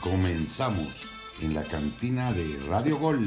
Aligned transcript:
Comenzamos 0.00 1.36
en 1.42 1.52
la 1.52 1.62
cantina 1.62 2.32
de 2.32 2.58
Radio 2.66 2.98
Gol. 2.98 3.18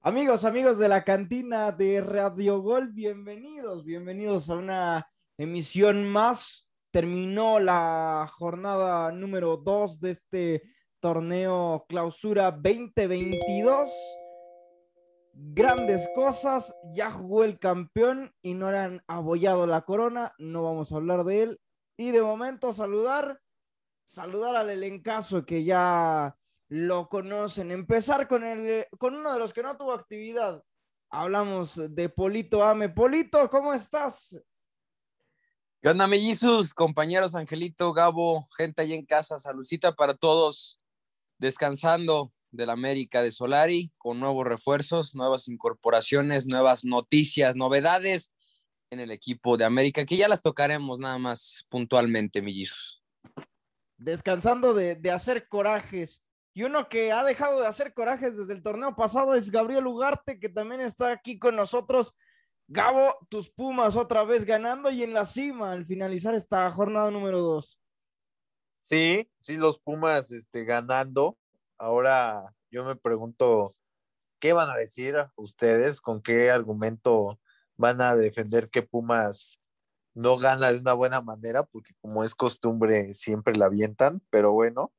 Amigos, 0.00 0.44
amigos 0.44 0.78
de 0.78 0.88
la 0.88 1.04
cantina 1.04 1.70
de 1.70 2.00
Radio 2.00 2.60
Gol, 2.60 2.92
bienvenidos, 2.92 3.84
bienvenidos 3.84 4.50
a 4.50 4.56
una 4.56 5.08
emisión 5.38 6.04
más. 6.04 6.68
Terminó 6.90 7.60
la 7.60 8.28
jornada 8.32 9.12
número 9.12 9.58
2 9.58 10.00
de 10.00 10.10
este 10.10 10.62
torneo 10.98 11.86
Clausura 11.88 12.50
2022 12.50 13.90
grandes 15.38 16.08
cosas, 16.14 16.74
ya 16.94 17.10
jugó 17.10 17.44
el 17.44 17.58
campeón 17.58 18.34
y 18.42 18.54
no 18.54 18.70
le 18.70 18.78
han 18.78 19.02
abollado 19.06 19.66
la 19.66 19.82
corona, 19.82 20.32
no 20.38 20.62
vamos 20.62 20.90
a 20.90 20.96
hablar 20.96 21.24
de 21.24 21.42
él. 21.42 21.60
Y 21.98 22.10
de 22.10 22.22
momento 22.22 22.72
saludar, 22.72 23.40
saludar 24.04 24.56
al 24.56 24.70
elencazo 24.70 25.44
que 25.44 25.64
ya 25.64 26.36
lo 26.68 27.08
conocen. 27.08 27.70
Empezar 27.70 28.28
con, 28.28 28.44
el, 28.44 28.86
con 28.98 29.14
uno 29.14 29.32
de 29.32 29.38
los 29.38 29.52
que 29.52 29.62
no 29.62 29.76
tuvo 29.76 29.92
actividad. 29.92 30.62
Hablamos 31.10 31.80
de 31.94 32.08
Polito 32.08 32.62
Ame. 32.62 32.88
Polito, 32.88 33.48
¿cómo 33.50 33.72
estás? 33.72 34.36
¿Qué 35.80 35.88
onda, 35.90 36.06
mellizos, 36.06 36.74
compañeros 36.74 37.34
Angelito, 37.34 37.92
Gabo, 37.92 38.46
gente 38.56 38.82
ahí 38.82 38.94
en 38.94 39.04
casa? 39.04 39.38
Saludcita 39.38 39.94
para 39.94 40.16
todos, 40.16 40.80
descansando, 41.38 42.32
del 42.50 42.70
América 42.70 43.22
de 43.22 43.32
Solari, 43.32 43.92
con 43.98 44.20
nuevos 44.20 44.46
refuerzos, 44.46 45.14
nuevas 45.14 45.48
incorporaciones, 45.48 46.46
nuevas 46.46 46.84
noticias, 46.84 47.56
novedades 47.56 48.32
en 48.90 49.00
el 49.00 49.10
equipo 49.10 49.56
de 49.56 49.64
América, 49.64 50.04
que 50.04 50.16
ya 50.16 50.28
las 50.28 50.40
tocaremos 50.40 50.98
nada 50.98 51.18
más 51.18 51.66
puntualmente, 51.68 52.42
millizos. 52.42 53.02
Descansando 53.98 54.74
de, 54.74 54.98
hacer 55.10 55.48
corajes. 55.48 56.22
Y 56.54 56.62
uno 56.62 56.88
que 56.88 57.12
ha 57.12 57.22
dejado 57.22 57.60
de 57.60 57.66
hacer 57.66 57.92
corajes 57.92 58.36
desde 58.36 58.54
el 58.54 58.62
torneo 58.62 58.96
pasado 58.96 59.34
es 59.34 59.50
Gabriel 59.50 59.86
Ugarte, 59.86 60.38
que 60.38 60.48
también 60.48 60.80
está 60.80 61.10
aquí 61.10 61.38
con 61.38 61.56
nosotros. 61.56 62.14
Gabo, 62.68 63.14
tus 63.28 63.50
Pumas 63.50 63.96
otra 63.96 64.24
vez 64.24 64.44
ganando 64.44 64.90
y 64.90 65.02
en 65.02 65.12
la 65.12 65.26
cima 65.26 65.72
al 65.72 65.86
finalizar 65.86 66.34
esta 66.34 66.70
jornada 66.72 67.10
número 67.10 67.40
dos. 67.40 67.78
Sí, 68.88 69.30
sí, 69.40 69.56
los 69.56 69.78
Pumas 69.78 70.32
este, 70.32 70.64
ganando. 70.64 71.36
Ahora 71.78 72.54
yo 72.70 72.84
me 72.84 72.96
pregunto, 72.96 73.76
¿qué 74.40 74.52
van 74.52 74.70
a 74.70 74.76
decir 74.76 75.16
ustedes? 75.36 76.00
¿Con 76.00 76.22
qué 76.22 76.50
argumento 76.50 77.38
van 77.76 78.00
a 78.00 78.16
defender 78.16 78.70
que 78.70 78.82
Pumas 78.82 79.60
no 80.14 80.38
gana 80.38 80.72
de 80.72 80.78
una 80.78 80.94
buena 80.94 81.20
manera? 81.20 81.64
Porque 81.64 81.92
como 82.00 82.24
es 82.24 82.34
costumbre, 82.34 83.14
siempre 83.14 83.54
la 83.56 83.66
avientan, 83.66 84.22
pero 84.30 84.52
bueno. 84.52 84.92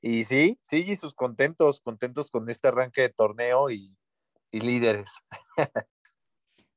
Y 0.00 0.24
sí, 0.24 0.58
sí, 0.62 0.96
sus 0.96 1.14
contentos, 1.14 1.80
contentos 1.80 2.30
con 2.30 2.48
este 2.48 2.68
arranque 2.68 3.02
de 3.02 3.08
torneo 3.10 3.70
y, 3.70 3.96
y 4.50 4.60
líderes. 4.60 5.12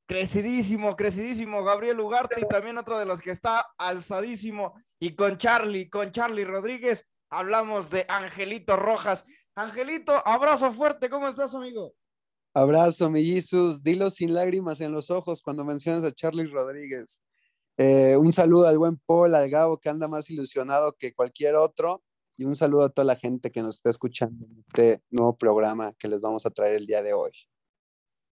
crecidísimo, 0.09 0.95
crecidísimo 0.95 1.63
Gabriel 1.63 1.99
Ugarte 1.99 2.41
y 2.41 2.47
también 2.47 2.79
otro 2.79 2.97
de 2.97 3.05
los 3.05 3.21
que 3.21 3.29
está 3.29 3.71
alzadísimo 3.77 4.73
y 4.99 5.15
con 5.15 5.37
Charlie, 5.37 5.87
con 5.87 6.11
Charlie 6.11 6.45
Rodríguez 6.45 7.07
hablamos 7.29 7.89
de 7.89 8.05
Angelito 8.07 8.75
Rojas. 8.75 9.25
Angelito, 9.55 10.13
abrazo 10.25 10.71
fuerte, 10.71 11.09
¿cómo 11.09 11.27
estás, 11.27 11.53
amigo? 11.55 11.93
Abrazo, 12.53 13.09
mi 13.09 13.23
Jesus. 13.23 13.83
Dilo 13.83 14.09
sin 14.09 14.33
lágrimas 14.33 14.81
en 14.81 14.91
los 14.91 15.11
ojos 15.11 15.41
cuando 15.41 15.63
mencionas 15.63 16.03
a 16.03 16.11
Charlie 16.11 16.47
Rodríguez. 16.47 17.21
Eh, 17.77 18.17
un 18.17 18.33
saludo 18.33 18.67
al 18.67 18.77
buen 18.77 18.97
Paul, 18.97 19.35
al 19.35 19.49
Gabo, 19.49 19.77
que 19.77 19.89
anda 19.89 20.07
más 20.07 20.29
ilusionado 20.29 20.93
que 20.93 21.13
cualquier 21.13 21.55
otro. 21.55 22.03
Y 22.37 22.45
un 22.45 22.55
saludo 22.55 22.85
a 22.85 22.89
toda 22.89 23.05
la 23.05 23.15
gente 23.15 23.51
que 23.51 23.61
nos 23.61 23.75
está 23.75 23.89
escuchando 23.89 24.45
en 24.45 24.63
este 24.67 25.03
nuevo 25.09 25.37
programa 25.37 25.93
que 25.99 26.07
les 26.07 26.21
vamos 26.21 26.45
a 26.45 26.49
traer 26.49 26.75
el 26.75 26.87
día 26.87 27.01
de 27.01 27.13
hoy. 27.13 27.31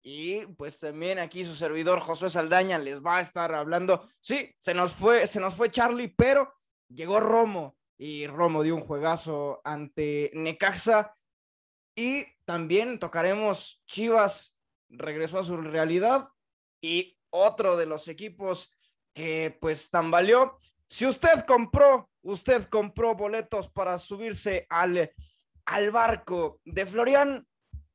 Y 0.02 0.44
pues 0.56 0.80
también 0.80 1.20
aquí 1.20 1.44
su 1.44 1.54
servidor 1.54 2.00
José 2.00 2.28
Saldaña 2.28 2.78
les 2.78 3.00
va 3.00 3.18
a 3.18 3.20
estar 3.20 3.54
hablando. 3.54 4.02
Sí, 4.20 4.54
se 4.58 4.74
nos 4.74 4.92
fue, 4.92 5.28
se 5.28 5.38
nos 5.38 5.54
fue 5.54 5.70
Charlie, 5.70 6.08
pero 6.08 6.52
llegó 6.88 7.20
Romo 7.20 7.76
y 8.02 8.26
Romo 8.26 8.64
dio 8.64 8.74
un 8.74 8.82
juegazo 8.82 9.60
ante 9.62 10.32
Necaxa. 10.34 11.16
Y 11.94 12.24
también 12.44 12.98
tocaremos 12.98 13.80
Chivas, 13.86 14.56
regresó 14.88 15.38
a 15.38 15.44
su 15.44 15.56
realidad. 15.56 16.28
Y 16.80 17.16
otro 17.30 17.76
de 17.76 17.86
los 17.86 18.08
equipos 18.08 18.72
que 19.14 19.56
pues 19.60 19.88
tambaleó. 19.88 20.58
Si 20.88 21.06
usted 21.06 21.46
compró, 21.46 22.10
usted 22.22 22.64
compró 22.64 23.14
boletos 23.14 23.68
para 23.68 23.96
subirse 23.98 24.66
al, 24.68 25.12
al 25.66 25.90
barco 25.92 26.60
de 26.64 26.86
Florian, 26.86 27.46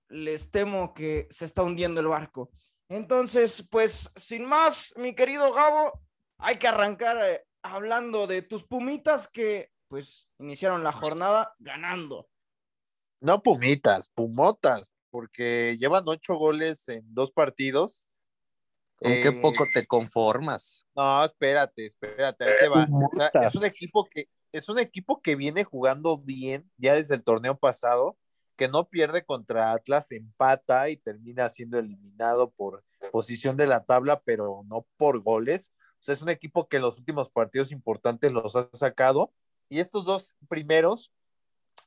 les 0.07 0.50
temo 0.50 0.94
que 0.94 1.28
se 1.29 1.44
está 1.44 1.63
hundiendo 1.63 2.00
el 2.00 2.07
barco. 2.07 2.50
Entonces, 2.88 3.67
pues 3.69 4.09
sin 4.16 4.46
más, 4.46 4.94
mi 4.96 5.13
querido 5.13 5.51
Gabo, 5.51 6.00
hay 6.38 6.56
que 6.56 6.69
arrancar 6.69 7.17
eh, 7.25 7.44
hablando 7.62 8.25
de 8.25 8.41
tus 8.41 8.63
pumitas 8.63 9.28
que 9.28 9.69
pues 9.87 10.27
iniciaron 10.39 10.83
la 10.83 10.91
jornada 10.91 11.55
ganando. 11.59 12.27
No 13.19 13.41
pumitas, 13.41 14.09
pumotas, 14.09 14.91
porque 15.09 15.77
llevan 15.79 16.03
ocho 16.05 16.35
goles 16.35 16.87
en 16.89 17.03
dos 17.13 17.31
partidos. 17.31 18.03
¿Con 18.97 19.11
qué 19.11 19.27
eh, 19.27 19.39
poco 19.41 19.63
te 19.73 19.85
conformas? 19.85 20.85
No, 20.95 21.23
espérate, 21.23 21.85
espérate, 21.85 22.45
ahí 22.45 22.53
te 22.59 22.67
va. 22.67 22.87
es 23.43 23.55
un 23.55 23.65
equipo 23.65 24.07
que 24.09 24.27
es 24.51 24.69
un 24.69 24.79
equipo 24.79 25.21
que 25.21 25.35
viene 25.35 25.63
jugando 25.63 26.17
bien 26.17 26.71
ya 26.77 26.95
desde 26.95 27.15
el 27.15 27.23
torneo 27.23 27.57
pasado, 27.57 28.17
que 28.55 28.67
no 28.67 28.89
pierde 28.89 29.23
contra 29.23 29.73
Atlas, 29.73 30.11
empata 30.11 30.89
y 30.89 30.97
termina 30.97 31.49
siendo 31.49 31.77
eliminado 31.77 32.51
por 32.51 32.83
posición 33.11 33.57
de 33.57 33.67
la 33.67 33.85
tabla, 33.85 34.21
pero 34.25 34.63
no 34.67 34.87
por 34.97 35.21
goles. 35.21 35.73
O 35.99 36.03
sea, 36.03 36.15
es 36.15 36.21
un 36.21 36.29
equipo 36.29 36.67
que 36.67 36.79
los 36.79 36.97
últimos 36.97 37.29
partidos 37.29 37.71
importantes 37.71 38.31
los 38.31 38.55
ha 38.55 38.69
sacado 38.73 39.31
y 39.69 39.79
estos 39.79 40.05
dos 40.05 40.35
primeros, 40.47 41.13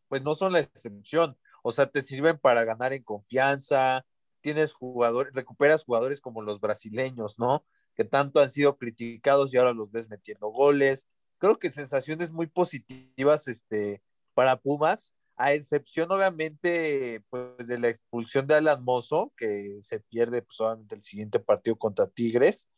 pues 0.08 0.22
no 0.22 0.34
son 0.34 0.52
la 0.52 0.60
excepción. 0.60 1.38
O 1.62 1.70
sea, 1.70 1.86
te 1.86 2.02
sirven 2.02 2.38
para 2.38 2.64
ganar 2.64 2.92
en 2.92 3.02
confianza, 3.02 4.04
tienes 4.41 4.72
jugadores, 4.72 5.32
recuperas 5.34 5.84
jugadores 5.84 6.20
como 6.20 6.42
los 6.42 6.60
brasileños, 6.60 7.38
¿no? 7.38 7.64
Que 7.94 8.04
tanto 8.04 8.41
han 8.41 8.50
sido 8.50 8.76
criticados 8.76 9.52
y 9.52 9.58
ahora 9.58 9.72
los 9.72 9.92
ves 9.92 10.08
metiendo 10.08 10.48
goles. 10.48 11.06
Creo 11.38 11.58
que 11.58 11.70
sensaciones 11.70 12.32
muy 12.32 12.46
positivas 12.46 13.48
este, 13.48 14.02
para 14.34 14.60
Pumas, 14.60 15.14
a 15.36 15.54
excepción 15.54 16.10
obviamente 16.12 17.24
pues 17.30 17.66
de 17.66 17.78
la 17.78 17.88
expulsión 17.88 18.47
de 18.47 18.56
Alan 18.56 18.84
Mozo, 18.84 19.32
que 19.36 19.78
se 19.80 20.00
pierde 20.00 20.42
pues 20.42 20.60
obviamente 20.60 20.97
el 20.97 21.02
siguiente 21.02 21.41
partido 21.41 21.76
contra 21.76 22.08
Tigres, 22.08 22.68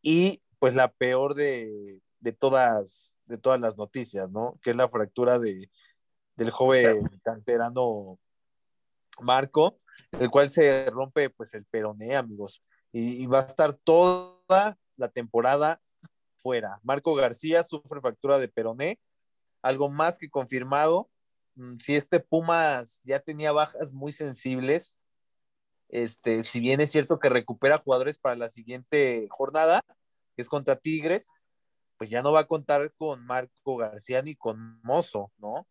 y 0.00 0.42
pues 0.58 0.74
la 0.74 0.92
peor 0.92 1.34
de, 1.34 2.00
de 2.18 2.32
todas 2.32 3.11
de 3.32 3.38
todas 3.38 3.58
las 3.58 3.78
noticias, 3.78 4.30
¿no? 4.30 4.58
Que 4.62 4.70
es 4.70 4.76
la 4.76 4.90
fractura 4.90 5.38
de, 5.38 5.70
del 6.36 6.50
joven 6.50 6.98
canterano 7.24 8.18
Marco, 9.20 9.80
el 10.12 10.30
cual 10.30 10.50
se 10.50 10.90
rompe 10.90 11.30
pues 11.30 11.54
el 11.54 11.64
peroné, 11.64 12.14
amigos, 12.14 12.62
y, 12.92 13.24
va 13.26 13.40
a 13.40 13.46
estar 13.46 13.72
toda 13.72 14.78
la 14.96 15.08
temporada 15.08 15.80
fuera. 16.36 16.78
Marco 16.82 17.14
García 17.14 17.62
sufre 17.62 18.02
fractura 18.02 18.38
de 18.38 18.48
peroné, 18.48 19.00
algo 19.62 19.88
más 19.88 20.18
que 20.18 20.28
confirmado. 20.28 21.08
Mm, 21.54 21.78
si 21.78 21.96
este 21.96 22.20
Pumas 22.20 23.00
ya 23.04 23.18
tenía 23.18 23.52
bajas 23.52 23.92
muy 23.92 24.12
sensibles, 24.12 24.98
este, 25.88 26.42
si 26.42 26.60
bien 26.60 26.82
es 26.82 26.90
cierto 26.90 27.18
que 27.18 27.30
recupera 27.30 27.78
jugadores 27.78 28.18
para 28.18 28.36
la 28.36 28.50
siguiente 28.50 29.26
jornada, 29.30 29.82
que 30.36 30.42
es 30.42 30.48
contra 30.48 30.76
Tigres, 30.76 31.28
pues 32.02 32.10
ya 32.10 32.20
no 32.20 32.32
va 32.32 32.40
a 32.40 32.48
contar 32.48 32.92
con 32.96 33.24
Marco 33.26 33.76
García 33.76 34.22
ni 34.22 34.34
con 34.34 34.80
Mozo, 34.82 35.30
¿no? 35.38 35.68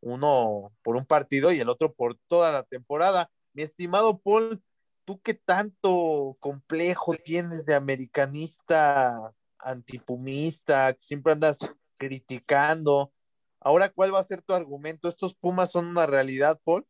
Uno 0.00 0.72
por 0.84 0.94
un 0.94 1.04
partido 1.04 1.50
y 1.50 1.58
el 1.58 1.68
otro 1.68 1.92
por 1.92 2.16
toda 2.28 2.52
la 2.52 2.62
temporada. 2.62 3.28
Mi 3.54 3.64
estimado 3.64 4.20
Paul, 4.20 4.62
¿tú 5.04 5.20
qué 5.20 5.34
tanto 5.34 6.36
complejo 6.38 7.14
tienes 7.24 7.66
de 7.66 7.74
americanista 7.74 9.34
antipumista? 9.58 10.94
Siempre 11.00 11.32
andas 11.32 11.58
criticando. 11.96 13.12
Ahora, 13.58 13.88
¿cuál 13.88 14.14
va 14.14 14.20
a 14.20 14.22
ser 14.22 14.42
tu 14.42 14.54
argumento? 14.54 15.08
¿Estos 15.08 15.34
Pumas 15.34 15.72
son 15.72 15.86
una 15.86 16.06
realidad, 16.06 16.60
Paul? 16.62 16.86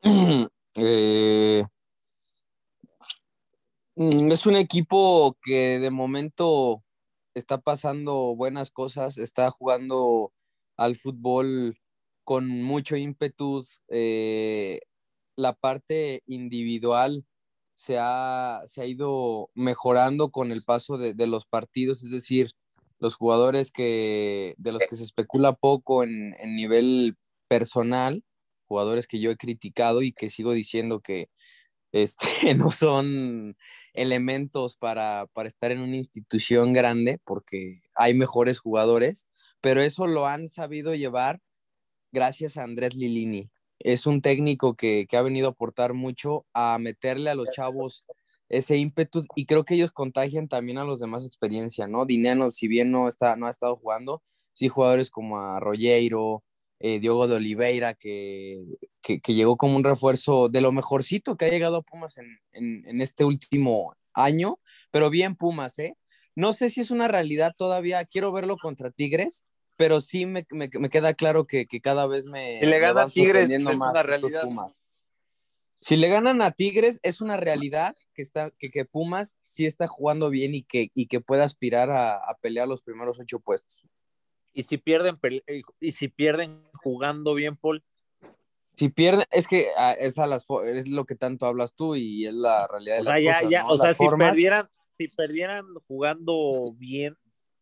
eh, 0.76 1.64
es 3.96 4.46
un 4.46 4.56
equipo 4.56 5.36
que 5.42 5.78
de 5.78 5.90
momento 5.90 6.82
está 7.34 7.58
pasando 7.58 8.34
buenas 8.34 8.70
cosas, 8.70 9.18
está 9.18 9.50
jugando 9.50 10.32
al 10.76 10.96
fútbol 10.96 11.78
con 12.24 12.48
mucho 12.48 12.96
ímpetu. 12.96 13.64
Eh, 13.88 14.80
la 15.36 15.52
parte 15.54 16.22
individual 16.26 17.24
se 17.74 17.98
ha, 17.98 18.62
se 18.66 18.82
ha 18.82 18.86
ido 18.86 19.50
mejorando 19.54 20.30
con 20.30 20.52
el 20.52 20.62
paso 20.64 20.98
de, 20.98 21.14
de, 21.14 21.26
los 21.26 21.46
partidos, 21.46 22.02
es 22.02 22.10
decir, 22.10 22.52
los 22.98 23.16
jugadores 23.16 23.72
que, 23.72 24.54
de 24.58 24.72
los 24.72 24.82
que 24.88 24.96
se 24.96 25.04
especula 25.04 25.54
poco 25.54 26.04
en, 26.04 26.34
en 26.38 26.54
nivel 26.54 27.16
personal, 27.48 28.24
jugadores 28.66 29.06
que 29.06 29.20
yo 29.20 29.30
he 29.30 29.36
criticado 29.36 30.02
y 30.02 30.12
que 30.12 30.30
sigo 30.30 30.52
diciendo 30.52 31.00
que 31.00 31.28
este, 31.92 32.26
no 32.56 32.70
son 32.70 33.56
elementos 33.94 34.76
para, 34.76 35.26
para 35.32 35.48
estar 35.48 35.70
en 35.70 35.80
una 35.80 35.96
institución 35.96 36.72
grande, 36.72 37.20
porque 37.24 37.82
hay 37.94 38.14
mejores 38.14 38.58
jugadores, 38.58 39.28
pero 39.60 39.80
eso 39.80 40.06
lo 40.06 40.26
han 40.26 40.48
sabido 40.48 40.94
llevar 40.94 41.40
gracias 42.12 42.56
a 42.56 42.64
Andrés 42.64 42.94
Lilini 42.94 43.50
es 43.84 44.06
un 44.06 44.20
técnico 44.22 44.74
que, 44.74 45.06
que, 45.08 45.16
ha 45.16 45.22
venido 45.22 45.48
a 45.48 45.50
aportar 45.50 45.92
mucho 45.94 46.46
a 46.52 46.78
meterle 46.78 47.30
a 47.30 47.34
los 47.34 47.50
chavos 47.50 48.04
ese 48.48 48.76
ímpetu 48.76 49.24
y 49.34 49.46
creo 49.46 49.64
que 49.64 49.74
ellos 49.74 49.92
contagian 49.92 50.48
también 50.48 50.78
a 50.78 50.84
los 50.84 51.00
demás 51.00 51.24
experiencia, 51.26 51.86
¿no? 51.86 52.04
Dineno, 52.04 52.52
si 52.52 52.68
bien 52.68 52.90
no, 52.90 53.08
está, 53.08 53.36
no 53.36 53.46
ha 53.46 53.50
estado 53.50 53.76
jugando, 53.76 54.22
sí 54.52 54.68
jugadores 54.68 55.10
como 55.10 55.40
a 55.40 55.58
Rollero, 55.58 56.44
eh, 56.84 56.98
Diogo 56.98 57.28
de 57.28 57.36
Oliveira, 57.36 57.94
que, 57.94 58.64
que, 59.00 59.20
que, 59.20 59.34
llegó 59.34 59.56
como 59.56 59.76
un 59.76 59.84
refuerzo 59.84 60.48
de 60.48 60.60
lo 60.60 60.72
mejorcito 60.72 61.36
que 61.36 61.44
ha 61.44 61.48
llegado 61.48 61.76
a 61.76 61.82
Pumas 61.82 62.18
en, 62.18 62.40
en, 62.50 62.84
en 62.88 63.00
este 63.00 63.24
último 63.24 63.94
año, 64.12 64.58
pero 64.90 65.08
bien 65.08 65.36
Pumas, 65.36 65.78
¿eh? 65.78 65.96
No 66.34 66.52
sé 66.52 66.70
si 66.70 66.80
es 66.80 66.90
una 66.90 67.06
realidad 67.06 67.54
todavía, 67.56 68.04
quiero 68.04 68.32
verlo 68.32 68.56
contra 68.56 68.90
Tigres, 68.90 69.44
pero 69.76 70.00
sí 70.00 70.26
me, 70.26 70.44
me, 70.50 70.68
me 70.76 70.90
queda 70.90 71.14
claro 71.14 71.46
que, 71.46 71.66
que, 71.66 71.80
cada 71.80 72.08
vez 72.08 72.26
me. 72.26 72.58
Si 72.60 72.66
le 72.66 72.78
ganan 72.80 73.10
Tigres, 73.10 73.48
es 73.48 73.64
una 73.64 74.02
realidad. 74.02 74.42
Pumas. 74.42 74.72
Si 75.76 75.96
le 75.96 76.08
ganan 76.08 76.42
a 76.42 76.50
Tigres, 76.50 76.98
es 77.04 77.20
una 77.20 77.36
realidad 77.36 77.94
que, 78.12 78.22
está, 78.22 78.50
que, 78.58 78.70
que 78.70 78.84
Pumas 78.84 79.36
sí 79.42 79.66
está 79.66 79.86
jugando 79.86 80.30
bien 80.30 80.54
y 80.54 80.62
que, 80.62 80.90
y 80.94 81.06
que 81.06 81.20
puede 81.20 81.42
aspirar 81.42 81.90
a, 81.90 82.14
a, 82.14 82.36
pelear 82.40 82.66
los 82.66 82.82
primeros 82.82 83.20
ocho 83.20 83.38
puestos. 83.38 83.84
Y 84.52 84.64
si 84.64 84.78
pierden, 84.78 85.18
y 85.80 85.92
si 85.92 86.08
pierden 86.08 86.62
jugando 86.82 87.34
bien, 87.34 87.56
Paul. 87.56 87.84
Si 88.74 88.88
pierden, 88.88 89.26
es 89.30 89.46
que 89.46 89.68
ah, 89.76 89.92
es, 89.92 90.18
a 90.18 90.26
las, 90.26 90.46
es 90.66 90.88
lo 90.88 91.04
que 91.04 91.14
tanto 91.14 91.46
hablas 91.46 91.74
tú 91.74 91.94
y 91.94 92.26
es 92.26 92.34
la 92.34 92.66
realidad 92.66 92.96
de 92.96 93.00
o 93.00 93.04
sea, 93.04 93.12
las 93.14 93.22
ya, 93.22 93.32
cosas, 93.34 93.50
ya, 93.50 93.62
¿no? 93.62 93.68
O 93.68 93.76
sea, 93.76 93.86
Las 93.88 93.96
si 93.98 94.04
formas- 94.04 94.28
perdieran, 94.30 94.68
si 94.98 95.08
perdieran 95.08 95.66
jugando 95.86 96.50
Sí. 96.52 96.70
bien, 96.78 97.16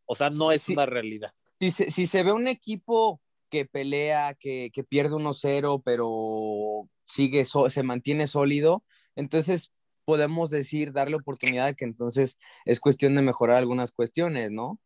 o 0.07 0.15
sea, 0.15 0.31
no 0.31 0.53
es 0.53 0.63
sí. 0.63 0.73
una 0.75 0.87
realidad. 0.87 1.33
si 1.59 1.71
se, 1.71 1.91
si 1.91 2.07
se 2.07 2.23
ve 2.23 2.33
un 2.33 2.47
equipo 2.49 3.21
que 3.51 3.65
pelea, 3.67 4.35
que, 4.35 4.71
que 4.73 4.85
pierde 4.85 5.17
1-0, 5.17 5.83
pero 5.85 6.89
sigue, 7.07 7.45
so- 7.45 7.69
se 7.71 7.83
mantiene 7.83 8.27
sólido, 8.29 8.85
entonces 9.17 9.73
podemos 10.05 10.51
decir, 10.51 10.93
darle 10.93 11.17
oportunidad 11.17 11.75
que 11.77 11.85
entonces 11.85 12.39
es 12.65 12.79
cuestión 12.81 13.15
de 13.17 13.23
mejorar 13.23 13.57
algunas 13.57 13.91
cuestiones, 13.93 14.51
¿no? 14.53 14.79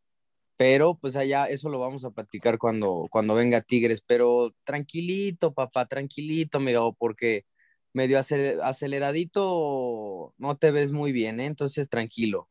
Pero 0.57 0.95
pues 0.95 1.17
allá 1.17 1.47
eso 1.47 1.69
lo 1.69 1.79
vamos 1.79 2.05
a 2.05 2.11
platicar 2.11 2.59
cuando, 2.59 3.09
cuando 3.11 3.35
venga 3.35 3.61
Tigres, 3.61 4.03
pero 4.07 4.55
tranquilito, 4.65 5.53
papá, 5.53 5.87
tranquilito, 5.87 6.59
amigo, 6.59 6.95
porque 6.95 7.45
medio 7.93 8.19
acel- 8.19 8.61
aceleradito 8.63 10.33
no 10.37 10.57
te 10.57 10.71
ves 10.71 10.93
muy 10.93 11.13
bien, 11.13 11.41
¿eh? 11.41 11.47
Entonces 11.47 11.89
tranquilo. 11.89 12.49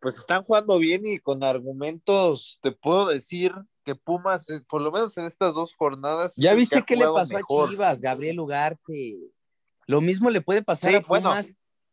Pues 0.00 0.18
están 0.18 0.42
jugando 0.42 0.78
bien 0.78 1.06
y 1.06 1.18
con 1.18 1.42
argumentos, 1.44 2.58
te 2.62 2.72
puedo 2.72 3.08
decir 3.08 3.54
que 3.84 3.94
Pumas, 3.94 4.50
eh, 4.50 4.60
por 4.68 4.82
lo 4.82 4.90
menos 4.90 5.16
en 5.18 5.26
estas 5.26 5.54
dos 5.54 5.74
jornadas. 5.74 6.34
¿Ya 6.36 6.54
viste 6.54 6.82
qué 6.86 6.96
le 6.96 7.04
pasó 7.06 7.34
mejor. 7.34 7.68
a 7.68 7.70
Chivas, 7.70 8.00
Gabriel 8.00 8.40
Ugarte? 8.40 9.16
Lo 9.86 10.00
mismo 10.00 10.30
le 10.30 10.40
puede 10.40 10.62
pasar 10.62 10.90
Sí, 10.90 10.96
a 10.96 11.00
bueno. 11.00 11.34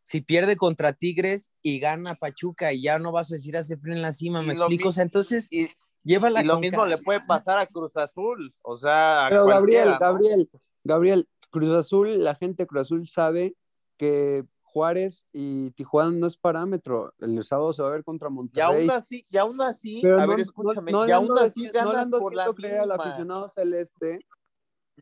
Si 0.04 0.20
pierde 0.20 0.56
contra 0.56 0.92
Tigres 0.92 1.52
y 1.62 1.78
gana 1.78 2.14
Pachuca 2.16 2.72
y 2.72 2.82
ya 2.82 2.98
no 2.98 3.12
vas 3.12 3.30
a 3.30 3.36
decir 3.36 3.56
hace 3.56 3.76
frío 3.76 3.94
en 3.94 4.02
la 4.02 4.12
cima, 4.12 4.42
Y 4.42 4.46
¿me 4.46 4.54
lo 4.54 4.64
explico? 4.64 4.88
O 4.88 4.92
sea, 4.92 5.04
entonces 5.04 5.48
Y, 5.52 5.68
llévala 6.02 6.42
y 6.42 6.44
lo 6.44 6.58
mismo 6.58 6.86
le 6.86 6.98
puede 6.98 7.20
pasar 7.26 7.58
a 7.58 7.66
Cruz 7.66 7.96
Azul, 7.96 8.54
o 8.62 8.76
sea, 8.76 9.26
a 9.26 9.28
Pero 9.30 9.46
Gabriel. 9.46 9.94
Gabriel, 10.00 10.50
Gabriel, 10.84 11.28
Cruz 11.50 11.70
Azul, 11.70 12.22
la 12.24 12.34
gente 12.34 12.64
de 12.64 12.66
Cruz 12.66 12.82
Azul 12.82 13.06
sabe 13.08 13.54
que 13.96 14.44
Juárez 14.62 15.28
y 15.32 15.70
Tijuana 15.72 16.12
no 16.12 16.26
es 16.26 16.36
parámetro. 16.36 17.12
El 17.20 17.44
sábado 17.44 17.72
se 17.74 17.82
va 17.82 17.88
a 17.88 17.92
ver 17.92 18.04
contra 18.04 18.28
Y 18.28 18.32
Monterrey. 18.32 18.80
aún 18.80 18.90
así, 18.90 19.26
y 19.28 19.36
aún 19.36 19.60
así, 19.60 20.00
Pero 20.02 20.18
a 20.18 20.24
no, 20.24 20.30
ver, 20.30 20.40
escúchame, 20.40 20.90
no 20.90 21.06
y 21.06 21.10
aún 21.10 21.30
así 21.38 21.68
ganas 21.68 22.08
por 22.08 22.34
la 22.34 22.50
creer 22.54 22.80
al 22.80 22.90
aficionado 22.92 23.48
celeste 23.50 24.18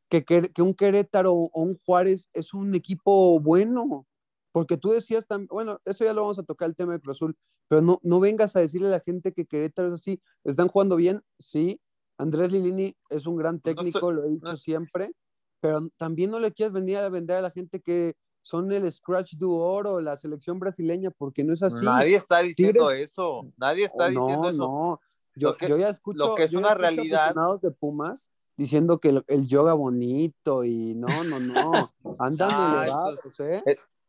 que, 0.08 0.24
que, 0.24 0.50
que 0.52 0.62
un 0.62 0.74
Querétaro 0.74 1.32
o 1.32 1.62
un 1.62 1.76
Juárez 1.78 2.28
es 2.32 2.52
un 2.52 2.74
equipo 2.74 3.38
bueno. 3.40 4.06
Porque 4.52 4.76
tú 4.76 4.90
decías 4.90 5.26
también, 5.26 5.48
bueno, 5.50 5.80
eso 5.84 6.04
ya 6.04 6.12
lo 6.12 6.22
vamos 6.22 6.38
a 6.38 6.42
tocar 6.42 6.68
el 6.68 6.76
tema 6.76 6.92
de 6.92 7.00
Cruz 7.00 7.18
Azul, 7.18 7.36
pero 7.68 7.82
no, 7.82 8.00
no 8.02 8.18
vengas 8.20 8.56
a 8.56 8.60
decirle 8.60 8.88
a 8.88 8.90
la 8.92 9.00
gente 9.00 9.32
que 9.32 9.46
Querétaro 9.46 9.88
es 9.88 9.94
así. 9.94 10.20
¿Están 10.44 10.68
jugando 10.68 10.96
bien? 10.96 11.22
Sí. 11.38 11.80
Andrés 12.18 12.52
Lilini 12.52 12.94
es 13.08 13.26
un 13.26 13.36
gran 13.36 13.56
no 13.56 13.60
técnico, 13.62 13.98
estoy- 13.98 14.14
lo 14.14 14.24
he 14.24 14.30
dicho 14.30 14.44
no- 14.50 14.56
siempre, 14.56 15.12
pero 15.60 15.88
también 15.96 16.30
no 16.30 16.38
le 16.40 16.52
quieras 16.52 16.72
venir 16.72 16.98
a 16.98 17.08
vender 17.08 17.38
a 17.38 17.42
la 17.42 17.50
gente 17.50 17.80
que 17.80 18.14
son 18.42 18.72
el 18.72 18.90
Scratch 18.90 19.34
du 19.36 19.52
Oro, 19.54 20.00
la 20.00 20.16
selección 20.16 20.58
brasileña, 20.58 21.10
porque 21.10 21.44
no 21.44 21.52
es 21.54 21.62
así. 21.62 21.84
Nadie 21.84 22.16
está 22.16 22.40
diciendo 22.40 22.88
Tigres- 22.88 23.04
eso, 23.10 23.46
nadie 23.56 23.84
está 23.84 24.06
Oh, 24.06 24.08
diciendo 24.08 24.48
eso. 24.48 24.58
no. 24.58 25.00
Yo, 25.36 25.56
que- 25.56 25.68
yo 25.68 25.76
ya 25.78 25.90
escucho, 25.90 26.18
lo 26.18 26.34
que 26.34 26.42
es 26.44 26.54
una 26.54 26.74
realidad- 26.74 27.26
aficionados 27.26 27.60
de 27.60 27.70
Pumas 27.70 28.28
diciendo 28.56 28.98
que 28.98 29.10
el, 29.10 29.24
el 29.28 29.46
yoga 29.46 29.74
bonito 29.74 30.64
y 30.64 30.94
no, 30.96 31.06
no, 31.24 31.38
no. 31.38 31.90
Andan 32.18 32.48
Ah, 32.52 32.82
elevados, 32.84 33.40
¿eh? 33.40 33.62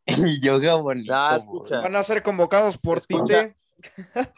El 0.05 0.39
yoga 0.41 0.75
bonito. 0.75 1.13
Ah. 1.13 1.39
Van 1.69 1.95
a 1.95 2.03
ser 2.03 2.23
convocados 2.23 2.77
por 2.77 2.97
Escucha. 2.97 3.47
Tite. 3.47 4.31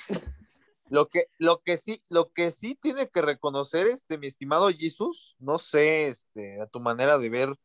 Lo 0.90 1.08
que, 1.08 1.26
lo 1.40 1.64
que 1.64 1.78
sí, 1.78 2.04
lo 2.10 2.34
que 2.34 2.52
sí 2.52 2.76
tiene 2.76 3.10
que 3.10 3.24
reconocer, 3.24 3.88
este, 3.88 4.20
mi 4.20 4.28
estimado 4.28 4.70
Jesus, 4.70 5.36
no 5.40 5.58
sé, 5.58 6.10
este, 6.10 6.62
a 6.62 6.68
tu 6.68 6.80
manera 6.80 7.18
de 7.18 7.32
ver 7.32 7.56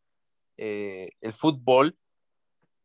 eh, 0.56 1.10
el 1.20 1.34
fútbol, 1.34 1.98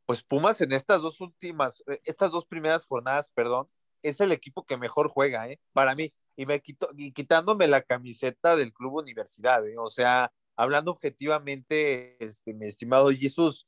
pues 0.06 0.21
Pumas 0.21 0.60
en 0.60 0.74
estas 0.74 1.01
dos 1.01 1.21
últimas, 1.21 1.81
eh, 1.88 2.01
estas 2.04 2.30
dos 2.30 2.45
primeras 2.45 2.86
jornadas, 2.86 3.30
perdón, 3.33 3.69
es 4.01 4.19
el 4.19 4.33
equipo 4.33 4.66
que 4.66 4.75
mejor 4.75 5.07
juega, 5.07 5.48
¿eh? 5.48 5.62
Para 5.71 5.95
mí, 5.95 6.13
y 6.36 6.45
me 6.45 6.59
quito, 6.62 6.89
y 6.98 7.13
quitándome 7.13 7.68
la 7.68 7.81
camiseta 7.81 8.57
del 8.57 8.74
Club 8.74 8.95
Universidad, 8.95 9.66
¿eh? 9.66 9.77
O 9.77 9.89
sea, 9.89 10.33
hablando 10.57 10.92
objetivamente, 10.92 12.21
este, 12.21 12.54
mi 12.54 12.66
estimado 12.66 13.09
Jesus, 13.11 13.66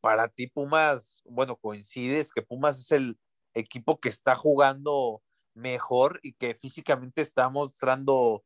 para 0.00 0.28
ti 0.28 0.46
Pumas, 0.46 1.22
bueno, 1.24 1.56
coincides 1.56 2.32
que 2.32 2.42
Pumas 2.42 2.78
es 2.78 2.92
el 2.92 3.18
equipo 3.54 3.98
que 3.98 4.08
está 4.08 4.34
jugando 4.36 5.22
mejor 5.54 6.20
y 6.22 6.34
que 6.34 6.54
físicamente 6.54 7.22
está 7.22 7.48
mostrando 7.48 8.44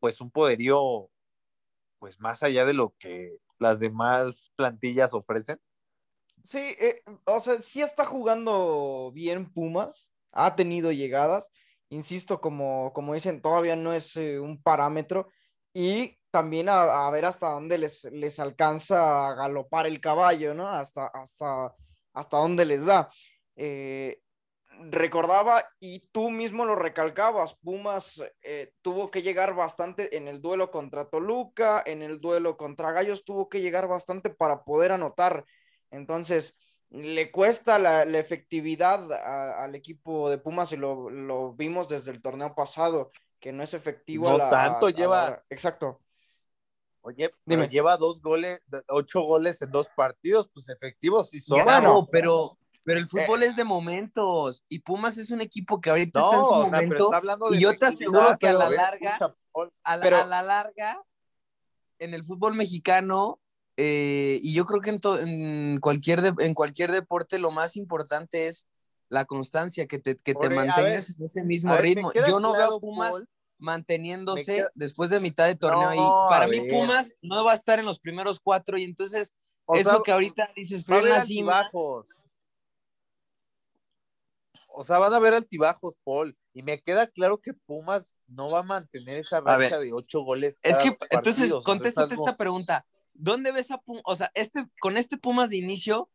pues 0.00 0.20
un 0.20 0.30
poderío 0.30 1.10
pues 1.98 2.20
más 2.20 2.42
allá 2.42 2.64
de 2.64 2.74
lo 2.74 2.94
que 2.98 3.36
las 3.58 3.80
demás 3.80 4.52
plantillas 4.54 5.14
ofrecen. 5.14 5.60
Sí, 6.44 6.58
eh, 6.58 7.02
o 7.24 7.40
sea, 7.40 7.60
sí 7.60 7.82
está 7.82 8.04
jugando 8.04 9.10
bien 9.12 9.52
Pumas, 9.52 10.12
ha 10.30 10.54
tenido 10.54 10.92
llegadas, 10.92 11.48
insisto, 11.88 12.40
como, 12.40 12.92
como 12.92 13.14
dicen, 13.14 13.42
todavía 13.42 13.74
no 13.74 13.92
es 13.92 14.16
eh, 14.16 14.38
un 14.38 14.62
parámetro 14.62 15.28
y 15.74 16.15
también 16.30 16.68
a, 16.68 17.06
a 17.06 17.10
ver 17.10 17.24
hasta 17.24 17.48
dónde 17.50 17.78
les, 17.78 18.04
les 18.12 18.38
alcanza 18.40 19.28
a 19.28 19.34
galopar 19.34 19.86
el 19.86 20.00
caballo, 20.00 20.54
¿no? 20.54 20.68
Hasta, 20.68 21.06
hasta, 21.06 21.74
hasta 22.14 22.36
dónde 22.38 22.64
les 22.64 22.86
da. 22.86 23.08
Eh, 23.56 24.20
recordaba 24.90 25.64
y 25.80 26.00
tú 26.12 26.30
mismo 26.30 26.66
lo 26.66 26.74
recalcabas, 26.74 27.54
Pumas 27.62 28.22
eh, 28.42 28.72
tuvo 28.82 29.10
que 29.10 29.22
llegar 29.22 29.54
bastante 29.54 30.16
en 30.16 30.28
el 30.28 30.42
duelo 30.42 30.70
contra 30.70 31.08
Toluca, 31.08 31.82
en 31.86 32.02
el 32.02 32.20
duelo 32.20 32.56
contra 32.56 32.92
Gallos 32.92 33.24
tuvo 33.24 33.48
que 33.48 33.60
llegar 33.62 33.88
bastante 33.88 34.28
para 34.30 34.64
poder 34.64 34.92
anotar. 34.92 35.44
Entonces, 35.90 36.58
le 36.90 37.30
cuesta 37.32 37.78
la, 37.78 38.04
la 38.04 38.18
efectividad 38.18 39.10
a- 39.12 39.64
al 39.64 39.74
equipo 39.74 40.28
de 40.28 40.38
Pumas 40.38 40.72
y 40.72 40.76
lo, 40.76 41.08
lo 41.10 41.52
vimos 41.54 41.88
desde 41.88 42.10
el 42.10 42.20
torneo 42.20 42.54
pasado, 42.54 43.10
que 43.40 43.52
no 43.52 43.62
es 43.62 43.72
efectivo. 43.74 44.28
a 44.28 44.32
No 44.32 44.38
la- 44.38 44.50
tanto, 44.50 44.86
a 44.86 44.90
lleva- 44.90 45.42
Exacto. 45.48 46.00
Oye, 47.06 47.30
pero 47.44 47.62
Dime. 47.62 47.68
lleva 47.68 47.96
dos 47.96 48.20
goles, 48.20 48.60
ocho 48.88 49.20
goles 49.22 49.62
en 49.62 49.70
dos 49.70 49.86
partidos, 49.96 50.50
pues 50.52 50.68
efectivos 50.68 51.30
sí 51.30 51.38
son. 51.40 51.62
Bueno. 51.62 51.80
Claro, 51.80 52.08
pero, 52.10 52.58
pero 52.82 52.98
el 52.98 53.06
fútbol 53.06 53.44
es 53.44 53.54
de 53.54 53.62
momentos 53.62 54.64
y 54.68 54.80
Pumas 54.80 55.16
es 55.16 55.30
un 55.30 55.40
equipo 55.40 55.80
que 55.80 55.90
ahorita 55.90 56.18
no, 56.18 56.26
está 56.26 56.36
en 56.40 56.46
su 56.46 56.52
o 56.52 56.56
sea, 56.56 56.64
pero 56.64 56.72
momento 56.82 57.04
está 57.04 57.16
hablando 57.18 57.48
de 57.50 57.56
y 57.56 57.60
yo 57.60 57.78
te 57.78 57.86
aseguro 57.86 58.36
que 58.40 58.48
a 58.48 58.52
la 58.54 58.68
larga- 58.68 59.34
a 59.84 59.96
la, 59.96 60.02
Pero- 60.02 60.16
a 60.18 60.26
la 60.26 60.42
larga, 60.42 61.00
en 62.00 62.12
el 62.12 62.24
fútbol 62.24 62.54
mexicano, 62.54 63.38
eh, 63.76 64.40
y 64.42 64.52
yo 64.52 64.66
creo 64.66 64.80
que 64.80 64.90
en, 64.90 65.00
to- 65.00 65.18
en 65.20 65.78
cualquier 65.80 66.22
de- 66.22 66.44
en 66.44 66.54
cualquier 66.54 66.90
deporte 66.90 67.38
lo 67.38 67.52
más 67.52 67.76
importante 67.76 68.48
es 68.48 68.66
la 69.08 69.24
constancia, 69.26 69.86
que 69.86 70.00
te, 70.00 70.16
que 70.16 70.34
te 70.34 70.50
mantengas 70.50 70.76
ver, 71.08 71.16
en 71.20 71.24
ese 71.24 71.44
mismo 71.44 71.72
ver, 71.74 71.82
ritmo. 71.82 72.12
Yo 72.12 72.40
no 72.40 72.52
claro, 72.54 72.70
veo 72.70 72.80
Pumas 72.80 73.10
Paul, 73.12 73.28
manteniéndose 73.58 74.64
después 74.74 75.10
de 75.10 75.20
mitad 75.20 75.46
de 75.46 75.54
torneo 75.54 75.82
No, 75.82 75.88
ahí. 75.88 76.30
Para 76.30 76.46
mí 76.46 76.60
ver. 76.60 76.70
Pumas 76.70 77.16
no 77.22 77.44
va 77.44 77.52
a 77.52 77.54
estar 77.54 77.78
en 77.78 77.86
los 77.86 77.98
primeros 78.00 78.40
cuatro 78.40 78.78
y 78.78 78.84
entonces 78.84 79.34
eso 79.74 80.02
que 80.02 80.12
ahorita 80.12 80.50
dices, 80.54 80.84
va 80.84 80.84
a 80.84 80.86
fue 80.86 80.96
en 80.96 81.00
haber 81.06 81.18
la 81.18 81.24
cima. 81.24 81.58
altibajos. 81.58 82.22
O 84.68 84.82
sea, 84.82 84.98
van 84.98 85.12
a 85.12 85.16
haber 85.16 85.34
altibajos, 85.34 85.98
Paul. 86.04 86.36
Y 86.52 86.62
me 86.62 86.80
queda 86.80 87.06
claro 87.06 87.38
que 87.38 87.54
Pumas 87.54 88.14
no 88.26 88.50
va 88.50 88.60
a 88.60 88.62
mantener 88.62 89.18
esa 89.18 89.40
racha 89.40 89.78
de 89.78 89.92
ocho 89.92 90.20
goles. 90.20 90.58
Es 90.62 90.76
que, 90.78 90.88
entonces, 91.10 91.36
partidos. 91.36 91.64
Contéstate 91.64 92.14
esta 92.14 92.36
pregunta. 92.36 92.86
¿Dónde 93.14 93.52
ves 93.52 93.70
a 93.70 93.78
Pumas? 93.78 94.02
O 94.04 94.14
sea, 94.14 94.30
este, 94.34 94.68
con 94.78 94.98
este 94.98 95.16
Pumas 95.16 95.48
de 95.48 95.56
inicio, 95.56 96.10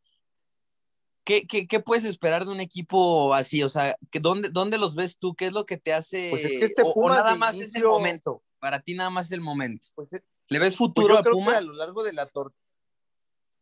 ¿qué, 1.24 1.46
qué, 1.48 1.68
qué 1.68 1.80
puedes 1.80 2.04
esperar 2.06 2.46
de 2.46 2.52
un 2.52 2.60
equipo 2.62 3.34
así? 3.34 3.64
O 3.64 3.70
sea, 3.70 3.96
¿dónde, 4.22 4.50
¿dónde 4.50 4.78
los 4.78 4.96
ves 4.96 5.18
tú? 5.18 5.36
¿Qué 5.36 5.48
es 5.48 5.54
lo 5.54 5.66
que 5.66 5.78
te 5.78 5.94
hace? 5.94 6.30
Pues 6.32 6.44
es 6.46 6.52
que 6.52 6.66
este 6.66 6.82
o- 6.84 6.88
o, 6.90 6.94
Pumas 6.94 7.18
nada 7.18 7.36
más 7.36 7.56
es 7.56 7.62
el 7.62 7.82
inicio- 7.82 7.90
momento. 7.92 8.44
Para 8.60 8.82
ti 8.82 8.94
nada 8.96 9.10
más 9.10 9.28
es 9.28 9.32
el 9.34 9.42
momento. 9.42 9.88
Pues 9.96 10.12
es- 10.14 10.28
¿Le 10.48 10.60
ves 10.60 10.72
Pues 10.74 10.78
futuro 10.78 11.16
yo 11.16 11.20
a 11.20 11.24
Pumas? 11.24 11.56
a 11.56 11.62
lo 11.62 11.74
largo 11.74 12.04
de 12.04 12.14
la 12.14 12.30
tor- 12.30 12.54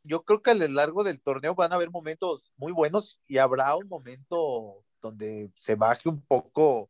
yo 0.03 0.23
creo 0.23 0.41
que 0.41 0.51
a 0.51 0.55
lo 0.55 0.67
largo 0.67 1.03
del 1.03 1.21
torneo 1.21 1.55
van 1.55 1.71
a 1.71 1.75
haber 1.75 1.91
momentos 1.91 2.51
muy 2.57 2.71
buenos 2.71 3.19
y 3.27 3.37
habrá 3.37 3.75
un 3.75 3.87
momento 3.87 4.83
donde 5.01 5.51
se 5.57 5.75
baje 5.75 6.09
un 6.09 6.21
poco, 6.21 6.89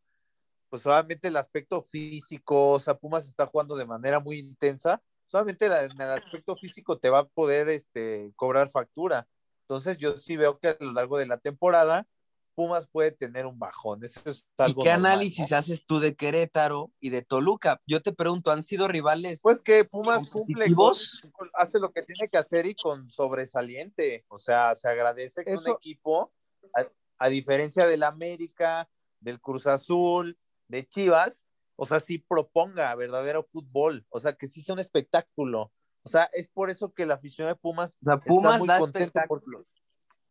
pues 0.69 0.83
solamente 0.83 1.27
el 1.27 1.35
aspecto 1.37 1.81
físico, 1.83 2.69
o 2.71 2.79
sea, 2.79 2.95
Pumas 2.95 3.25
está 3.27 3.45
jugando 3.47 3.75
de 3.75 3.85
manera 3.85 4.19
muy 4.19 4.39
intensa, 4.39 5.01
solamente 5.25 5.67
la- 5.67 5.83
en 5.83 5.91
el 5.99 6.09
aspecto 6.11 6.55
físico 6.55 6.97
te 6.97 7.09
va 7.09 7.19
a 7.19 7.27
poder 7.27 7.67
este, 7.69 8.31
cobrar 8.35 8.69
factura. 8.69 9.27
Entonces 9.69 9.99
yo 9.99 10.17
sí 10.17 10.35
veo 10.35 10.57
que 10.57 10.69
a 10.69 10.77
lo 10.79 10.93
largo 10.93 11.19
de 11.19 11.27
la 11.27 11.37
temporada 11.37 12.07
Pumas 12.55 12.87
puede 12.87 13.11
tener 13.11 13.45
un 13.45 13.59
bajón. 13.59 14.03
Eso 14.03 14.19
es 14.25 14.47
¿Y 14.57 14.63
algo 14.63 14.81
qué 14.81 14.89
normal, 14.89 15.11
análisis 15.11 15.51
¿no? 15.51 15.57
haces 15.57 15.85
tú 15.85 15.99
de 15.99 16.15
Querétaro 16.15 16.91
y 16.99 17.09
de 17.11 17.21
Toluca? 17.21 17.79
Yo 17.85 18.01
te 18.01 18.11
pregunto, 18.11 18.51
¿han 18.51 18.63
sido 18.63 18.87
rivales? 18.87 19.41
Pues 19.43 19.61
que 19.61 19.85
Pumas 19.85 20.27
cumple, 20.27 20.73
con- 20.73 20.95
con- 21.31 21.51
hace 21.53 21.79
lo 21.79 21.93
que 21.93 22.01
tiene 22.01 22.27
que 22.27 22.37
hacer 22.39 22.65
y 22.65 22.73
con 22.73 23.11
sobresaliente. 23.11 24.25
O 24.27 24.39
sea, 24.39 24.73
se 24.73 24.89
agradece 24.89 25.45
que 25.45 25.55
un 25.55 25.67
equipo, 25.69 26.33
a, 26.73 26.87
a 27.19 27.29
diferencia 27.29 27.85
del 27.85 28.01
América, 28.01 28.89
del 29.19 29.39
Cruz 29.39 29.67
Azul, 29.67 30.37
de 30.67 30.85
Chivas, 30.87 31.45
o 31.75 31.85
sea, 31.85 31.99
sí 31.99 32.17
proponga 32.17 32.93
verdadero 32.95 33.43
fútbol. 33.43 34.05
O 34.09 34.19
sea, 34.19 34.33
que 34.33 34.47
sí 34.47 34.61
sea 34.61 34.73
un 34.73 34.79
espectáculo. 34.79 35.71
O 36.09 36.11
sea, 36.11 36.29
es 36.33 36.49
por 36.49 36.69
eso 36.69 36.93
que 36.93 37.05
la 37.05 37.13
afición 37.15 37.47
de 37.47 37.55
Pumas 37.55 37.97
o 38.01 38.05
sea, 38.05 38.15
está 38.15 38.25
Pumas 38.25 38.59
muy 38.59 38.67
da 38.67 38.79
contento 38.79 39.13
por- 39.27 39.39
espectáculo. 39.39 39.65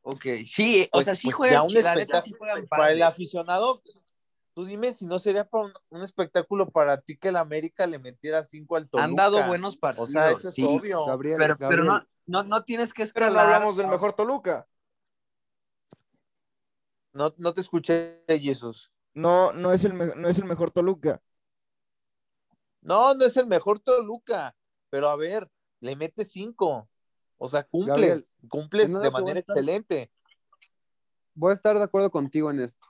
Ok, 0.03 0.25
sí, 0.47 0.85
o 0.87 0.91
pues- 0.93 1.05
sea, 1.05 1.15
sí 1.15 1.27
pues 1.29 1.37
juegan, 1.37 1.67
la 1.69 1.95
neta 1.95 2.23
sí 2.23 2.31
espectáculo 2.31 2.39
juegan 2.39 2.67
para 2.67 2.91
el 2.93 3.03
aficionado. 3.03 3.83
Tú 4.55 4.65
dime 4.65 4.93
si 4.93 5.07
no 5.07 5.19
sería 5.21 5.45
para 5.45 5.67
un, 5.67 5.73
un 5.91 6.03
espectáculo 6.03 6.69
para 6.71 7.01
ti 7.01 7.17
que 7.17 7.29
el 7.29 7.37
América 7.37 7.87
le 7.87 7.99
metiera 8.01 8.43
cinco 8.43 8.75
al 8.77 8.89
Toluca. 8.91 9.05
Han 9.05 9.15
dado 9.15 9.47
buenos 9.47 9.77
O 9.77 9.81
partidos. 9.81 10.11
sea, 10.11 10.31
eso 10.31 10.49
es 10.49 10.59
obvio. 10.61 11.07
Gabriel, 11.07 11.37
pero, 11.39 11.57
pero 11.57 11.85
Gabriel, 11.85 11.87
no, 12.27 12.43
no, 12.43 12.43
no 12.49 12.65
tienes 12.65 12.93
que 12.93 13.07
Pero 13.15 13.27
no 13.27 13.33
escalar. 13.33 13.55
hablamos 13.55 13.77
del 13.77 13.87
mejor 13.87 14.15
Toluca. 14.15 14.67
No, 17.13 17.35
no 17.39 17.55
te 17.55 17.61
escuché, 17.61 18.25
Jesús. 18.29 18.93
No, 19.15 19.53
no 19.53 19.73
es 19.73 19.85
el, 19.85 19.95
me- 19.95 20.15
no 20.15 20.29
es 20.29 20.39
el 20.39 20.45
mejor 20.45 20.71
Toluca. 20.71 21.21
No, 22.81 23.15
no 23.15 23.25
es 23.25 23.37
el 23.37 23.47
mejor 23.47 23.81
Toluca, 23.81 24.57
pero 24.91 25.09
a 25.09 25.17
ver, 25.17 25.51
le 25.81 25.97
mete 25.97 26.25
cinco. 26.25 26.89
O 27.37 27.49
sea, 27.49 27.63
cumples, 27.63 27.89
Gabriel, 27.89 28.23
cumples 28.49 28.93
de 28.93 29.11
manera 29.11 29.41
excelente. 29.41 30.11
voy 31.35 31.53
a 31.53 31.55
estar 31.55 31.77
de 31.79 31.85
acuerdo 31.85 32.11
contigo 32.11 32.51
en 32.51 32.61
esto. 32.61 32.87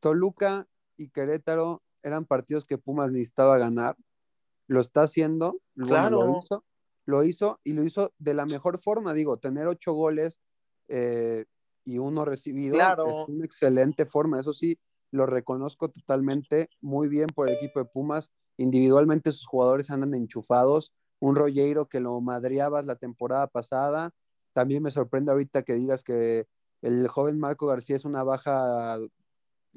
Toluca 0.00 0.68
y 0.96 1.08
Querétaro 1.08 1.82
eran 2.02 2.24
partidos 2.26 2.66
que 2.66 2.78
Pumas 2.78 3.10
necesitaba 3.10 3.58
ganar. 3.58 3.96
Lo 4.66 4.80
está 4.80 5.02
haciendo. 5.02 5.58
bueno, 5.74 6.10
lo 6.10 6.38
hizo. 6.38 6.64
Lo 7.06 7.24
hizo 7.24 7.58
y 7.64 7.72
lo 7.72 7.84
hizo 7.84 8.12
de 8.18 8.34
la 8.34 8.44
mejor 8.44 8.82
forma. 8.82 9.14
Digo, 9.14 9.38
tener 9.38 9.66
ocho 9.66 9.94
goles 9.94 10.40
eh, 10.88 11.46
y 11.84 11.96
uno 11.96 12.26
recibido 12.26 12.74
Claro. 12.74 13.06
es 13.22 13.28
una 13.28 13.46
excelente 13.46 14.04
forma. 14.04 14.38
Eso 14.38 14.52
sí, 14.52 14.78
lo 15.10 15.24
reconozco 15.24 15.88
totalmente. 15.88 16.68
Muy 16.82 17.08
bien 17.08 17.28
por 17.34 17.48
el 17.48 17.54
equipo 17.56 17.80
de 17.82 17.86
Pumas. 17.86 18.30
Individualmente 18.58 19.32
sus 19.32 19.46
jugadores 19.46 19.88
andan 19.88 20.14
enchufados. 20.14 20.92
Un 21.20 21.36
Rollero 21.36 21.88
que 21.88 22.00
lo 22.00 22.20
madreabas 22.20 22.86
la 22.86 22.96
temporada 22.96 23.46
pasada. 23.46 24.12
También 24.52 24.82
me 24.82 24.90
sorprende 24.90 25.32
ahorita 25.32 25.62
que 25.62 25.74
digas 25.74 26.04
que 26.04 26.46
el 26.82 27.08
joven 27.08 27.38
Marco 27.38 27.66
García 27.66 27.96
es 27.96 28.04
una 28.04 28.22
baja 28.22 28.98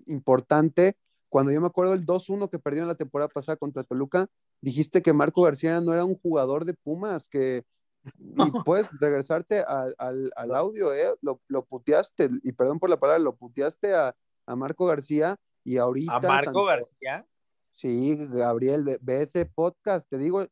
importante. 0.05 0.98
Cuando 1.29 1.51
yo 1.51 1.62
me 1.62 1.67
acuerdo 1.67 1.93
el 1.93 2.05
2-1 2.05 2.50
que 2.50 2.60
perdió 2.60 2.81
en 2.81 2.88
la 2.88 2.95
temporada 2.95 3.29
pasada 3.29 3.55
contra 3.55 3.83
Toluca, 3.83 4.27
dijiste 4.60 5.01
que 5.01 5.13
Marco 5.13 5.41
García 5.41 5.79
no 5.81 5.93
era 5.93 6.05
un 6.05 6.15
jugador 6.15 6.65
de 6.65 6.74
Pumas, 6.74 7.29
que 7.29 7.63
y 8.03 8.05
puedes 8.65 8.89
regresarte 9.00 9.63
al, 9.67 10.31
audio, 10.53 10.93
¿eh? 10.93 11.13
Lo, 11.21 11.41
lo 11.48 11.65
puteaste, 11.65 12.29
y 12.43 12.51
perdón 12.53 12.79
por 12.79 12.89
la 12.89 13.00
palabra, 13.00 13.24
lo 13.24 13.36
puteaste 13.36 13.93
a, 13.93 14.15
a 14.45 14.55
Marco 14.55 14.86
García 14.86 15.38
y 15.63 15.77
ahorita... 15.77 16.15
A 16.15 16.19
Marco 16.19 16.65
García. 16.65 17.25
Sí, 17.71 18.17
Gabriel, 18.17 18.83
ve, 18.83 19.00
ve 19.01 19.21
ese 19.21 19.45
podcast, 19.45 20.07
te 20.10 20.17
digo, 20.17 20.45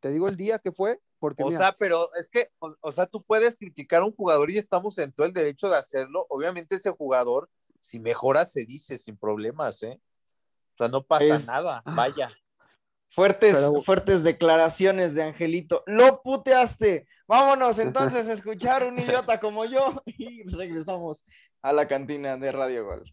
te 0.00 0.10
digo 0.10 0.28
el 0.28 0.36
día 0.36 0.58
que 0.58 0.72
fue, 0.72 1.00
porque 1.18 1.42
O 1.42 1.46
mira, 1.46 1.58
sea, 1.58 1.76
pero 1.76 2.14
es 2.14 2.28
que, 2.28 2.50
o, 2.58 2.74
o 2.80 2.92
sea, 2.92 3.06
tú 3.06 3.22
puedes 3.22 3.56
criticar 3.56 4.02
a 4.02 4.04
un 4.06 4.12
jugador 4.12 4.50
y 4.50 4.58
estamos 4.58 4.98
en 4.98 5.12
todo 5.12 5.26
el 5.26 5.32
derecho 5.32 5.68
de 5.70 5.76
hacerlo. 5.76 6.26
Obviamente 6.28 6.76
ese 6.76 6.90
jugador, 6.90 7.48
si 7.80 8.00
mejora, 8.00 8.44
se 8.46 8.64
dice 8.64 8.98
sin 8.98 9.16
problemas, 9.16 9.82
¿eh? 9.82 10.00
O 10.74 10.76
sea, 10.78 10.88
no 10.88 11.02
pasa 11.02 11.24
Es- 11.34 11.46
nada, 11.46 11.82
Ah. 11.84 11.94
vaya. 11.94 12.30
Fuertes, 13.08 13.56
Pero- 13.56 13.80
fuertes 13.82 14.24
declaraciones 14.24 15.14
de 15.14 15.22
Angelito. 15.22 15.84
Lo 15.86 16.20
puteaste. 16.22 17.06
Vámonos 17.28 17.78
entonces 17.78 18.28
a 18.28 18.32
escuchar 18.32 18.84
un 18.84 18.98
idiota 18.98 19.38
como 19.38 19.64
yo 19.66 20.02
y 20.06 20.42
regresamos 20.50 21.24
a 21.62 21.72
la 21.72 21.86
cantina 21.86 22.36
de 22.36 22.50
Radio 22.50 22.84
Gol. 22.86 23.04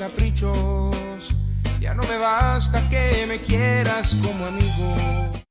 Caprichos. 0.00 1.28
Ya 1.78 1.92
no 1.92 2.02
me 2.04 2.16
basta 2.16 2.88
que 2.88 3.26
me 3.26 3.38
quieras 3.38 4.16
como 4.24 4.46
amigo. 4.46 5.44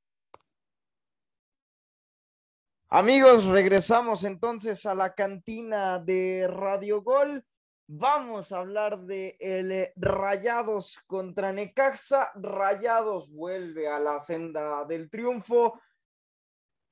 Amigos, 2.89 3.45
regresamos 3.45 4.23
entonces 4.23 4.87
a 4.87 4.95
la 4.95 5.13
cantina 5.13 5.99
de 5.99 6.47
Radio 6.49 7.03
Gol. 7.03 7.45
Vamos 7.87 8.51
a 8.51 8.57
hablar 8.57 9.01
de 9.01 9.37
el 9.39 9.71
eh, 9.71 9.93
Rayados 9.95 10.97
contra 11.05 11.53
Necaxa. 11.53 12.31
Rayados 12.33 13.29
vuelve 13.29 13.87
a 13.87 13.99
la 13.99 14.19
senda 14.19 14.83
del 14.85 15.11
triunfo. 15.11 15.79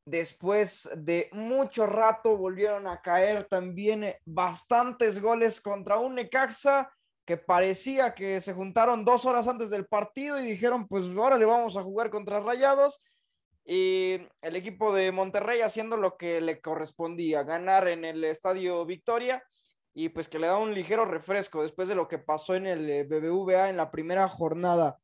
Después 0.05 0.87
de 0.95 1.27
mucho 1.31 1.87
rato 1.87 2.37
volvieron 2.37 2.85
a 2.85 3.01
caer 3.01 3.47
también 3.47 4.13
bastantes 4.25 5.19
goles 5.19 5.59
contra 5.59 5.97
un 5.97 6.13
Necaxa 6.13 6.91
que 7.27 7.35
parecía 7.35 8.15
que 8.15 8.39
se 8.39 8.53
juntaron 8.53 9.03
dos 9.03 9.25
horas 9.25 9.49
antes 9.49 9.69
del 9.69 9.85
partido 9.85 10.39
y 10.39 10.45
dijeron, 10.45 10.87
pues 10.87 11.03
ahora 11.09 11.37
le 11.37 11.43
vamos 11.43 11.75
a 11.75 11.83
jugar 11.83 12.09
contra 12.09 12.39
Rayados. 12.39 13.01
Y 13.65 14.21
el 14.41 14.55
equipo 14.55 14.95
de 14.95 15.11
Monterrey 15.11 15.59
haciendo 15.59 15.97
lo 15.97 16.15
que 16.15 16.39
le 16.39 16.61
correspondía, 16.61 17.43
ganar 17.43 17.89
en 17.89 18.05
el 18.05 18.23
Estadio 18.23 18.85
Victoria 18.85 19.43
y 19.93 20.07
pues 20.07 20.29
que 20.29 20.39
le 20.39 20.47
da 20.47 20.57
un 20.57 20.73
ligero 20.73 21.03
refresco 21.03 21.63
después 21.63 21.89
de 21.89 21.95
lo 21.95 22.07
que 22.07 22.17
pasó 22.17 22.55
en 22.55 22.65
el 22.65 22.89
eh, 22.89 23.03
BBVA 23.03 23.69
en 23.69 23.75
la 23.75 23.91
primera 23.91 24.29
jornada. 24.29 24.97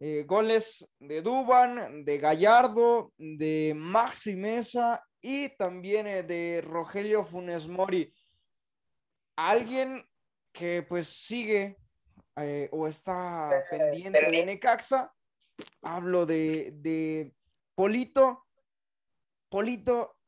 eh, 0.00 0.24
goles 0.26 0.88
de 0.98 1.20
Duban, 1.20 2.06
de 2.06 2.16
Gallardo, 2.16 3.12
de 3.18 3.74
Maxi 3.76 4.34
Mesa 4.34 5.04
y 5.20 5.50
también 5.58 6.06
eh, 6.06 6.22
de 6.22 6.62
Rogelio 6.64 7.22
Funes 7.22 7.68
Mori. 7.68 8.10
Alguien 9.36 10.02
que 10.56 10.82
pues 10.82 11.06
sigue 11.08 11.76
eh, 12.36 12.68
o 12.72 12.86
está 12.86 13.50
pendiente 13.70 14.30
de 14.30 14.46
Necaxa. 14.46 15.12
Hablo 15.82 16.26
de, 16.26 16.72
de 16.76 17.34
Polito. 17.74 18.46
Polito, 19.48 20.18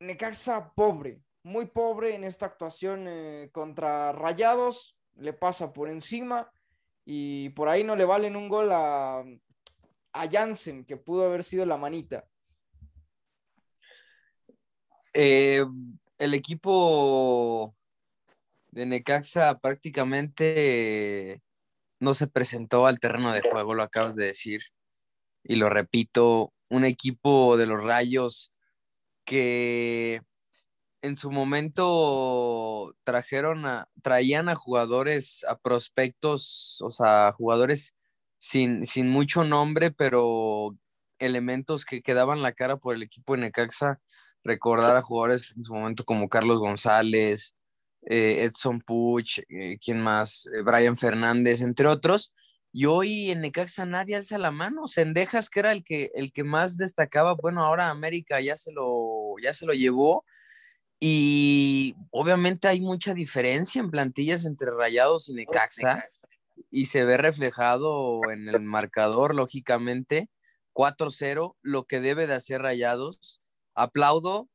Necaxa 0.00 0.72
pobre, 0.74 1.22
muy 1.44 1.66
pobre 1.66 2.14
en 2.14 2.24
esta 2.24 2.46
actuación 2.46 3.08
contra 3.52 4.12
Rayados. 4.12 4.98
Le 5.14 5.32
pasa 5.32 5.72
por 5.72 5.88
encima 5.88 6.52
y 7.04 7.48
por 7.50 7.68
ahí 7.68 7.84
no 7.84 7.96
le 7.96 8.04
valen 8.04 8.36
un 8.36 8.48
gol 8.48 8.70
a, 8.72 9.24
a 10.12 10.30
Jansen, 10.30 10.84
que 10.84 10.96
pudo 10.96 11.24
haber 11.24 11.42
sido 11.42 11.64
la 11.64 11.76
manita. 11.78 12.28
Eh, 15.14 15.64
el 16.18 16.34
equipo 16.34 17.74
de 18.76 18.84
Necaxa 18.84 19.58
prácticamente 19.58 21.42
no 21.98 22.12
se 22.12 22.26
presentó 22.26 22.86
al 22.86 23.00
terreno 23.00 23.32
de 23.32 23.40
juego, 23.40 23.74
lo 23.74 23.82
acabas 23.82 24.14
de 24.14 24.26
decir. 24.26 24.60
Y 25.42 25.56
lo 25.56 25.70
repito, 25.70 26.52
un 26.68 26.84
equipo 26.84 27.56
de 27.56 27.64
los 27.64 27.82
Rayos 27.82 28.52
que 29.24 30.20
en 31.00 31.16
su 31.16 31.30
momento 31.30 32.94
trajeron 33.02 33.64
a, 33.64 33.88
traían 34.02 34.50
a 34.50 34.56
jugadores, 34.56 35.46
a 35.48 35.56
prospectos, 35.56 36.78
o 36.82 36.90
sea, 36.90 37.32
jugadores 37.32 37.94
sin, 38.36 38.84
sin 38.84 39.08
mucho 39.08 39.44
nombre, 39.44 39.90
pero 39.90 40.76
elementos 41.18 41.86
que 41.86 42.02
quedaban 42.02 42.42
la 42.42 42.52
cara 42.52 42.76
por 42.76 42.94
el 42.94 43.02
equipo 43.02 43.34
de 43.34 43.42
Necaxa. 43.42 44.00
Recordar 44.44 44.96
a 44.98 45.02
jugadores 45.02 45.54
en 45.56 45.64
su 45.64 45.74
momento 45.74 46.04
como 46.04 46.28
Carlos 46.28 46.58
González, 46.58 47.56
eh, 48.06 48.44
Edson 48.44 48.80
Puch, 48.80 49.40
eh, 49.48 49.78
¿quién 49.84 50.00
más? 50.00 50.48
Eh, 50.54 50.62
Brian 50.62 50.96
Fernández, 50.96 51.60
entre 51.60 51.86
otros. 51.86 52.32
Y 52.72 52.86
hoy 52.86 53.30
en 53.30 53.40
Necaxa 53.40 53.84
nadie 53.84 54.16
alza 54.16 54.38
la 54.38 54.50
mano. 54.50 54.88
Sendejas, 54.88 55.50
que 55.50 55.60
era 55.60 55.72
el 55.72 55.84
que, 55.84 56.10
el 56.14 56.32
que 56.32 56.44
más 56.44 56.76
destacaba, 56.76 57.34
bueno, 57.34 57.64
ahora 57.64 57.90
América 57.90 58.40
ya 58.40 58.56
se 58.56 58.72
lo, 58.72 59.34
ya 59.42 59.52
se 59.52 59.66
lo 59.66 59.72
llevó 59.72 60.24
y 60.98 61.94
obviamente 62.10 62.68
hay 62.68 62.80
mucha 62.80 63.12
diferencia 63.12 63.80
en 63.80 63.90
plantillas 63.90 64.46
entre 64.46 64.70
Rayados 64.70 65.28
y 65.28 65.34
Necaxa 65.34 66.04
y 66.70 66.86
se 66.86 67.04
ve 67.04 67.18
reflejado 67.18 68.20
en 68.30 68.48
el 68.48 68.62
marcador, 68.62 69.34
lógicamente, 69.34 70.30
4-0, 70.72 71.54
lo 71.60 71.84
que 71.84 72.00
debe 72.00 72.26
de 72.26 72.34
hacer 72.34 72.62
Rayados. 72.62 73.40
Aplaudo 73.74 74.48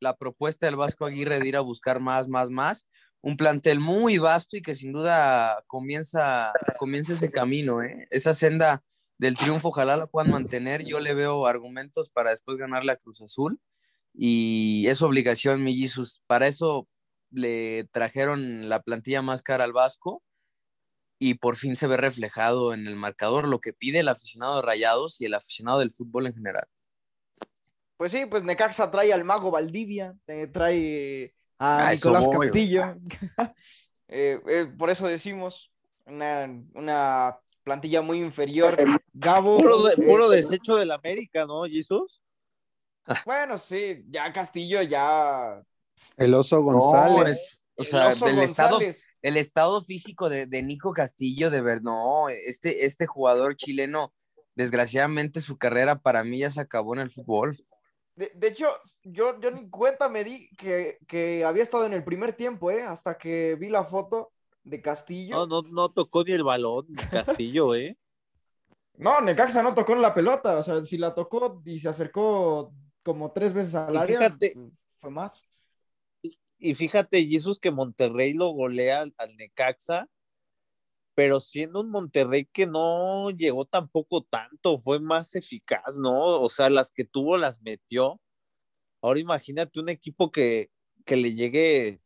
la 0.00 0.16
propuesta 0.16 0.66
del 0.66 0.76
Vasco 0.76 1.04
Aguirre 1.04 1.40
de 1.40 1.48
ir 1.48 1.56
a 1.56 1.60
buscar 1.60 2.00
más, 2.00 2.28
más, 2.28 2.50
más. 2.50 2.88
Un 3.20 3.36
plantel 3.36 3.80
muy 3.80 4.18
vasto 4.18 4.56
y 4.56 4.62
que 4.62 4.74
sin 4.74 4.92
duda 4.92 5.64
comienza, 5.66 6.52
comienza 6.78 7.14
ese 7.14 7.30
camino, 7.30 7.82
¿eh? 7.82 8.06
esa 8.10 8.32
senda 8.32 8.82
del 9.18 9.36
triunfo, 9.36 9.68
ojalá 9.68 9.96
la 9.96 10.06
puedan 10.06 10.30
mantener. 10.30 10.84
Yo 10.84 11.00
le 11.00 11.14
veo 11.14 11.46
argumentos 11.46 12.10
para 12.10 12.30
después 12.30 12.56
ganar 12.56 12.84
la 12.84 12.96
Cruz 12.96 13.20
Azul 13.20 13.60
y 14.14 14.86
es 14.88 15.02
obligación, 15.02 15.64
mi 15.64 15.76
Jesus. 15.76 16.22
Para 16.26 16.46
eso 16.46 16.88
le 17.30 17.84
trajeron 17.92 18.68
la 18.68 18.82
plantilla 18.82 19.22
más 19.22 19.42
cara 19.42 19.64
al 19.64 19.72
Vasco 19.72 20.22
y 21.18 21.34
por 21.34 21.56
fin 21.56 21.76
se 21.76 21.88
ve 21.88 21.96
reflejado 21.96 22.72
en 22.72 22.86
el 22.86 22.96
marcador 22.96 23.48
lo 23.48 23.60
que 23.60 23.72
pide 23.72 24.00
el 24.00 24.08
aficionado 24.08 24.56
de 24.56 24.62
Rayados 24.62 25.20
y 25.20 25.26
el 25.26 25.34
aficionado 25.34 25.80
del 25.80 25.90
fútbol 25.90 26.28
en 26.28 26.34
general. 26.34 26.68
Pues 27.98 28.12
sí, 28.12 28.26
pues 28.26 28.44
Necaxa 28.44 28.92
trae 28.92 29.12
al 29.12 29.24
mago 29.24 29.50
Valdivia, 29.50 30.16
trae 30.52 31.34
a 31.58 31.88
ah, 31.88 31.92
Nicolás 31.92 32.26
Castillo. 32.28 32.96
Eh, 34.10 34.40
eh, 34.48 34.72
por 34.78 34.88
eso 34.88 35.06
decimos 35.06 35.70
una, 36.06 37.38
plantilla 37.62 38.00
muy 38.00 38.20
inferior. 38.20 38.74
Gabo. 39.12 39.58
Puro, 39.58 40.32
eh, 40.32 40.36
desecho 40.36 40.76
del 40.76 40.90
América, 40.92 41.44
¿no, 41.44 41.64
Jesus? 41.64 42.22
Bueno, 43.26 43.58
sí, 43.58 44.02
ya 44.08 44.32
Castillo, 44.32 44.80
ya. 44.80 45.62
El 46.16 46.32
oso 46.32 46.62
González. 46.62 47.62
o 47.76 47.84
sea, 47.84 48.12
el, 48.12 48.38
estado, 48.38 48.78
el 49.20 49.36
estado 49.36 49.82
físico 49.82 50.30
de, 50.30 50.62
Nico 50.62 50.94
Castillo, 50.94 51.50
de 51.50 51.60
ver, 51.60 51.82
no, 51.82 52.30
este, 52.30 52.86
este 52.86 53.06
jugador 53.06 53.56
chileno, 53.56 54.14
desgraciadamente 54.54 55.42
su 55.42 55.58
carrera 55.58 55.98
para 55.98 56.24
mí 56.24 56.38
ya 56.38 56.48
se 56.48 56.62
acabó 56.62 56.94
en 56.94 57.00
el 57.00 57.10
fútbol. 57.10 57.54
De, 58.18 58.48
hecho, 58.48 58.66
yo, 59.04 59.38
yo 59.38 59.52
ni 59.52 59.70
cuenta 59.70 60.08
me 60.08 60.24
di 60.24 60.48
que, 60.56 60.98
que, 61.06 61.44
había 61.44 61.62
estado 61.62 61.84
en 61.86 61.92
el 61.92 62.02
primer 62.02 62.32
tiempo, 62.32 62.68
¿eh? 62.72 62.82
Hasta 62.82 63.16
que 63.16 63.54
vi 63.54 63.68
la 63.68 63.84
foto 63.84 64.32
de 64.64 64.82
Castillo. 64.82 65.36
No, 65.36 65.46
no, 65.46 65.62
no 65.70 65.88
tocó 65.90 66.24
ni 66.24 66.32
el 66.32 66.42
balón, 66.42 66.86
Castillo, 67.12 67.76
¿eh? 67.76 67.96
No, 68.98 69.20
Necaxa 69.20 69.62
no 69.62 69.74
tocó 69.74 69.94
la 69.94 70.12
pelota, 70.12 70.56
o 70.56 70.62
sea, 70.64 70.82
si 70.82 70.98
la 70.98 71.14
tocó 71.14 71.62
y 71.64 71.78
se 71.78 71.88
acercó 71.88 72.72
como 73.04 73.30
tres 73.30 73.54
veces 73.54 73.76
al 73.76 73.96
área, 73.96 74.18
fíjate, 74.18 74.56
fue 74.96 75.10
más. 75.10 75.44
Y, 76.58 76.74
fíjate, 76.74 77.24
Jesús, 77.24 77.60
que 77.60 77.70
Monterrey 77.70 78.32
lo 78.32 78.48
golea 78.48 79.02
al, 79.02 79.36
Necaxa, 79.36 80.08
pero 81.18 81.40
siendo 81.40 81.80
un 81.80 81.90
Monterrey 81.90 82.44
que 82.44 82.64
no 82.64 83.30
llegó 83.30 83.64
tampoco 83.64 84.22
tanto, 84.22 84.78
fue 84.78 85.00
más 85.00 85.34
eficaz, 85.34 85.98
¿no? 85.98 86.40
O 86.40 86.48
sea, 86.48 86.70
las 86.70 86.92
que 86.92 87.04
tuvo 87.04 87.36
las 87.36 87.60
metió. 87.60 88.20
Ahora 89.02 89.18
imagínate 89.18 89.80
un 89.80 89.88
equipo 89.88 90.30
que, 90.30 90.70
que 91.04 91.16
le 91.16 91.34
llegue 91.34 92.00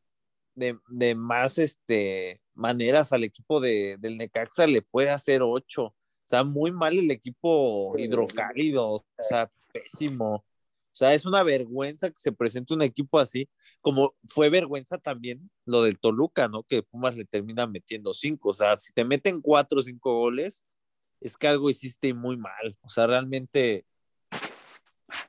de, 0.54 0.78
de, 0.88 1.14
más 1.14 1.58
este, 1.58 2.40
maneras 2.54 3.12
al 3.12 3.24
equipo 3.24 3.60
de, 3.60 3.98
del 4.00 4.16
Necaxa, 4.16 4.66
le 4.66 4.80
puede 4.80 5.10
hacer 5.10 5.42
ocho. 5.42 5.88
O 5.88 5.94
sea, 6.24 6.42
muy 6.42 6.70
mal 6.70 6.98
el 6.98 7.10
equipo 7.10 7.94
hidrocálido, 7.98 8.92
o 8.92 9.04
sea, 9.28 9.52
pésimo. 9.74 10.42
O 10.92 10.94
sea, 10.94 11.14
es 11.14 11.24
una 11.24 11.42
vergüenza 11.42 12.10
que 12.10 12.18
se 12.18 12.32
presente 12.32 12.74
un 12.74 12.82
equipo 12.82 13.18
así, 13.18 13.48
como 13.80 14.12
fue 14.28 14.50
vergüenza 14.50 14.98
también 14.98 15.50
lo 15.64 15.82
del 15.82 15.98
Toluca, 15.98 16.48
¿no? 16.48 16.64
Que 16.64 16.82
Pumas 16.82 17.16
le 17.16 17.24
termina 17.24 17.66
metiendo 17.66 18.12
cinco. 18.12 18.50
O 18.50 18.54
sea, 18.54 18.76
si 18.76 18.92
te 18.92 19.02
meten 19.02 19.40
cuatro 19.40 19.78
o 19.78 19.82
cinco 19.82 20.18
goles, 20.18 20.64
es 21.20 21.38
que 21.38 21.48
algo 21.48 21.70
hiciste 21.70 22.12
muy 22.12 22.36
mal. 22.36 22.76
O 22.82 22.90
sea, 22.90 23.06
realmente, 23.06 23.86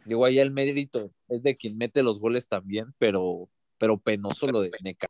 digo, 0.04 0.26
ahí 0.26 0.39
el 0.39 0.52
mérito 0.52 1.13
es 1.30 1.43
de 1.43 1.56
quien 1.56 1.78
mete 1.78 2.04
los 2.04 2.19
goles 2.19 2.49
también, 2.49 2.93
pero, 2.97 3.49
pero 3.78 3.97
penoso 3.97 4.47
lo 4.47 4.60
de 4.60 4.71
Neca. 4.84 5.08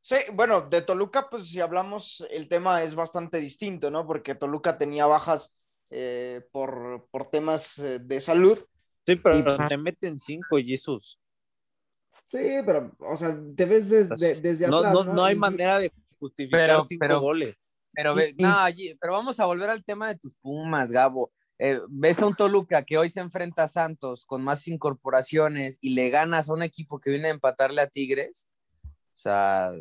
Sí, 0.00 0.16
bueno, 0.32 0.62
de 0.62 0.80
Toluca, 0.80 1.28
pues 1.28 1.50
si 1.50 1.60
hablamos, 1.60 2.26
el 2.30 2.48
tema 2.48 2.82
es 2.82 2.94
bastante 2.94 3.40
distinto, 3.40 3.90
¿no? 3.90 4.06
Porque 4.06 4.34
Toluca 4.34 4.78
tenía 4.78 5.04
bajas 5.04 5.52
eh, 5.90 6.46
por, 6.50 7.08
por 7.10 7.26
temas 7.26 7.78
eh, 7.78 7.98
de 7.98 8.20
salud 8.22 8.58
Sí, 9.06 9.16
pero 9.22 9.68
te 9.68 9.76
meten 9.76 10.18
cinco, 10.18 10.56
Jesús. 10.56 11.18
Sí, 12.30 12.38
pero, 12.64 12.90
o 12.98 13.16
sea, 13.16 13.38
te 13.54 13.64
ves 13.64 13.88
desde, 13.88 14.40
desde 14.40 14.66
no, 14.66 14.78
atrás. 14.78 14.94
No, 14.94 15.04
no, 15.14 15.24
hay 15.24 15.36
manera 15.36 15.78
de 15.78 15.92
justificar 16.18 16.82
cinco 16.84 17.20
goles. 17.20 17.56
Pero, 17.92 18.14
no, 18.16 18.66
pero 19.00 19.12
vamos 19.12 19.38
a 19.38 19.44
volver 19.44 19.70
al 19.70 19.84
tema 19.84 20.08
de 20.08 20.18
tus 20.18 20.34
Pumas, 20.34 20.90
Gabo. 20.90 21.32
Eh, 21.58 21.78
ves 21.88 22.20
a 22.20 22.26
un 22.26 22.34
Toluca 22.34 22.84
que 22.84 22.98
hoy 22.98 23.08
se 23.08 23.20
enfrenta 23.20 23.64
a 23.64 23.68
Santos 23.68 24.26
con 24.26 24.42
más 24.42 24.66
incorporaciones 24.66 25.78
y 25.80 25.94
le 25.94 26.10
ganas 26.10 26.48
a 26.48 26.52
un 26.52 26.62
equipo 26.62 26.98
que 26.98 27.10
viene 27.10 27.28
a 27.28 27.32
empatarle 27.32 27.80
a 27.80 27.86
Tigres. 27.86 28.48
O 28.82 29.16
sea, 29.16 29.72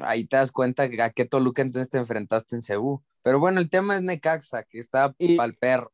ahí 0.00 0.24
te 0.24 0.36
das 0.36 0.52
cuenta 0.52 0.84
a 0.84 1.10
qué 1.10 1.24
Toluca 1.26 1.60
entonces 1.60 1.90
te 1.90 1.98
enfrentaste 1.98 2.56
en 2.56 2.62
Ceú. 2.62 3.02
Pero 3.22 3.38
bueno, 3.38 3.60
el 3.60 3.68
tema 3.68 3.96
es 3.96 4.02
Necaxa, 4.02 4.62
que 4.62 4.78
está 4.78 5.14
pa'l 5.36 5.54
perro. 5.56 5.92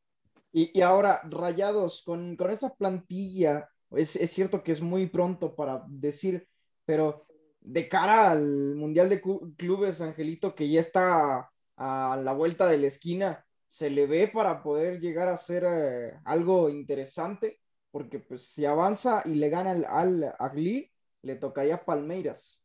Y, 0.59 0.81
ahora, 0.81 1.21
Rayados, 1.25 2.01
con, 2.03 2.35
con 2.35 2.51
esta 2.51 2.75
plantilla, 2.75 3.69
es, 3.91 4.13
cierto 4.31 4.63
que 4.63 4.73
es 4.73 4.81
muy 4.81 5.07
pronto 5.07 5.55
para 5.55 5.85
decir, 5.87 6.49
pero 6.87 7.27
de 7.61 7.87
cara 7.91 8.31
al 8.31 8.75
Mundial 8.75 9.11
de 9.11 9.21
Clubes, 9.21 10.01
Angelito, 10.01 10.55
que 10.55 10.71
ya 10.71 10.81
está 10.81 11.51
a, 11.77 12.17
la 12.17 12.33
vuelta 12.33 12.69
de 12.69 12.79
la 12.79 12.87
esquina, 12.87 13.45
¿se 13.67 13.91
le 13.91 14.07
ve 14.07 14.29
para 14.29 14.63
poder 14.63 14.99
llegar 14.99 15.29
a 15.29 15.37
ser 15.37 15.67
eh, 15.69 16.19
algo 16.25 16.71
interesante? 16.71 17.61
Porque 17.91 18.19
pues 18.19 18.49
si 18.49 18.65
avanza 18.65 19.21
y 19.27 19.35
le 19.35 19.51
gana 19.51 19.73
al 19.73 20.35
Agli, 20.39 20.91
le 21.21 21.37
tocaría 21.37 21.85
Palmeiras. 21.85 22.63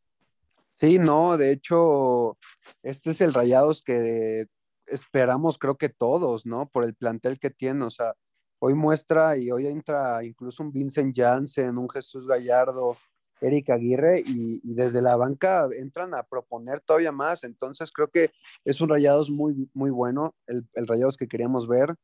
Sí, 0.80 0.98
no, 0.98 1.36
de 1.36 1.52
hecho, 1.52 2.38
este 2.84 3.10
es 3.10 3.20
el 3.20 3.34
Rayados 3.34 3.84
que 3.84 4.46
esperamos 4.88 5.58
creo 5.58 5.78
que 5.78 5.90
todos, 5.90 6.46
¿no? 6.46 6.70
Por 6.70 6.84
el 6.84 6.96
plantel 6.96 7.40
que 7.40 7.50
tiene, 7.50 7.86
o 7.86 7.90
sea, 7.90 8.16
hoy 8.60 8.76
muestra 8.76 9.38
y 9.38 9.52
hoy 9.52 9.68
entra 9.68 10.24
incluso 10.24 10.64
un 10.64 10.72
Vincent 10.72 11.16
Janssen, 11.18 11.78
un 11.78 11.90
Jesús 11.90 12.28
Gallardo, 12.28 12.98
Eric 13.42 13.72
Aguirre 13.72 14.24
y, 14.26 14.62
desde 14.64 15.02
la 15.02 15.18
banca 15.18 15.68
entran 15.78 16.14
a 16.14 16.24
proponer 16.24 16.80
todavía 16.80 17.12
más. 17.12 17.44
Entonces 17.44 17.92
creo 17.92 18.08
que 18.08 18.32
es 18.64 18.80
un 18.80 18.90
Rayados 18.90 19.30
muy, 19.30 19.70
muy 19.74 19.90
bueno, 19.90 20.36
el, 20.46 20.68
el 20.74 20.88
Rayados 20.88 21.18
que 21.18 21.28
queríamos 21.28 21.68
ver. 21.68 21.96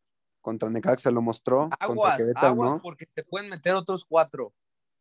Contra 0.41 0.69
Necaxa 0.69 1.11
lo 1.11 1.21
mostró. 1.21 1.69
Aguas, 1.79 2.17
contra 2.17 2.49
aguas 2.49 2.81
porque 2.81 3.05
te 3.05 3.23
pueden 3.23 3.49
meter 3.49 3.75
otros 3.75 4.05
cuatro. 4.05 4.53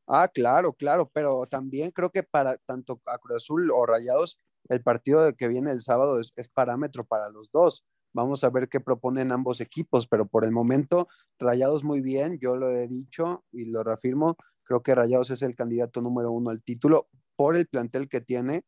Ah, 0.07 0.29
claro, 0.29 0.73
claro, 0.73 1.11
pero 1.13 1.47
también 1.47 1.91
creo 1.91 2.11
que 2.11 2.23
para 2.23 2.57
tanto 2.59 3.01
a 3.07 3.19
Cruz 3.19 3.37
Azul 3.37 3.71
o 3.71 3.87
Rayados, 3.87 4.39
el 4.69 4.83
partido 4.83 5.35
que 5.35 5.49
viene 5.49 5.71
el 5.71 5.81
sábado 5.81 6.21
es, 6.21 6.33
parámetro 6.49 7.05
para 7.05 7.29
los 7.29 7.51
dos. 7.51 7.85
Vamos 8.13 8.45
a 8.45 8.51
ver 8.51 8.69
qué 8.69 8.81
proponen 8.81 9.33
ambos 9.33 9.61
equipos, 9.61 10.07
pero 10.07 10.27
por 10.27 10.45
el 10.45 10.53
momento, 10.53 11.09
Rayados 11.39 11.85
muy 11.85 12.01
bien, 12.01 12.39
yo 12.39 12.57
lo 12.57 12.71
he 12.71 12.89
dicho 12.89 13.45
y 13.53 13.67
lo 13.67 13.83
reafirmo, 13.83 14.37
creo 14.65 14.83
que 14.83 14.95
Rayados 14.95 15.31
es 15.31 15.43
el 15.43 15.55
candidato 15.55 16.01
número 16.01 16.33
uno 16.33 16.51
al 16.51 16.63
título 16.63 17.09
por 17.37 17.57
el 17.57 17.67
plantel 17.67 18.09
que 18.09 18.21
tiene 18.21 18.65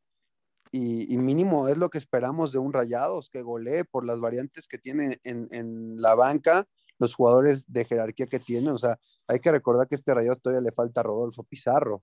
y, 0.70 1.16
mínimo 1.16 1.68
es 1.68 1.78
lo 1.78 1.88
que 1.88 1.98
esperamos 1.98 2.52
de 2.52 2.58
un 2.58 2.72
Rayados, 2.72 3.30
que 3.30 3.40
golee 3.42 3.84
por 3.84 4.04
las 4.04 4.20
variantes 4.20 4.68
que 4.68 4.78
tiene 4.78 5.18
en, 5.24 5.48
en 5.50 5.96
la 5.96 6.14
banca, 6.14 6.66
los 6.98 7.14
jugadores 7.14 7.64
de 7.72 7.86
jerarquía 7.86 8.26
que 8.26 8.38
tiene. 8.38 8.70
O 8.70 8.78
sea, 8.78 8.98
hay 9.26 9.40
que 9.40 9.50
recordar 9.50 9.88
que 9.88 9.94
este 9.94 10.12
Rayados 10.12 10.42
todavía 10.42 10.60
le 10.60 10.72
falta 10.72 11.02
Rodolfo 11.02 11.42
Pizarro 11.44 12.02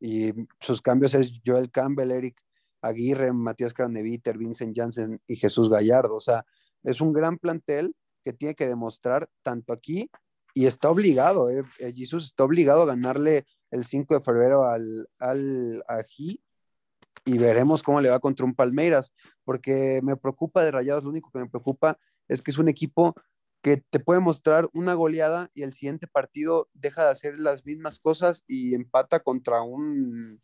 y 0.00 0.32
sus 0.60 0.80
cambios 0.80 1.14
es 1.14 1.40
Joel 1.44 1.70
Campbell, 1.70 2.10
Eric 2.10 2.40
Aguirre, 2.88 3.32
Matías 3.32 3.74
Craneviter, 3.74 4.38
Vincent 4.38 4.76
Janssen 4.76 5.20
y 5.26 5.36
Jesús 5.36 5.68
Gallardo. 5.68 6.16
O 6.16 6.20
sea, 6.20 6.44
es 6.82 7.00
un 7.00 7.12
gran 7.12 7.38
plantel 7.38 7.94
que 8.24 8.32
tiene 8.32 8.54
que 8.54 8.66
demostrar 8.66 9.28
tanto 9.42 9.72
aquí 9.72 10.10
y 10.54 10.66
está 10.66 10.88
obligado, 10.88 11.50
eh, 11.50 11.62
eh 11.78 11.92
Jesús 11.92 12.24
está 12.24 12.44
obligado 12.44 12.82
a 12.82 12.86
ganarle 12.86 13.46
el 13.70 13.84
5 13.84 14.14
de 14.14 14.20
febrero 14.20 14.66
al, 14.66 15.06
al 15.18 15.84
Ají 15.86 16.40
y 17.26 17.38
veremos 17.38 17.82
cómo 17.82 18.00
le 18.00 18.08
va 18.08 18.20
contra 18.20 18.46
un 18.46 18.54
Palmeiras, 18.54 19.12
porque 19.44 20.00
me 20.02 20.16
preocupa 20.16 20.64
de 20.64 20.70
Rayados, 20.70 21.04
lo 21.04 21.10
único 21.10 21.30
que 21.30 21.40
me 21.40 21.48
preocupa 21.50 21.98
es 22.26 22.40
que 22.40 22.50
es 22.50 22.58
un 22.58 22.68
equipo 22.68 23.14
que 23.62 23.82
te 23.90 24.00
puede 24.00 24.20
mostrar 24.20 24.68
una 24.72 24.94
goleada 24.94 25.50
y 25.52 25.62
el 25.62 25.72
siguiente 25.72 26.06
partido 26.06 26.68
deja 26.72 27.04
de 27.04 27.10
hacer 27.10 27.38
las 27.38 27.66
mismas 27.66 27.98
cosas 27.98 28.44
y 28.46 28.74
empata 28.74 29.20
contra 29.20 29.60
un, 29.60 30.40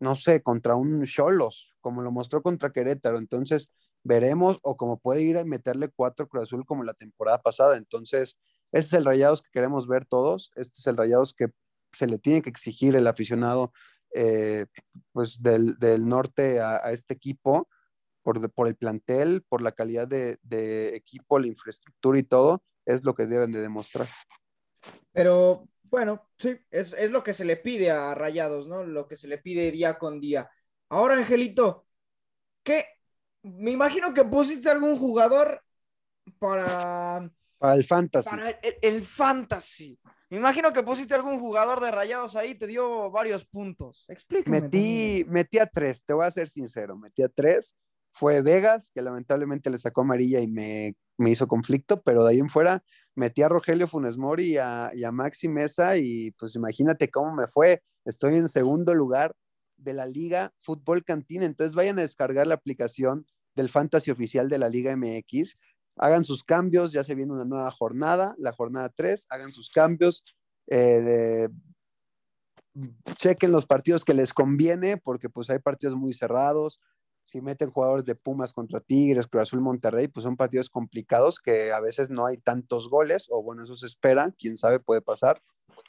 no 0.00 0.14
sé, 0.14 0.42
contra 0.42 0.76
un 0.76 1.04
Cholos, 1.04 1.74
como 1.80 2.02
lo 2.02 2.10
mostró 2.10 2.42
contra 2.42 2.72
Querétaro. 2.72 3.18
Entonces, 3.18 3.70
veremos, 4.02 4.58
o 4.62 4.76
como 4.76 4.98
puede 4.98 5.22
ir 5.22 5.38
a 5.38 5.44
meterle 5.44 5.88
cuatro 5.88 6.28
Cruz 6.28 6.44
Azul 6.44 6.64
como 6.64 6.84
la 6.84 6.94
temporada 6.94 7.40
pasada. 7.42 7.76
Entonces, 7.76 8.38
este 8.72 8.88
es 8.88 8.92
el 8.94 9.04
Rayados 9.04 9.42
que 9.42 9.50
queremos 9.52 9.86
ver 9.86 10.06
todos, 10.06 10.50
este 10.54 10.80
es 10.80 10.86
el 10.86 10.96
Rayados 10.96 11.34
que 11.34 11.48
se 11.92 12.06
le 12.06 12.18
tiene 12.18 12.42
que 12.42 12.50
exigir 12.50 12.94
el 12.94 13.06
aficionado 13.06 13.72
eh, 14.14 14.66
pues 15.12 15.42
del, 15.42 15.76
norte 16.06 16.60
a, 16.60 16.78
este 16.90 17.14
equipo 17.14 17.68
por, 18.22 18.50
por, 18.52 18.68
el 18.68 18.76
plantel, 18.76 19.42
por 19.48 19.62
la 19.62 19.72
calidad 19.72 20.08
de, 20.08 20.94
equipo, 20.94 21.38
la 21.38 21.46
infraestructura 21.46 22.18
y 22.18 22.22
todo, 22.22 22.62
es 22.84 23.04
lo 23.04 23.14
que 23.14 23.26
deben 23.26 23.52
de 23.52 23.60
demostrar. 23.60 24.08
Pero 25.12 25.68
bueno, 25.90 26.28
sí, 26.38 26.58
es, 26.70 26.92
es, 26.92 27.10
lo 27.10 27.22
que 27.22 27.32
se 27.32 27.44
le 27.44 27.56
pide 27.56 27.90
a 27.90 28.14
Rayados, 28.14 28.68
¿no? 28.68 28.84
Lo 28.84 29.06
que 29.06 29.16
se 29.16 29.28
le 29.28 29.38
pide 29.38 29.70
día 29.70 29.98
con 29.98 30.20
día. 30.20 30.50
Ahora, 30.88 31.14
Angelito, 31.16 31.86
¿qué? 32.62 32.86
Me 33.42 33.70
imagino 33.70 34.12
que 34.14 34.24
pusiste 34.24 34.70
algún 34.70 34.98
jugador 34.98 35.62
para 36.38 37.30
para 37.58 37.74
el 37.74 37.84
fantasy. 37.84 38.28
Para 38.28 38.50
el, 38.50 39.02
fantasy. 39.02 39.98
Me 40.28 40.38
imagino 40.38 40.72
que 40.72 40.82
pusiste 40.82 41.14
algún 41.14 41.40
jugador 41.40 41.80
de 41.80 41.90
rayados 41.90 42.36
ahí, 42.36 42.54
te 42.54 42.66
dio 42.66 43.10
varios 43.10 43.46
puntos. 43.46 44.04
Explícame. 44.08 44.60
Metí, 44.60 45.24
metí 45.28 45.58
a 45.58 45.66
tres, 45.66 46.02
te 46.04 46.12
voy 46.12 46.26
a 46.26 46.30
ser 46.30 46.48
sincero, 46.48 46.96
metí 46.96 47.22
a 47.22 47.28
tres. 47.28 47.76
Fue 48.12 48.42
Vegas, 48.42 48.90
que 48.94 49.02
lamentablemente 49.02 49.70
le 49.70 49.78
sacó 49.78 50.02
amarilla 50.02 50.40
y 50.40 50.48
me, 50.48 50.96
hizo 51.18 51.48
conflicto, 51.48 52.02
pero 52.02 52.24
de 52.24 52.32
ahí 52.32 52.38
en 52.38 52.48
fuera 52.50 52.82
metí 53.14 53.42
a 53.42 53.48
Rogelio 53.48 53.88
Funes 53.88 54.16
Mori 54.16 54.52
y 54.52 54.56
a, 54.58 54.90
y 54.94 55.04
Maxi 55.12 55.48
Mesa 55.48 55.96
y 55.96 56.32
pues 56.32 56.54
imagínate 56.54 57.10
cómo 57.10 57.34
me 57.34 57.46
fue. 57.46 57.82
Estoy 58.04 58.36
en 58.36 58.48
segundo 58.48 58.94
lugar 58.94 59.34
de 59.76 59.94
la 59.94 60.06
Liga 60.06 60.52
Fútbol 60.58 61.04
Cantina, 61.04 61.44
entonces 61.44 61.74
vayan 61.74 61.98
a 61.98 62.02
descargar 62.02 62.46
la 62.46 62.54
aplicación 62.54 63.26
del 63.54 63.68
Fantasy 63.68 64.10
Oficial 64.10 64.48
de 64.48 64.58
la 64.58 64.68
Liga 64.68 64.96
MX 64.96 65.56
hagan 65.96 66.24
sus 66.24 66.44
cambios, 66.44 66.92
ya 66.92 67.02
se 67.02 67.14
viene 67.14 67.32
una 67.32 67.44
nueva 67.44 67.70
jornada, 67.70 68.34
la 68.38 68.52
jornada 68.52 68.90
3, 68.90 69.26
hagan 69.30 69.52
sus 69.52 69.70
cambios, 69.70 70.24
eh, 70.68 71.48
chequen 73.16 73.50
los 73.50 73.66
partidos 73.66 74.04
que 74.04 74.14
les 74.14 74.34
conviene, 74.34 74.98
porque 74.98 75.30
pues 75.30 75.48
hay 75.48 75.58
partidos 75.58 75.96
muy 75.96 76.12
cerrados, 76.12 76.80
si 77.26 77.40
meten 77.40 77.70
jugadores 77.70 78.06
de 78.06 78.14
Pumas 78.14 78.52
contra 78.52 78.80
Tigres, 78.80 79.26
Cruz 79.26 79.42
Azul, 79.42 79.60
Monterrey, 79.60 80.06
pues 80.06 80.22
son 80.22 80.36
partidos 80.36 80.70
complicados 80.70 81.40
que 81.40 81.72
a 81.72 81.80
veces 81.80 82.08
no 82.08 82.24
hay 82.24 82.38
tantos 82.38 82.88
goles, 82.88 83.26
o 83.30 83.42
bueno, 83.42 83.64
eso 83.64 83.74
se 83.74 83.86
espera, 83.86 84.32
quién 84.38 84.56
sabe, 84.56 84.78
puede 84.78 85.02
pasar, 85.02 85.42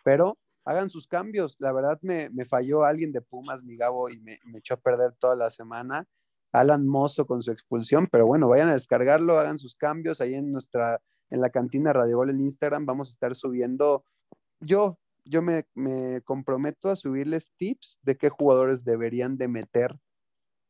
pero 0.04 0.38
hagan 0.65 0.89
sus 0.89 1.08
cambios. 1.08 1.56
La 1.60 1.71
verdad 1.71 2.00
me, 2.02 2.30
falló 2.45 2.84
alguien 2.84 3.12
de 3.12 3.21
Pumas, 3.21 3.63
mi 3.63 3.78
Gabo, 3.78 4.10
y 4.10 4.17
me, 4.17 4.39
me, 4.45 4.58
echó 4.58 4.73
a 4.73 4.78
perder 4.78 5.13
toda 5.13 5.36
la 5.36 5.52
semana. 5.52 6.06
Alan 6.52 6.88
Mozo 6.88 7.28
con 7.28 7.43
su 7.43 7.52
expulsión, 7.52 8.08
pero 8.12 8.26
bueno, 8.26 8.47
vayan 8.47 8.69
a 8.69 8.73
descargarlo, 8.73 9.38
hagan 9.38 9.60
sus 9.60 9.76
cambios 9.76 10.21
ahí 10.21 10.34
en 10.34 10.52
nuestra, 10.52 11.00
en 11.30 11.41
la 11.41 11.52
cantina 11.52 11.93
Radio 11.93 12.17
Gol 12.17 12.32
en 12.32 12.41
Instagram, 12.41 12.86
vamos 12.86 13.10
a 13.10 13.12
estar 13.12 13.36
subiendo, 13.36 14.04
yo, 14.60 14.97
yo 15.23 15.43
me, 15.43 15.65
comprometo 16.23 16.89
a 16.89 16.95
subirles 16.95 17.52
tips 17.58 18.00
de 18.02 18.17
qué 18.17 18.30
jugadores 18.30 18.84
deberían 18.84 19.38
de 19.38 19.47
meter 19.47 20.00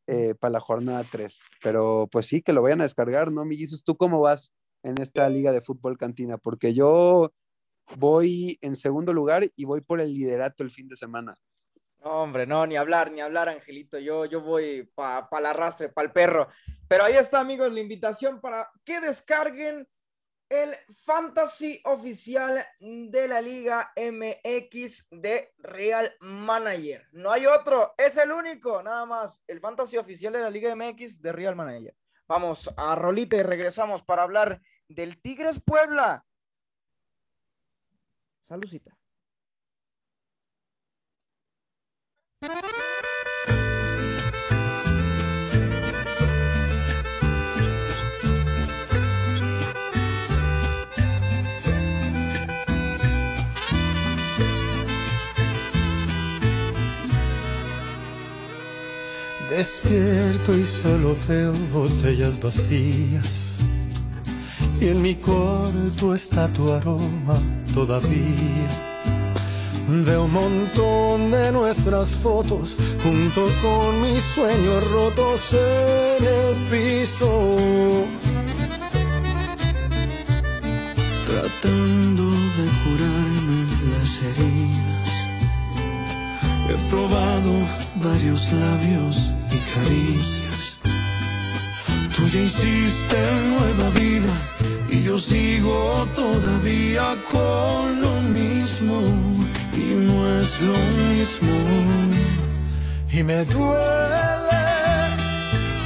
eh, 0.08 0.36
para 0.40 0.54
la 0.54 0.60
jornada 0.60 1.06
3, 1.10 1.44
pero 1.62 2.08
pues 2.12 2.26
sí, 2.26 2.42
que 2.42 2.54
lo 2.54 2.62
vayan 2.62 2.82
a 2.82 2.86
descargar, 2.86 3.32
¿no? 3.32 3.46
Mi 3.46 3.58
¿tú 3.84 3.98
cómo 3.98 4.22
vas 4.22 4.54
en 4.84 5.02
esta 5.02 5.28
liga 5.28 5.52
de 5.52 5.62
fútbol 5.62 5.98
cantina? 5.98 6.38
Porque 6.38 6.74
yo 6.74 7.34
voy 7.98 8.58
en 8.62 8.76
segundo 8.76 9.14
lugar 9.14 9.46
y 9.56 9.66
voy 9.66 9.82
por 9.82 10.00
el 10.00 10.14
liderato 10.14 10.64
el 10.64 10.72
fin 10.72 10.88
de 10.88 10.96
semana. 10.96 11.36
No, 12.04 12.22
hombre, 12.24 12.46
no, 12.46 12.66
ni 12.66 12.78
hablar, 12.78 13.12
ni 13.12 13.22
hablar, 13.22 13.50
Angelito. 13.50 14.00
Yo, 14.00 14.26
yo 14.26 14.42
voy 14.42 14.90
para 14.96 15.30
pa 15.30 15.40
el 15.40 15.48
arrastre, 15.48 15.90
para 15.90 16.08
el 16.08 16.14
perro. 16.14 16.48
Pero 16.88 17.04
ahí 17.04 17.16
está, 17.16 17.40
amigos, 17.40 17.74
la 17.74 17.82
invitación 17.82 18.40
para 18.40 18.70
que 18.86 19.02
descarguen 19.02 19.88
el 20.50 20.76
fantasy 20.94 21.82
oficial 21.86 22.66
de 22.80 23.28
la 23.28 23.42
Liga 23.42 23.92
MX 23.96 25.08
de 25.12 25.54
Real 25.58 26.14
Manager. 26.22 27.08
No 27.12 27.32
hay 27.32 27.46
otro, 27.46 27.94
es 27.98 28.18
el 28.18 28.32
único, 28.32 28.82
nada 28.82 29.06
más. 29.06 29.44
El 29.48 29.60
fantasy 29.60 29.98
oficial 29.98 30.34
de 30.34 30.42
la 30.42 30.50
Liga 30.50 30.76
MX 30.76 31.22
de 31.22 31.32
Real 31.32 31.56
Manager. 31.56 31.96
Vamos 32.28 32.70
a 32.76 32.96
Rolita 32.96 33.38
y 33.38 33.44
regresamos 33.44 34.04
para 34.04 34.24
hablar 34.24 34.62
del 34.88 35.22
Tigres 35.22 35.62
Puebla. 35.64 36.26
Saludcita. 38.44 38.98
Despierto 59.58 60.56
y 60.56 60.64
solo 60.64 61.16
veo 61.28 61.52
botellas 61.74 62.40
vacías. 62.40 63.58
Y 64.80 64.90
en 64.90 65.02
mi 65.02 65.16
cuarto 65.16 66.14
está 66.14 66.48
tu 66.50 66.72
aroma 66.72 67.42
todavía 67.74 68.70
de 69.88 70.16
un 70.16 70.32
montón 70.32 71.32
de 71.32 71.52
nuestras 71.52 72.10
fotos 72.10 72.78
junto 73.04 73.48
con 73.64 74.00
mis 74.04 74.22
sueños 74.36 74.92
rotos 74.92 75.52
en 75.54 76.24
el 76.24 76.56
piso. 76.70 78.06
Tratando 81.26 82.30
de 82.58 82.66
curarme 82.84 83.66
las 83.90 84.20
heridas, 84.22 85.10
he 86.70 86.90
probado 86.92 87.87
varios 88.04 88.52
labios 88.52 89.34
y 89.52 89.58
caricias. 89.74 90.78
Tú 92.16 92.28
ya 92.34 92.42
hiciste 92.42 93.18
nueva 93.50 93.90
vida 93.92 94.34
y 94.90 95.04
yo 95.04 95.18
sigo 95.18 96.08
todavía 96.16 97.16
con 97.32 98.02
lo 98.02 98.22
mismo 98.22 99.00
y 99.74 99.86
no 100.06 100.40
es 100.40 100.62
lo 100.62 100.78
mismo. 101.02 101.54
Y 103.12 103.24
me 103.24 103.44
duele, 103.46 104.66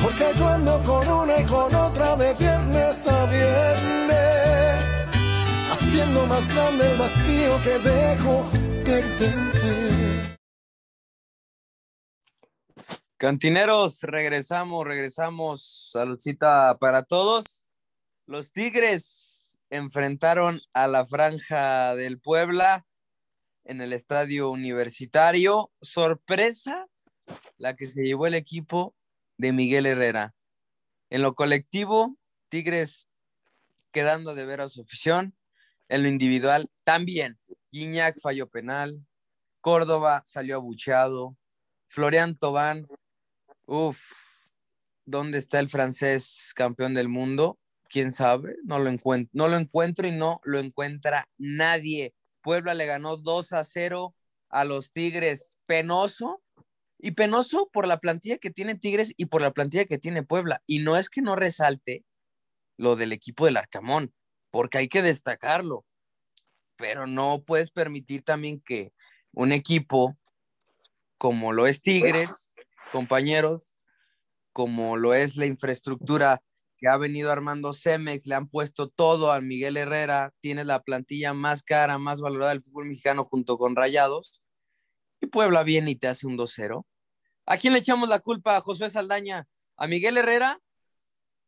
porque 0.01 0.25
cuando 0.37 0.79
con 0.79 1.07
una 1.07 1.39
y 1.39 1.45
con 1.45 1.73
otra 1.73 2.15
de 2.17 2.33
viernes 2.33 3.07
a 3.07 3.25
viernes, 3.25 4.83
haciendo 5.71 6.25
más 6.27 6.47
grande 6.53 6.91
el 6.91 6.97
vacío 6.97 7.61
que 7.63 7.79
dejo 7.79 8.45
te 8.83 10.40
Cantineros, 13.21 14.01
regresamos, 14.01 14.83
regresamos. 14.83 15.91
Saludcita 15.91 16.79
para 16.79 17.03
todos. 17.03 17.63
Los 18.25 18.51
Tigres 18.51 19.61
enfrentaron 19.69 20.59
a 20.73 20.87
la 20.87 21.05
Franja 21.05 21.93
del 21.93 22.19
Puebla 22.19 22.87
en 23.63 23.79
el 23.79 23.93
estadio 23.93 24.49
universitario. 24.49 25.71
Sorpresa 25.81 26.87
la 27.59 27.75
que 27.75 27.91
se 27.91 28.01
llevó 28.01 28.25
el 28.25 28.33
equipo 28.33 28.95
de 29.37 29.51
Miguel 29.51 29.85
Herrera. 29.85 30.33
En 31.11 31.21
lo 31.21 31.35
colectivo, 31.35 32.17
Tigres 32.49 33.07
quedando 33.91 34.33
de 34.33 34.47
ver 34.47 34.61
a 34.61 34.69
su 34.69 34.81
afición. 34.81 35.35
En 35.89 36.01
lo 36.01 36.09
individual, 36.09 36.71
también. 36.83 37.37
Guiñac 37.71 38.19
falló 38.19 38.49
penal. 38.49 39.05
Córdoba 39.59 40.23
salió 40.25 40.55
abucheado. 40.55 41.37
Florian 41.87 42.35
Tobán, 42.35 42.87
uff, 43.65 43.99
¿dónde 45.05 45.37
está 45.37 45.59
el 45.59 45.69
francés 45.69 46.53
campeón 46.55 46.93
del 46.93 47.09
mundo? 47.09 47.59
¿Quién 47.89 48.11
sabe? 48.11 48.55
No 48.63 48.79
lo, 48.79 48.89
encuentro, 48.89 49.29
no 49.33 49.47
lo 49.47 49.57
encuentro 49.57 50.07
y 50.07 50.11
no 50.11 50.39
lo 50.43 50.59
encuentra 50.59 51.29
nadie. 51.37 52.13
Puebla 52.41 52.73
le 52.73 52.85
ganó 52.85 53.17
2 53.17 53.53
a 53.53 53.63
0 53.63 54.15
a 54.49 54.65
los 54.65 54.91
Tigres. 54.91 55.57
Penoso. 55.65 56.41
Y 56.97 57.11
penoso 57.11 57.69
por 57.73 57.87
la 57.87 57.99
plantilla 57.99 58.37
que 58.37 58.51
tiene 58.51 58.75
Tigres 58.75 59.13
y 59.17 59.25
por 59.25 59.41
la 59.41 59.51
plantilla 59.51 59.85
que 59.85 59.97
tiene 59.97 60.23
Puebla. 60.23 60.61
Y 60.67 60.79
no 60.79 60.97
es 60.97 61.09
que 61.09 61.21
no 61.21 61.35
resalte 61.35 62.05
lo 62.77 62.95
del 62.95 63.11
equipo 63.11 63.45
del 63.45 63.57
Arcamón, 63.57 64.13
porque 64.51 64.77
hay 64.77 64.87
que 64.87 65.01
destacarlo. 65.01 65.85
Pero 66.77 67.07
no 67.07 67.43
puedes 67.43 67.71
permitir 67.71 68.23
también 68.23 68.61
que 68.61 68.93
un 69.33 69.51
equipo 69.51 70.17
como 71.17 71.53
lo 71.53 71.67
es 71.67 71.81
Tigres, 71.81 72.50
compañeros, 72.91 73.75
como 74.53 74.97
lo 74.97 75.13
es 75.13 75.37
la 75.37 75.45
infraestructura 75.45 76.41
que 76.77 76.87
ha 76.87 76.97
venido 76.97 77.31
armando 77.31 77.73
Cemex, 77.73 78.25
le 78.25 78.35
han 78.35 78.47
puesto 78.47 78.89
todo 78.89 79.31
a 79.31 79.39
Miguel 79.39 79.77
Herrera, 79.77 80.33
tiene 80.41 80.65
la 80.65 80.81
plantilla 80.81 81.33
más 81.33 81.63
cara, 81.63 81.97
más 81.99 82.21
valorada 82.21 82.53
del 82.53 82.63
fútbol 82.63 82.87
mexicano 82.87 83.25
junto 83.25 83.57
con 83.57 83.75
Rayados, 83.75 84.41
y 85.21 85.27
Puebla 85.27 85.63
viene 85.63 85.91
y 85.91 85.95
te 85.95 86.07
hace 86.07 86.25
un 86.25 86.37
2-0. 86.37 86.83
¿A 87.45 87.57
quién 87.57 87.73
le 87.73 87.79
echamos 87.79 88.09
la 88.09 88.19
culpa? 88.19 88.55
¿A 88.55 88.61
Josué 88.61 88.89
Saldaña? 88.89 89.47
¿A 89.77 89.87
Miguel 89.87 90.17
Herrera? 90.17 90.59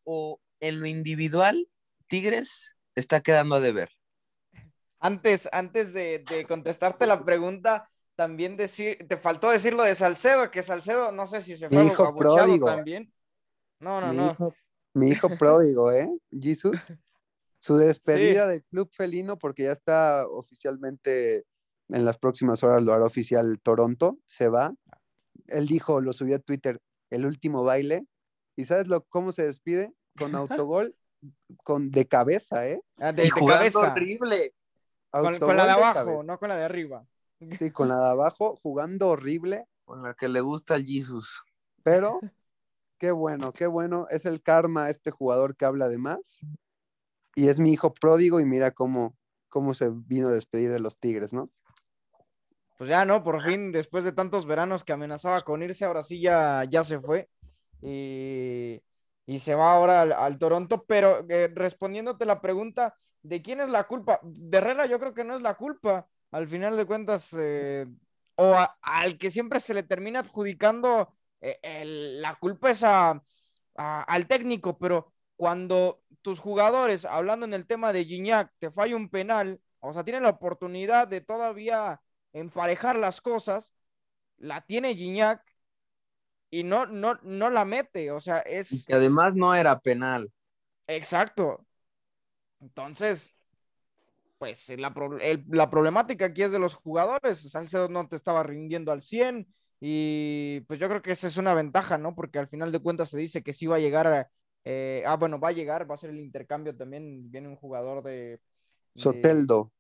¿O 0.03 0.39
en 0.59 0.79
lo 0.79 0.85
individual, 0.85 1.67
Tigres 2.07 2.71
está 2.93 3.21
quedando 3.21 3.55
a 3.55 3.59
deber? 3.59 3.89
Antes, 4.99 5.49
antes 5.51 5.93
de 5.93 6.23
contestarte 6.47 7.07
la 7.07 7.23
pregunta, 7.23 7.89
también 8.15 8.55
decir, 8.55 9.05
te 9.07 9.17
faltó 9.17 9.49
decir 9.49 9.73
lo 9.73 9.83
de 9.83 9.95
Salcedo, 9.95 10.51
que 10.51 10.61
Salcedo, 10.61 11.11
no 11.11 11.25
sé 11.25 11.41
si 11.41 11.57
se 11.57 11.69
fue 11.69 11.85
hijo 11.85 12.15
pródigo. 12.15 12.67
también. 12.67 13.11
No, 13.79 13.99
no, 14.01 14.09
mi 14.09 14.17
no. 14.17 14.31
Hijo, 14.31 14.53
mi 14.93 15.07
hijo 15.09 15.29
pródigo, 15.37 15.91
¿eh? 15.91 16.09
Jesús. 16.31 16.73
Su 17.59 17.77
despedida 17.77 18.47
del 18.47 18.63
club 18.65 18.89
felino, 18.91 19.37
porque 19.37 19.63
ya 19.63 19.71
está 19.71 20.27
oficialmente, 20.27 21.45
en 21.89 22.03
las 22.03 22.17
próximas 22.17 22.61
horas 22.61 22.83
lo 22.83 22.93
hará 22.93 23.05
oficial 23.05 23.57
Toronto, 23.61 24.17
se 24.25 24.49
va. 24.49 24.73
Él 25.47 25.67
dijo, 25.67 26.01
lo 26.01 26.11
subió 26.11 26.35
a 26.35 26.39
Twitter, 26.39 26.81
el 27.09 27.25
último 27.25 27.63
baile. 27.63 28.05
¿Y 28.57 28.65
sabes 28.65 28.87
lo, 28.87 29.03
cómo 29.05 29.31
se 29.31 29.45
despide? 29.45 29.93
Con 30.17 30.35
autogol, 30.35 30.95
con, 31.63 31.89
de 31.89 32.05
cabeza, 32.05 32.67
¿eh? 32.67 32.81
Ah, 32.97 33.13
de, 33.13 33.23
Y 33.23 33.25
de 33.25 33.31
jugando 33.31 33.79
cabeza. 33.79 33.93
horrible. 33.93 34.53
Con, 35.09 35.55
la 35.55 35.65
de 35.65 35.71
abajo, 35.71 35.93
cabeza. 35.93 36.23
no 36.25 36.39
con 36.39 36.49
la 36.49 36.57
de 36.57 36.63
arriba. 36.63 37.07
Sí, 37.59 37.71
con 37.71 37.87
la 37.89 37.99
de 37.99 38.09
abajo, 38.09 38.59
jugando 38.63 39.09
horrible, 39.09 39.67
Con 39.85 40.03
la 40.03 40.13
que 40.13 40.27
le 40.29 40.41
gusta 40.41 40.75
al 40.75 40.85
Jesus. 40.85 41.41
pero 41.83 42.19
qué 42.99 43.11
bueno, 43.11 43.51
qué 43.53 43.67
bueno. 43.67 44.07
Es 44.09 44.25
el 44.25 44.41
karma 44.41 44.89
este 44.89 45.11
jugador 45.11 45.55
que 45.55 45.65
habla 45.65 45.89
de 45.89 45.97
más. 45.97 46.39
Y 47.35 47.47
es 47.49 47.59
mi 47.59 47.71
hijo 47.71 47.93
pródigo 47.93 48.39
y 48.39 48.45
mira 48.45 48.71
cómo, 48.71 49.15
cómo 49.49 49.73
se 49.73 49.89
vino 49.91 50.29
a 50.29 50.31
despedir 50.33 50.71
de 50.71 50.79
los 50.79 50.99
Tigres, 50.99 51.33
¿no? 51.33 51.49
Pues 52.77 52.89
ya, 52.89 53.05
¿no? 53.05 53.23
Por 53.23 53.43
fin, 53.43 53.71
después 53.71 54.03
de 54.03 54.11
tantos 54.11 54.45
veranos 54.45 54.83
que 54.83 54.93
amenazaba 54.93 55.41
con 55.41 55.61
irse, 55.63 55.85
ahora 55.85 56.03
sí 56.03 56.19
ya, 56.21 56.63
ya 56.69 56.83
se 56.83 56.99
fue. 56.99 57.29
Y, 57.81 58.81
y 59.25 59.39
se 59.39 59.55
va 59.55 59.73
ahora 59.73 60.01
al, 60.01 60.11
al 60.13 60.39
Toronto. 60.39 60.85
Pero 60.85 61.25
eh, 61.29 61.51
respondiéndote 61.53 62.25
la 62.25 62.41
pregunta 62.41 62.95
de 63.21 63.41
quién 63.41 63.61
es 63.61 63.69
la 63.69 63.85
culpa, 63.85 64.19
de 64.23 64.57
Herrera 64.57 64.85
yo 64.87 64.99
creo 64.99 65.13
que 65.13 65.23
no 65.23 65.35
es 65.35 65.41
la 65.41 65.55
culpa. 65.55 66.07
Al 66.33 66.47
final 66.49 66.77
de 66.77 66.85
cuentas, 66.87 67.29
eh, 67.39 67.87
o 68.37 68.55
a- 68.55 68.77
al 68.83 69.17
que 69.19 69.31
siempre 69.31 69.61
se 69.61 69.75
le 69.75 69.83
termina 69.83 70.21
adjudicando 70.21 71.15
eh, 71.41 71.59
el- 71.63 72.21
la 72.23 72.35
culpa 72.37 72.71
es 72.71 72.83
a- 72.85 73.21
a- 73.77 74.01
al 74.03 74.27
técnico, 74.27 74.77
pero 74.79 75.13
cuando 75.37 76.03
tus 76.23 76.39
jugadores, 76.39 77.05
hablando 77.05 77.45
en 77.47 77.53
el 77.53 77.67
tema 77.67 77.93
de 77.93 78.05
Gignac, 78.05 78.51
te 78.59 78.71
falla 78.71 78.95
un 78.97 79.09
penal, 79.09 79.61
o 79.81 79.93
sea, 79.93 80.03
tienen 80.05 80.23
la 80.23 80.29
oportunidad 80.31 81.07
de 81.09 81.21
todavía 81.21 82.01
emparejar 82.33 82.97
las 82.97 83.21
cosas, 83.21 83.73
la 84.37 84.61
tiene 84.65 84.95
Gignac 84.95 85.43
y 86.51 86.63
no, 86.63 86.85
no, 86.85 87.15
no 87.23 87.49
la 87.49 87.65
mete, 87.65 88.11
o 88.11 88.19
sea, 88.19 88.39
Y 88.69 88.83
es 88.83 88.83
que 88.83 88.93
además 88.95 89.35
no 89.35 89.55
era 89.55 89.79
penal. 89.79 90.29
exacto. 90.87 91.65
Entonces, 92.61 93.33
pues 94.43 94.69
la, 94.77 94.93
pro- 94.93 95.19
el- 95.19 95.45
la 95.49 95.69
problemática 95.69 96.25
aquí 96.25 96.43
es 96.43 96.51
de 96.51 96.59
los 96.59 96.73
jugadores, 96.75 97.39
Salcedo 97.49 97.87
no 97.87 98.07
te 98.07 98.15
estaba 98.17 98.43
rindiendo 98.43 98.91
al 98.91 99.01
100 99.01 99.47
y 99.79 100.61
pues 100.61 100.79
yo 100.79 100.87
creo 100.89 101.01
que 101.01 101.11
esa 101.11 101.27
es 101.27 101.37
una 101.37 101.53
ventaja, 101.53 101.97
¿no? 101.97 102.13
Porque 102.15 102.39
al 102.39 102.47
final 102.49 102.71
de 102.71 102.79
cuentas 102.79 103.09
se 103.09 103.17
dice 103.17 103.41
que 103.43 103.53
sí 103.53 103.67
va 103.67 103.77
a 103.77 103.79
llegar, 103.79 104.07
a- 104.07 104.29
eh, 104.65 105.03
ah, 105.05 105.15
bueno, 105.17 105.39
va 105.39 105.49
a 105.49 105.51
llegar, 105.53 105.89
va 105.89 105.95
a 105.95 105.97
ser 105.97 106.09
el 106.09 106.19
intercambio 106.19 106.75
también, 106.75 107.31
viene 107.31 107.47
un 107.47 107.55
jugador 107.55 108.03
de... 108.03 108.39
de 108.95 109.03
Soteldo, 109.03 109.71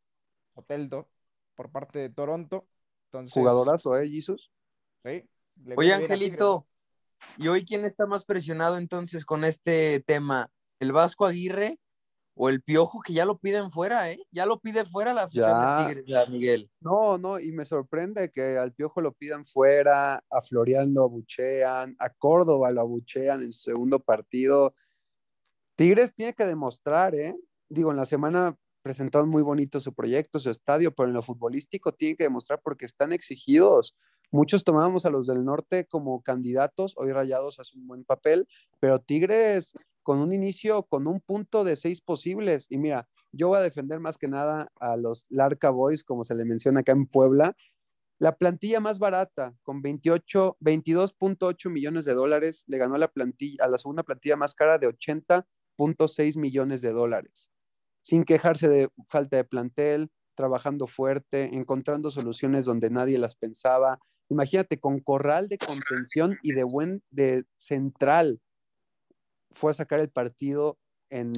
Soteldo 0.55 1.09
por 1.55 1.71
parte 1.71 1.99
de 1.99 2.09
Toronto. 2.09 2.67
Entonces, 3.07 3.35
jugadorazo, 3.35 3.97
¿eh, 3.97 4.07
Jesus? 4.09 4.49
sí, 5.03 5.23
Oye, 5.75 5.93
Angelito, 5.93 6.67
¿y 7.37 7.47
hoy 7.49 7.65
quién 7.65 7.85
está 7.85 8.05
más 8.05 8.25
presionado 8.25 8.77
entonces 8.77 9.25
con 9.25 9.43
este 9.43 10.01
tema? 10.01 10.49
¿El 10.79 10.91
Vasco 10.93 11.25
Aguirre 11.25 11.79
o 12.35 12.49
el 12.49 12.61
Piojo 12.63 13.01
que 13.01 13.13
ya 13.13 13.25
lo 13.25 13.37
piden 13.39 13.69
fuera, 13.71 14.09
eh? 14.09 14.19
Ya 14.31 14.45
lo 14.45 14.59
pide 14.59 14.85
fuera 14.85 15.13
la 15.13 15.23
afición 15.23 15.49
Ya. 15.49 15.77
de 15.79 15.85
Tigres, 15.85 16.07
ya, 16.07 16.25
Miguel. 16.25 16.71
No, 16.81 17.17
no, 17.17 17.39
y 17.39 17.51
me 17.51 17.65
sorprende 17.65 18.31
que 18.31 18.57
al 18.57 18.73
Piojo 18.73 19.01
lo 19.01 19.11
pidan 19.13 19.45
fuera, 19.45 20.15
a 20.29 20.41
Florian 20.41 20.93
lo 20.93 21.03
abuchean, 21.03 21.95
a 21.99 22.09
Córdoba 22.09 22.71
lo 22.71 22.81
abuchean 22.81 23.41
en 23.43 23.53
su 23.53 23.61
segundo 23.63 23.99
partido. 23.99 24.73
Tigres 25.75 26.13
tiene 26.13 26.33
que 26.33 26.45
demostrar, 26.45 27.15
¿eh? 27.15 27.35
Digo, 27.69 27.91
en 27.91 27.97
la 27.97 28.05
semana 28.05 28.57
presentaron 28.81 29.29
muy 29.29 29.41
bonito 29.41 29.79
su 29.79 29.93
proyecto, 29.93 30.39
su 30.39 30.49
estadio, 30.49 30.93
pero 30.93 31.07
en 31.07 31.13
lo 31.13 31.21
futbolístico 31.21 31.93
tienen 31.93 32.17
que 32.17 32.25
demostrar 32.25 32.59
porque 32.63 32.85
están 32.85 33.13
exigidos. 33.13 33.95
Muchos 34.33 34.63
tomábamos 34.63 35.05
a 35.05 35.11
los 35.11 35.27
del 35.27 35.45
norte 35.45 35.85
como 35.85 36.23
candidatos, 36.23 36.95
hoy 36.97 37.11
Rayados 37.11 37.59
hace 37.59 37.77
un 37.77 37.85
buen 37.85 38.03
papel, 38.03 38.47
pero 38.79 38.97
Tigres 38.97 39.75
con 40.01 40.17
un 40.17 40.33
inicio, 40.33 40.81
con 40.81 41.05
un 41.05 41.21
punto 41.21 41.63
de 41.63 41.75
seis 41.75 42.01
posibles. 42.01 42.65
Y 42.71 42.79
mira, 42.79 43.07
yo 43.31 43.49
voy 43.49 43.59
a 43.59 43.61
defender 43.61 43.99
más 43.99 44.17
que 44.17 44.27
nada 44.27 44.71
a 44.79 44.97
los 44.97 45.27
Larca 45.29 45.69
Boys, 45.69 46.03
como 46.03 46.23
se 46.23 46.33
le 46.33 46.45
menciona 46.45 46.79
acá 46.79 46.93
en 46.93 47.05
Puebla. 47.05 47.55
La 48.17 48.35
plantilla 48.35 48.79
más 48.79 48.97
barata, 48.97 49.55
con 49.61 49.83
28, 49.83 50.57
22.8 50.59 51.69
millones 51.69 52.03
de 52.05 52.15
dólares, 52.15 52.63
le 52.65 52.79
ganó 52.79 52.97
la 52.97 53.09
plantilla, 53.09 53.63
a 53.63 53.67
la 53.67 53.77
segunda 53.77 54.01
plantilla 54.01 54.35
más 54.35 54.55
cara 54.55 54.79
de 54.79 54.87
80.6 54.87 56.39
millones 56.39 56.81
de 56.81 56.91
dólares. 56.91 57.51
Sin 58.01 58.23
quejarse 58.23 58.67
de 58.67 58.89
falta 59.07 59.37
de 59.37 59.43
plantel, 59.43 60.09
trabajando 60.33 60.87
fuerte, 60.87 61.55
encontrando 61.55 62.09
soluciones 62.09 62.65
donde 62.65 62.89
nadie 62.89 63.19
las 63.19 63.35
pensaba. 63.35 63.99
Imagínate, 64.33 64.79
con 64.79 64.99
corral 64.99 65.47
de 65.47 65.59
contención 65.59 66.37
y 66.41 66.53
de 66.53 66.63
buen 66.63 67.03
de 67.11 67.45
central, 67.57 68.41
fue 69.51 69.71
a 69.71 69.75
sacar 69.75 69.99
el 69.99 70.09
partido 70.09 70.79
en, 71.11 71.33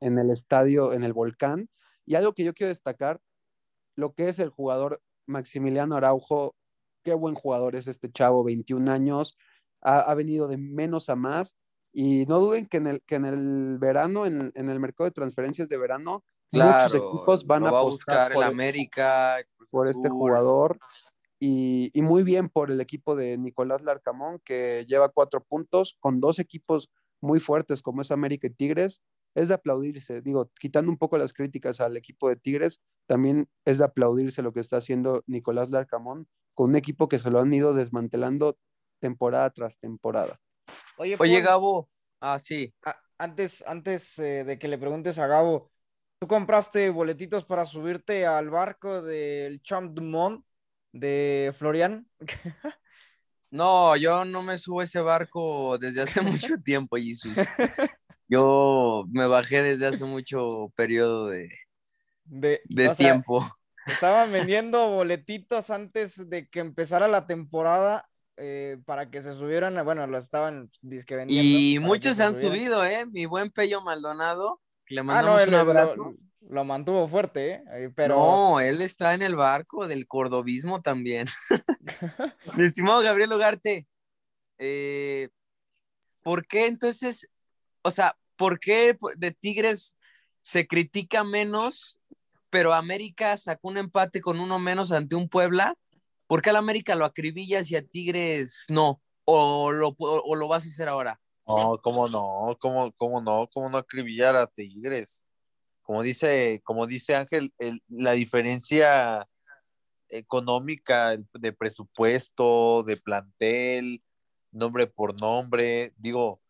en 0.00 0.18
el 0.18 0.30
estadio, 0.30 0.92
en 0.92 1.02
el 1.02 1.12
volcán. 1.12 1.68
Y 2.06 2.14
algo 2.14 2.34
que 2.34 2.44
yo 2.44 2.54
quiero 2.54 2.68
destacar, 2.68 3.20
lo 3.96 4.14
que 4.14 4.28
es 4.28 4.38
el 4.38 4.50
jugador 4.50 5.02
Maximiliano 5.26 5.96
Araujo, 5.96 6.54
qué 7.02 7.14
buen 7.14 7.34
jugador 7.34 7.74
es 7.74 7.88
este 7.88 8.12
chavo, 8.12 8.44
21 8.44 8.92
años, 8.92 9.36
ha, 9.80 9.98
ha 9.98 10.14
venido 10.14 10.46
de 10.46 10.56
menos 10.56 11.08
a 11.08 11.16
más. 11.16 11.56
Y 11.92 12.26
no 12.26 12.38
duden 12.38 12.66
que 12.66 12.76
en 12.76 12.86
el, 12.86 13.02
que 13.02 13.16
en 13.16 13.24
el 13.24 13.78
verano, 13.78 14.24
en, 14.24 14.52
en 14.54 14.70
el 14.70 14.78
mercado 14.78 15.06
de 15.06 15.14
transferencias 15.14 15.68
de 15.68 15.78
verano, 15.78 16.24
muchos 16.52 16.94
equipos 16.94 17.46
van 17.46 17.66
a 17.66 17.70
va 17.70 17.80
a 17.80 17.82
buscar 17.82 18.30
el 18.30 18.34
por, 18.34 18.44
América, 18.44 19.38
el 19.40 19.46
Cruz 19.56 19.68
por 19.70 19.88
este 19.88 20.08
jugador. 20.08 20.78
Y, 21.38 21.90
y 21.92 22.02
muy 22.02 22.22
bien 22.22 22.48
por 22.48 22.70
el 22.70 22.80
equipo 22.80 23.14
de 23.14 23.36
Nicolás 23.36 23.82
Larcamón, 23.82 24.40
que 24.44 24.84
lleva 24.86 25.10
cuatro 25.10 25.42
puntos 25.42 25.96
con 26.00 26.20
dos 26.20 26.38
equipos 26.38 26.90
muy 27.20 27.40
fuertes 27.40 27.82
como 27.82 28.02
es 28.02 28.10
América 28.10 28.46
y 28.46 28.50
Tigres. 28.50 29.02
Es 29.34 29.48
de 29.48 29.54
aplaudirse, 29.54 30.22
digo, 30.22 30.50
quitando 30.58 30.90
un 30.90 30.96
poco 30.96 31.18
las 31.18 31.34
críticas 31.34 31.82
al 31.82 31.98
equipo 31.98 32.30
de 32.30 32.36
Tigres, 32.36 32.80
también 33.06 33.50
es 33.66 33.78
de 33.78 33.84
aplaudirse 33.84 34.40
lo 34.40 34.54
que 34.54 34.60
está 34.60 34.78
haciendo 34.78 35.22
Nicolás 35.26 35.68
Larcamón 35.68 36.26
con 36.54 36.70
un 36.70 36.76
equipo 36.76 37.06
que 37.06 37.18
se 37.18 37.30
lo 37.30 37.38
han 37.38 37.52
ido 37.52 37.74
desmantelando 37.74 38.56
temporada 38.98 39.50
tras 39.50 39.78
temporada. 39.78 40.40
Oye, 40.96 41.16
Oye, 41.18 41.42
Gabo. 41.42 41.90
Ah, 42.20 42.38
sí. 42.38 42.74
antes, 43.18 43.62
antes 43.66 44.18
eh, 44.18 44.42
de 44.44 44.58
que 44.58 44.68
le 44.68 44.78
preguntes 44.78 45.18
a 45.18 45.26
Gabo, 45.26 45.70
¿tú 46.18 46.26
compraste 46.26 46.88
boletitos 46.88 47.44
para 47.44 47.66
subirte 47.66 48.24
al 48.24 48.48
barco 48.48 49.02
del 49.02 49.60
Champ 49.60 49.92
du 49.92 50.02
Monde 50.02 50.42
de 50.98 51.52
Florian? 51.54 52.06
No, 53.50 53.96
yo 53.96 54.24
no 54.24 54.42
me 54.42 54.58
subo 54.58 54.80
a 54.80 54.84
ese 54.84 55.00
barco 55.00 55.78
desde 55.78 56.02
hace 56.02 56.20
mucho 56.20 56.58
tiempo, 56.64 56.96
Jesús. 56.96 57.36
Yo 58.28 59.04
me 59.10 59.26
bajé 59.26 59.62
desde 59.62 59.86
hace 59.86 60.04
mucho 60.04 60.72
periodo 60.74 61.28
de, 61.28 61.48
De, 62.24 62.60
de 62.68 62.88
o 62.88 62.94
sea, 62.94 63.06
tiempo. 63.06 63.46
Estaban 63.86 64.32
vendiendo 64.32 64.88
boletitos 64.90 65.70
antes 65.70 66.28
de 66.28 66.48
que 66.48 66.58
empezara 66.58 67.06
la 67.06 67.26
temporada 67.26 68.08
eh, 68.36 68.78
para 68.84 69.10
que 69.10 69.20
se 69.20 69.32
subieran, 69.32 69.82
bueno, 69.84 70.06
lo 70.08 70.18
estaban 70.18 70.68
disque 70.82 71.14
vendiendo. 71.14 71.58
Y 71.58 71.78
muchos 71.78 72.16
se 72.16 72.24
han 72.24 72.34
subieran. 72.34 72.58
subido, 72.58 72.84
¿eh? 72.84 73.06
Mi 73.06 73.26
buen 73.26 73.50
Pello 73.50 73.80
Maldonado, 73.80 74.60
que 74.84 74.96
le 74.96 75.02
Ah, 75.02 75.04
mandamos 75.04 75.40
no, 75.42 75.44
un 75.46 75.50
lo- 75.52 75.58
abrazo. 75.60 75.96
Lo, 75.96 76.14
lo 76.48 76.64
mantuvo 76.64 77.06
fuerte, 77.08 77.62
¿eh? 77.70 77.90
Pero 77.94 78.16
No, 78.16 78.60
él 78.60 78.82
está 78.82 79.14
en 79.14 79.22
el 79.22 79.36
barco 79.36 79.86
del 79.86 80.06
cordobismo 80.06 80.82
también. 80.82 81.26
Mi 82.56 82.64
estimado 82.64 83.02
Gabriel 83.02 83.32
Ugarte, 83.32 83.86
eh, 84.58 85.28
¿por 86.22 86.46
qué 86.46 86.66
entonces, 86.66 87.28
o 87.82 87.90
sea, 87.90 88.16
por 88.36 88.60
qué 88.60 88.96
de 89.16 89.32
Tigres 89.32 89.96
se 90.40 90.66
critica 90.66 91.24
menos, 91.24 91.98
pero 92.50 92.74
América 92.74 93.36
sacó 93.36 93.68
un 93.68 93.78
empate 93.78 94.20
con 94.20 94.40
uno 94.40 94.58
menos 94.58 94.92
ante 94.92 95.16
un 95.16 95.28
Puebla? 95.28 95.74
¿Por 96.26 96.42
qué 96.42 96.50
al 96.50 96.56
América 96.56 96.94
lo 96.94 97.04
acribillas 97.04 97.70
y 97.70 97.76
a 97.76 97.86
Tigres 97.86 98.66
no? 98.68 99.00
¿O 99.24 99.72
lo, 99.72 99.96
o 99.98 100.36
lo 100.36 100.48
vas 100.48 100.64
a 100.64 100.68
hacer 100.68 100.88
ahora? 100.88 101.20
No, 101.46 101.78
cómo 101.80 102.08
no, 102.08 102.56
cómo, 102.60 102.92
cómo 102.92 103.20
no, 103.20 103.48
cómo 103.52 103.70
no 103.70 103.78
acribillar 103.78 104.34
a 104.34 104.48
Tigres. 104.48 105.25
Como 105.86 106.02
dice, 106.02 106.60
como 106.64 106.86
dice 106.88 107.14
Ángel, 107.14 107.54
el- 107.58 107.80
la 107.88 108.12
diferencia 108.12 109.28
económica 110.08 111.16
de 111.32 111.52
presupuesto, 111.52 112.82
de 112.82 112.96
plantel, 112.96 114.02
nombre 114.50 114.88
por 114.88 115.20
nombre, 115.20 115.92
digo, 115.96 116.40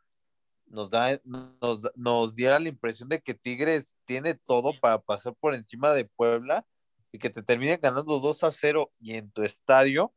nos 0.66 0.90
da, 0.90 1.20
nos, 1.24 1.80
nos 1.94 2.34
diera 2.34 2.58
la 2.58 2.70
impresión 2.70 3.10
de 3.10 3.20
que 3.20 3.34
Tigres 3.34 3.98
tiene 4.06 4.34
todo 4.34 4.70
para 4.80 5.00
pasar 5.02 5.34
por 5.34 5.54
encima 5.54 5.92
de 5.92 6.06
Puebla 6.06 6.66
y 7.12 7.18
que 7.18 7.28
te 7.28 7.42
termine 7.42 7.76
ganando 7.76 8.18
2 8.18 8.42
a 8.42 8.50
0 8.50 8.90
y 8.98 9.16
en 9.16 9.30
tu 9.30 9.42
estadio 9.42 10.14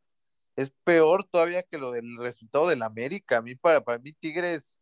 es 0.55 0.71
peor 0.85 1.25
todavía 1.25 1.63
que 1.63 1.77
lo 1.77 1.91
del 1.91 2.17
resultado 2.17 2.67
del 2.69 2.83
América. 2.83 3.37
A 3.37 3.41
mí, 3.41 3.55
para, 3.55 3.81
para 3.83 3.99
mí, 3.99 4.13
Tigres 4.13 4.79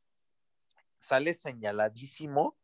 sale 0.99 1.33
señaladísimo 1.33 2.55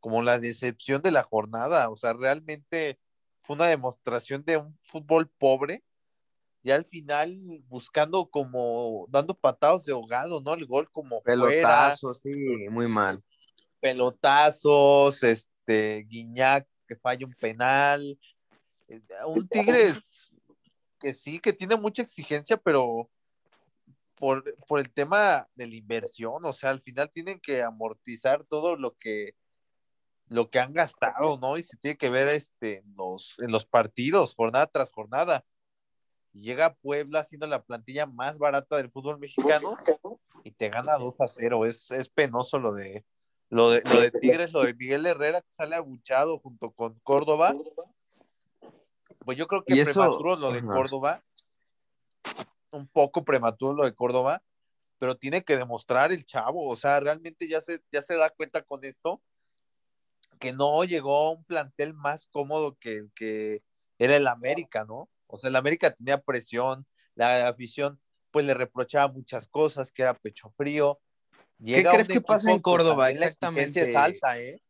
como 0.00 0.22
la 0.22 0.38
decepción 0.38 1.02
de 1.02 1.12
la 1.12 1.22
jornada. 1.22 1.88
O 1.90 1.96
sea, 1.96 2.12
realmente 2.12 2.98
fue 3.42 3.56
una 3.56 3.66
demostración 3.66 4.44
de 4.44 4.56
un 4.58 4.78
fútbol 4.82 5.28
pobre. 5.28 5.84
Y 6.62 6.72
al 6.72 6.84
final 6.84 7.32
buscando 7.68 8.28
como, 8.28 9.06
dando 9.08 9.34
patados 9.34 9.84
de 9.84 9.92
ahogado, 9.92 10.42
¿no? 10.42 10.52
El 10.52 10.66
gol 10.66 10.90
como 10.90 11.22
fuera, 11.22 11.46
Pelotazo, 11.48 12.12
sí, 12.12 12.34
muy 12.70 12.86
mal. 12.86 13.22
pelotazos, 13.80 15.22
este, 15.22 16.04
Guiñac 16.08 16.66
que 16.86 16.96
falla 16.96 17.24
un 17.24 17.32
penal. 17.34 18.18
Eh, 18.88 19.00
Un 19.26 19.48
Tigres 19.48 20.30
que 20.98 21.12
sí, 21.14 21.40
que 21.40 21.52
tiene 21.52 21.76
mucha 21.76 22.02
exigencia, 22.02 22.56
pero 22.58 23.08
por, 24.16 24.54
por 24.66 24.80
el 24.80 24.92
tema 24.92 25.48
de 25.54 25.66
la 25.66 25.74
inversión, 25.76 26.44
o 26.44 26.52
sea, 26.52 26.70
al 26.70 26.80
final 26.80 27.10
tienen 27.10 27.40
que 27.40 27.62
amortizar 27.62 28.44
todo 28.44 28.76
lo 28.76 28.94
que 28.96 29.34
lo 30.30 30.48
que 30.48 30.60
han 30.60 30.72
gastado, 30.72 31.38
¿no? 31.38 31.58
Y 31.58 31.62
se 31.64 31.76
tiene 31.76 31.98
que 31.98 32.08
ver 32.08 32.28
este, 32.28 32.78
en, 32.78 32.94
los, 32.96 33.36
en 33.40 33.50
los 33.50 33.66
partidos, 33.66 34.34
jornada 34.36 34.68
tras 34.68 34.92
jornada. 34.92 35.44
Llega 36.32 36.74
Puebla 36.74 37.24
siendo 37.24 37.48
la 37.48 37.62
plantilla 37.64 38.06
más 38.06 38.38
barata 38.38 38.76
del 38.76 38.92
fútbol 38.92 39.18
mexicano 39.18 39.76
y 40.44 40.52
te 40.52 40.68
gana 40.68 40.96
2 40.96 41.20
a 41.20 41.26
0. 41.26 41.66
Es, 41.66 41.90
es 41.90 42.08
penoso 42.08 42.60
lo 42.60 42.72
de, 42.72 43.04
lo 43.48 43.70
de 43.70 43.82
lo 43.82 44.00
de 44.00 44.12
Tigres, 44.12 44.52
lo 44.52 44.62
de 44.62 44.72
Miguel 44.74 45.04
Herrera 45.04 45.42
que 45.42 45.52
sale 45.52 45.74
abuchado 45.74 46.38
junto 46.38 46.70
con 46.70 46.94
Córdoba. 47.02 47.52
Pues 49.24 49.36
yo 49.36 49.48
creo 49.48 49.64
que 49.64 49.74
Y 49.74 49.80
eso- 49.80 50.00
prematuro 50.00 50.36
lo 50.36 50.52
de. 50.52 50.62
Córdoba, 50.62 51.24
un 52.70 52.86
poco 52.86 53.24
prematuro 53.24 53.72
lo 53.72 53.84
de 53.84 53.94
Córdoba, 53.96 54.40
pero 54.98 55.16
tiene 55.16 55.42
que 55.42 55.56
demostrar 55.56 56.12
el 56.12 56.24
chavo, 56.24 56.68
o 56.68 56.76
sea, 56.76 57.00
realmente 57.00 57.48
ya 57.48 57.60
se, 57.60 57.80
ya 57.90 58.00
se 58.00 58.14
da 58.14 58.30
cuenta 58.30 58.62
con 58.62 58.84
esto 58.84 59.20
que 60.40 60.52
no 60.52 60.82
llegó 60.84 61.28
a 61.28 61.30
un 61.32 61.44
plantel 61.44 61.94
más 61.94 62.26
cómodo 62.26 62.76
que 62.80 62.96
el 62.96 63.12
que 63.14 63.62
era 63.98 64.16
el 64.16 64.26
América, 64.26 64.84
¿no? 64.84 65.08
O 65.26 65.36
sea, 65.36 65.50
el 65.50 65.56
América 65.56 65.92
tenía 65.92 66.20
presión, 66.20 66.86
la 67.14 67.46
afición 67.46 68.00
pues 68.32 68.46
le 68.46 68.54
reprochaba 68.54 69.12
muchas 69.12 69.46
cosas, 69.46 69.92
que 69.92 70.02
era 70.02 70.14
pecho 70.14 70.50
frío. 70.56 70.98
Llega 71.58 71.90
crees 71.90 72.08
que 72.08 72.20
pasa 72.20 72.50
en 72.50 72.60
Córdoba? 72.60 73.06
también 73.06 73.20
la 73.20 73.26
Exactamente. 73.26 73.82
es 73.82 73.96
alta, 73.96 74.40
¿eh? 74.40 74.62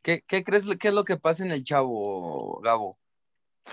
¿Qué, 0.00 0.22
qué 0.26 0.44
crees 0.44 0.64
que 0.78 0.88
es 0.88 0.94
lo 0.94 1.04
que 1.04 1.16
pasa 1.16 1.44
en 1.44 1.50
el 1.50 1.64
chavo, 1.64 2.60
Gabo? 2.62 2.98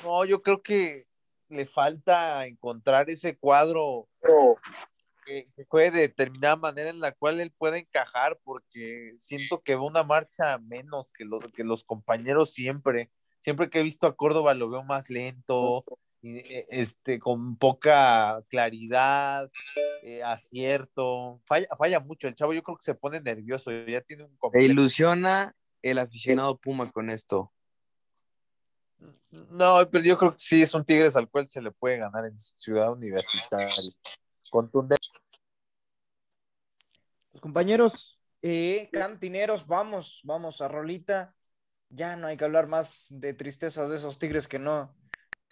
No, 0.03 0.25
yo 0.25 0.41
creo 0.41 0.62
que 0.63 1.03
le 1.49 1.65
falta 1.65 2.47
encontrar 2.47 3.10
ese 3.10 3.38
cuadro 3.38 4.07
que, 5.25 5.49
que 5.55 5.65
juegue 5.67 5.91
de 5.91 6.01
determinada 6.01 6.55
manera 6.55 6.89
en 6.89 6.99
la 6.99 7.12
cual 7.12 7.39
él 7.39 7.51
pueda 7.51 7.77
encajar, 7.77 8.39
porque 8.43 9.13
siento 9.17 9.62
que 9.62 9.75
va 9.75 9.84
una 9.84 10.03
marcha 10.03 10.57
menos 10.57 11.12
que, 11.13 11.25
lo- 11.25 11.39
que 11.39 11.63
los 11.63 11.84
compañeros 11.84 12.51
siempre. 12.51 13.12
Siempre 13.39 13.69
que 13.69 13.79
he 13.79 13.84
visto 13.84 14.05
a 14.07 14.15
Córdoba 14.15 14.53
lo 14.53 14.69
veo 14.69 14.84
más 14.84 15.10
lento, 15.10 15.84
eh, 16.21 16.67
este, 16.69 17.17
con 17.19 17.57
poca 17.57 18.43
claridad, 18.49 19.49
eh, 20.03 20.21
acierto. 20.23 21.41
Falla, 21.45 21.67
falla 21.77 21.99
mucho 21.99 22.27
el 22.27 22.36
chavo, 22.36 22.53
yo 22.53 22.62
creo 22.62 22.77
que 22.77 22.84
se 22.86 22.93
pone 22.93 23.19
nervioso, 23.19 23.71
ya 23.71 24.01
tiene 24.01 24.23
un 24.25 24.31
Te 24.31 24.38
complejo. 24.38 24.65
ilusiona 24.71 25.55
el 25.81 25.97
aficionado 25.97 26.57
Puma 26.57 26.91
con 26.91 27.10
esto. 27.10 27.51
No, 29.49 29.77
pero 29.91 30.03
yo 30.03 30.17
creo 30.17 30.31
que 30.31 30.38
sí 30.38 30.62
es 30.62 30.73
un 30.75 30.86
Tigres 30.86 31.15
al 31.15 31.27
cual 31.29 31.47
se 31.47 31.62
le 31.62 31.71
puede 31.71 31.97
ganar 31.97 32.25
en 32.25 32.38
Ciudad 32.38 32.91
Universitaria. 32.91 33.67
Contundente. 34.51 35.07
Pues, 37.31 37.41
compañeros, 37.41 38.19
eh, 38.43 38.89
cantineros, 38.91 39.65
vamos, 39.65 40.21
vamos 40.23 40.61
a 40.61 40.67
Rolita. 40.67 41.33
Ya 41.89 42.15
no 42.15 42.27
hay 42.27 42.37
que 42.37 42.45
hablar 42.45 42.67
más 42.67 43.07
de 43.09 43.33
tristezas 43.33 43.89
de 43.89 43.95
esos 43.95 44.19
tigres 44.19 44.47
que 44.47 44.59
no, 44.59 44.95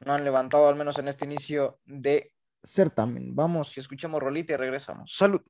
no 0.05 0.13
han 0.13 0.23
levantado, 0.23 0.67
al 0.67 0.75
menos 0.75 0.99
en 0.99 1.07
este 1.07 1.25
inicio 1.25 1.79
de 1.85 2.33
certamen. 2.63 3.35
Vamos 3.35 3.75
y 3.75 3.79
escuchamos 3.79 4.21
Rolita 4.21 4.53
y 4.53 4.57
regresamos. 4.57 5.15
Salud. 5.15 5.41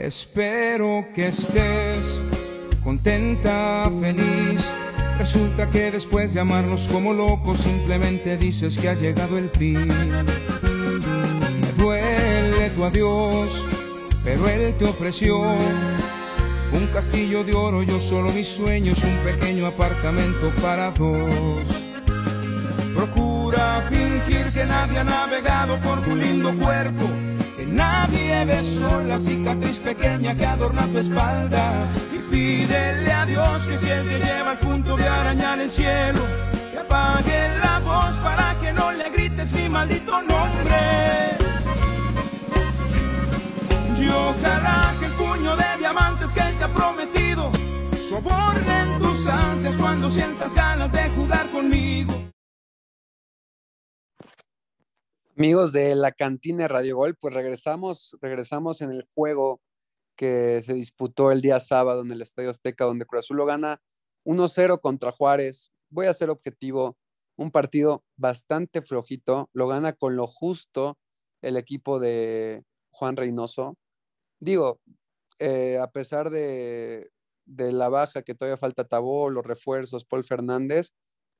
Espero 0.00 1.04
que 1.14 1.28
estés 1.28 2.18
contenta, 2.82 3.90
feliz. 4.00 4.66
Resulta 5.18 5.68
que 5.68 5.90
después 5.90 6.32
de 6.32 6.40
amarnos 6.40 6.88
como 6.88 7.12
locos 7.12 7.58
simplemente 7.58 8.38
dices 8.38 8.78
que 8.78 8.88
ha 8.88 8.94
llegado 8.94 9.36
el 9.36 9.50
fin. 9.50 9.88
Me 11.60 11.72
duele 11.76 12.70
tu 12.70 12.84
adiós, 12.84 13.50
pero 14.24 14.48
él 14.48 14.74
te 14.78 14.86
ofreció 14.86 15.42
un 15.42 16.86
castillo 16.94 17.44
de 17.44 17.52
oro, 17.52 17.82
yo 17.82 18.00
solo 18.00 18.32
mis 18.32 18.48
sueños, 18.48 19.04
un 19.04 19.16
pequeño 19.18 19.66
apartamento 19.66 20.50
para 20.62 20.92
dos. 20.92 21.62
Procura 22.94 23.86
fingir 23.90 24.50
que 24.54 24.64
nadie 24.64 24.98
ha 24.98 25.04
navegado 25.04 25.78
por 25.80 26.02
tu 26.02 26.16
lindo 26.16 26.56
cuerpo, 26.56 27.04
que 27.60 27.66
nadie 27.66 28.44
besó 28.46 29.02
la 29.02 29.18
cicatriz 29.18 29.78
pequeña 29.80 30.34
que 30.34 30.46
adorna 30.46 30.86
tu 30.86 30.98
espalda. 30.98 31.92
Y 32.10 32.18
pídele 32.30 33.12
a 33.12 33.26
Dios 33.26 33.68
que 33.68 33.76
si 33.76 33.90
él 33.90 34.08
te 34.08 34.18
lleva 34.18 34.52
al 34.52 34.58
punto 34.58 34.96
de 34.96 35.06
arañar 35.06 35.58
el 35.60 35.70
cielo, 35.70 36.20
que 36.72 36.78
apague 36.78 37.48
la 37.62 37.78
voz 37.80 38.16
para 38.18 38.56
que 38.62 38.72
no 38.72 38.92
le 38.92 39.10
grites 39.10 39.52
mi 39.52 39.68
maldito 39.68 40.12
nombre. 40.22 40.80
Y 43.98 44.08
ojalá 44.08 44.94
que 44.98 45.06
el 45.06 45.12
puño 45.12 45.54
de 45.56 45.78
diamantes 45.78 46.32
que 46.32 46.40
él 46.40 46.56
te 46.56 46.64
ha 46.64 46.72
prometido 46.72 47.52
sobornen 48.08 48.98
tus 49.00 49.26
ansias 49.26 49.76
cuando 49.76 50.08
sientas 50.08 50.54
ganas 50.54 50.92
de 50.92 51.10
jugar 51.10 51.46
conmigo. 51.50 52.14
Amigos 55.40 55.72
de 55.72 55.94
la 55.94 56.12
cantina 56.12 56.68
Radio 56.68 56.96
Gol, 56.96 57.16
pues 57.16 57.32
regresamos, 57.32 58.14
regresamos 58.20 58.82
en 58.82 58.90
el 58.90 59.08
juego 59.14 59.62
que 60.14 60.60
se 60.62 60.74
disputó 60.74 61.32
el 61.32 61.40
día 61.40 61.58
sábado 61.60 62.02
en 62.02 62.12
el 62.12 62.20
Estadio 62.20 62.50
Azteca, 62.50 62.84
donde 62.84 63.06
Cruz 63.06 63.20
Azul 63.20 63.38
lo 63.38 63.46
gana 63.46 63.80
1-0 64.26 64.82
contra 64.82 65.10
Juárez. 65.10 65.72
Voy 65.88 66.08
a 66.08 66.12
ser 66.12 66.28
objetivo, 66.28 66.98
un 67.36 67.50
partido 67.50 68.04
bastante 68.18 68.82
flojito, 68.82 69.48
lo 69.54 69.66
gana 69.66 69.94
con 69.94 70.14
lo 70.14 70.26
justo 70.26 70.98
el 71.40 71.56
equipo 71.56 71.98
de 72.00 72.62
Juan 72.90 73.16
Reynoso. 73.16 73.78
Digo, 74.40 74.82
eh, 75.38 75.78
a 75.78 75.90
pesar 75.90 76.28
de, 76.28 77.12
de, 77.46 77.72
la 77.72 77.88
baja 77.88 78.20
que 78.20 78.34
todavía 78.34 78.58
falta 78.58 78.86
Tabó, 78.86 79.30
los 79.30 79.46
refuerzos, 79.46 80.04
Paul 80.04 80.22
Fernández, 80.22 80.90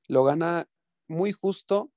lo 0.08 0.24
gana 0.24 0.70
muy 1.06 1.32
justo. 1.32 1.90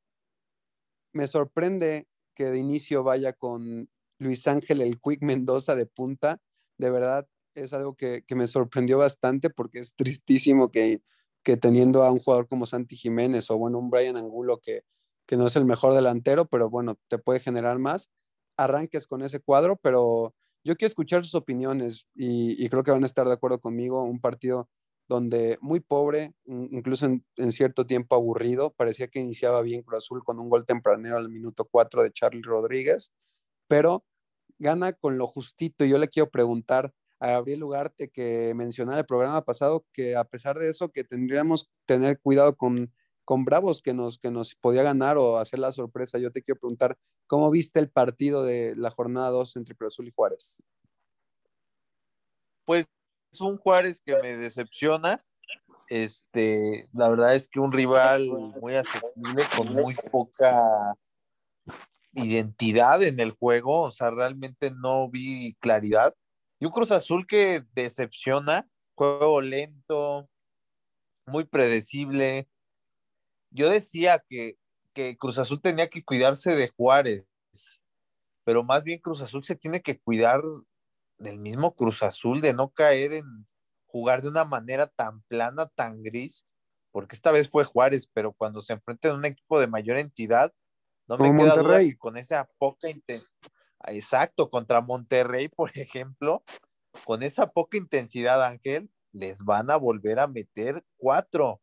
Me 1.14 1.28
sorprende 1.28 2.08
que 2.36 2.46
de 2.46 2.58
inicio 2.58 3.04
vaya 3.04 3.34
con 3.34 3.90
Luis 4.20 4.48
Ángel 4.48 4.82
el 4.82 5.00
Quick 5.00 5.22
Mendoza 5.22 5.76
de 5.76 5.86
punta. 5.86 6.42
De 6.78 6.90
verdad 6.90 7.28
es 7.56 7.74
algo 7.74 7.96
que, 7.96 8.24
me 8.36 8.48
sorprendió 8.48 8.98
bastante 8.98 9.50
porque 9.50 9.80
es 9.80 9.96
tristísimo 9.96 10.72
que, 10.72 11.02
que, 11.44 11.58
teniendo 11.58 12.04
a 12.04 12.12
un 12.12 12.20
jugador 12.20 12.48
como 12.48 12.66
Santi 12.66 12.96
Jiménez 12.96 13.50
o 13.52 13.58
bueno, 13.58 13.78
un 13.80 13.90
Brian 13.90 14.18
Angulo 14.18 14.60
que, 14.60 14.82
que 15.26 15.38
no 15.38 15.48
es 15.48 15.56
el 15.56 15.66
mejor 15.66 15.94
delantero, 15.94 16.48
pero 16.48 16.70
bueno, 16.70 16.98
te 17.08 17.18
puede 17.18 17.40
generar 17.40 17.80
más, 17.80 18.10
arranques 18.58 19.08
con 19.08 19.22
ese 19.24 19.40
cuadro, 19.40 19.78
pero 19.78 20.34
yo 20.64 20.76
quiero 20.76 20.90
escuchar 20.90 21.24
sus 21.24 21.36
opiniones 21.36 22.08
y, 22.16 22.68
creo 22.70 22.84
que 22.84 22.92
van 22.92 23.04
a 23.04 23.08
estar 23.08 23.28
de 23.28 23.34
acuerdo 23.34 23.60
conmigo, 23.60 24.04
un 24.04 24.20
partido 24.20 24.70
donde 25.08 25.58
muy 25.62 25.80
pobre, 25.80 26.34
incluso 26.46 27.06
en, 27.06 27.52
cierto 27.52 27.86
tiempo 27.86 28.16
aburrido, 28.16 28.72
parecía 28.72 29.08
que 29.08 29.20
iniciaba 29.20 29.62
bien 29.62 29.84
Cruz 29.84 30.06
Azul 30.06 30.24
con 30.24 30.40
un 30.40 30.50
gol 30.50 30.66
tempranero 30.66 31.18
al 31.18 31.30
minuto 31.30 31.66
4 31.66 32.04
de 32.04 32.12
Charlie 32.12 32.42
Rodríguez, 32.42 33.14
pero 33.68 34.06
gana 34.60 34.94
con 34.94 35.18
lo 35.18 35.28
justito. 35.28 35.86
Yo 35.86 35.98
le 35.98 36.08
quiero 36.08 36.30
preguntar 36.32 36.94
a 37.20 37.28
Gabriel 37.28 37.64
Ugarte 37.64 38.10
que 38.10 38.54
mencionaba 38.56 39.00
el 39.00 39.06
programa 39.06 39.44
pasado 39.44 39.86
que 39.94 40.16
a 40.16 40.26
pesar 40.26 40.60
de 40.60 40.70
eso 40.70 40.90
que 40.90 41.04
tendríamos 41.04 41.66
que 41.66 41.72
tener 41.86 42.20
cuidado 42.20 42.56
con, 42.56 42.94
con 43.26 43.46
Bravos 43.46 43.82
que 43.82 43.94
nos, 43.94 44.18
que 44.20 44.32
nos 44.32 44.56
podía 44.56 44.84
ganar 44.84 45.18
o 45.18 45.38
hacer 45.38 45.60
la 45.60 45.72
sorpresa. 45.72 46.18
Yo 46.18 46.32
te 46.32 46.42
quiero 46.42 46.60
preguntar, 46.60 46.98
¿cómo 47.28 47.50
viste 47.50 47.80
el 47.80 47.90
partido 47.90 48.44
de 48.44 48.74
la 48.76 48.92
jornada 48.92 49.30
2 49.30 49.56
entre 49.58 49.76
Cruz 49.76 49.94
Azul 49.94 50.08
y 50.08 50.12
Juárez? 50.12 50.64
Pues 52.66 52.82
es 52.82 52.88
un 53.42 53.58
Juárez 53.58 54.02
que 54.06 54.20
me 54.22 54.38
decepciona. 54.38 55.18
Este, 55.90 56.90
la 56.94 57.10
verdad 57.10 57.36
es 57.36 57.48
que 57.48 57.60
un 57.60 57.72
rival 57.72 58.28
muy 58.30 58.76
asequible, 58.76 59.44
con 59.56 59.74
muy 59.74 59.96
poca 60.12 60.96
identidad 62.14 63.02
en 63.04 63.20
el 63.20 63.32
juego, 63.32 63.82
o 63.82 63.92
sea, 63.92 64.12
realmente 64.12 64.72
no 64.72 65.10
vi 65.10 65.56
claridad. 65.60 66.16
Y 66.60 66.66
un 66.66 66.72
Cruz 66.72 66.92
Azul 66.92 67.28
que 67.28 67.64
decepciona, 67.74 68.68
juego 68.96 69.42
lento, 69.42 70.30
muy 71.26 71.46
predecible. 71.46 72.48
Yo 73.52 73.70
decía 73.70 74.24
que, 74.28 74.58
que 74.94 75.18
Cruz 75.18 75.40
Azul 75.40 75.62
tenía 75.62 75.90
que 75.90 76.04
cuidarse 76.04 76.56
de 76.56 76.70
Juárez, 76.70 77.26
pero 78.44 78.64
más 78.64 78.84
bien 78.84 79.00
Cruz 79.00 79.22
Azul 79.22 79.44
se 79.44 79.56
tiene 79.56 79.82
que 79.82 80.00
cuidar 80.00 80.42
del 81.24 81.40
mismo 81.40 81.76
Cruz 81.76 82.04
Azul, 82.04 82.42
de 82.42 82.54
no 82.54 82.70
caer 82.70 83.14
en 83.14 83.48
jugar 83.86 84.22
de 84.22 84.30
una 84.30 84.44
manera 84.44 84.88
tan 84.88 85.22
plana, 85.24 85.68
tan 85.68 86.04
gris, 86.04 86.46
porque 86.92 87.16
esta 87.16 87.32
vez 87.32 87.50
fue 87.50 87.64
Juárez, 87.64 88.10
pero 88.14 88.34
cuando 88.34 88.62
se 88.62 88.74
enfrenta 88.74 89.10
a 89.10 89.16
un 89.16 89.26
equipo 89.26 89.60
de 89.60 89.68
mayor 89.68 89.98
entidad, 89.98 90.54
no 91.08 91.18
me 91.18 91.36
queda 91.36 91.56
duda 91.58 91.80
que 91.80 91.98
con 91.98 92.18
esa 92.18 92.50
poca 92.58 92.90
intensidad, 92.90 93.32
exacto, 93.88 94.50
contra 94.50 94.82
Monterrey, 94.82 95.48
por 95.48 95.72
ejemplo, 95.78 96.44
con 97.06 97.24
esa 97.24 97.52
poca 97.52 97.78
intensidad, 97.78 98.44
Ángel, 98.44 98.90
les 99.12 99.44
van 99.44 99.72
a 99.72 99.78
volver 99.78 100.20
a 100.20 100.28
meter 100.28 100.84
cuatro, 100.98 101.62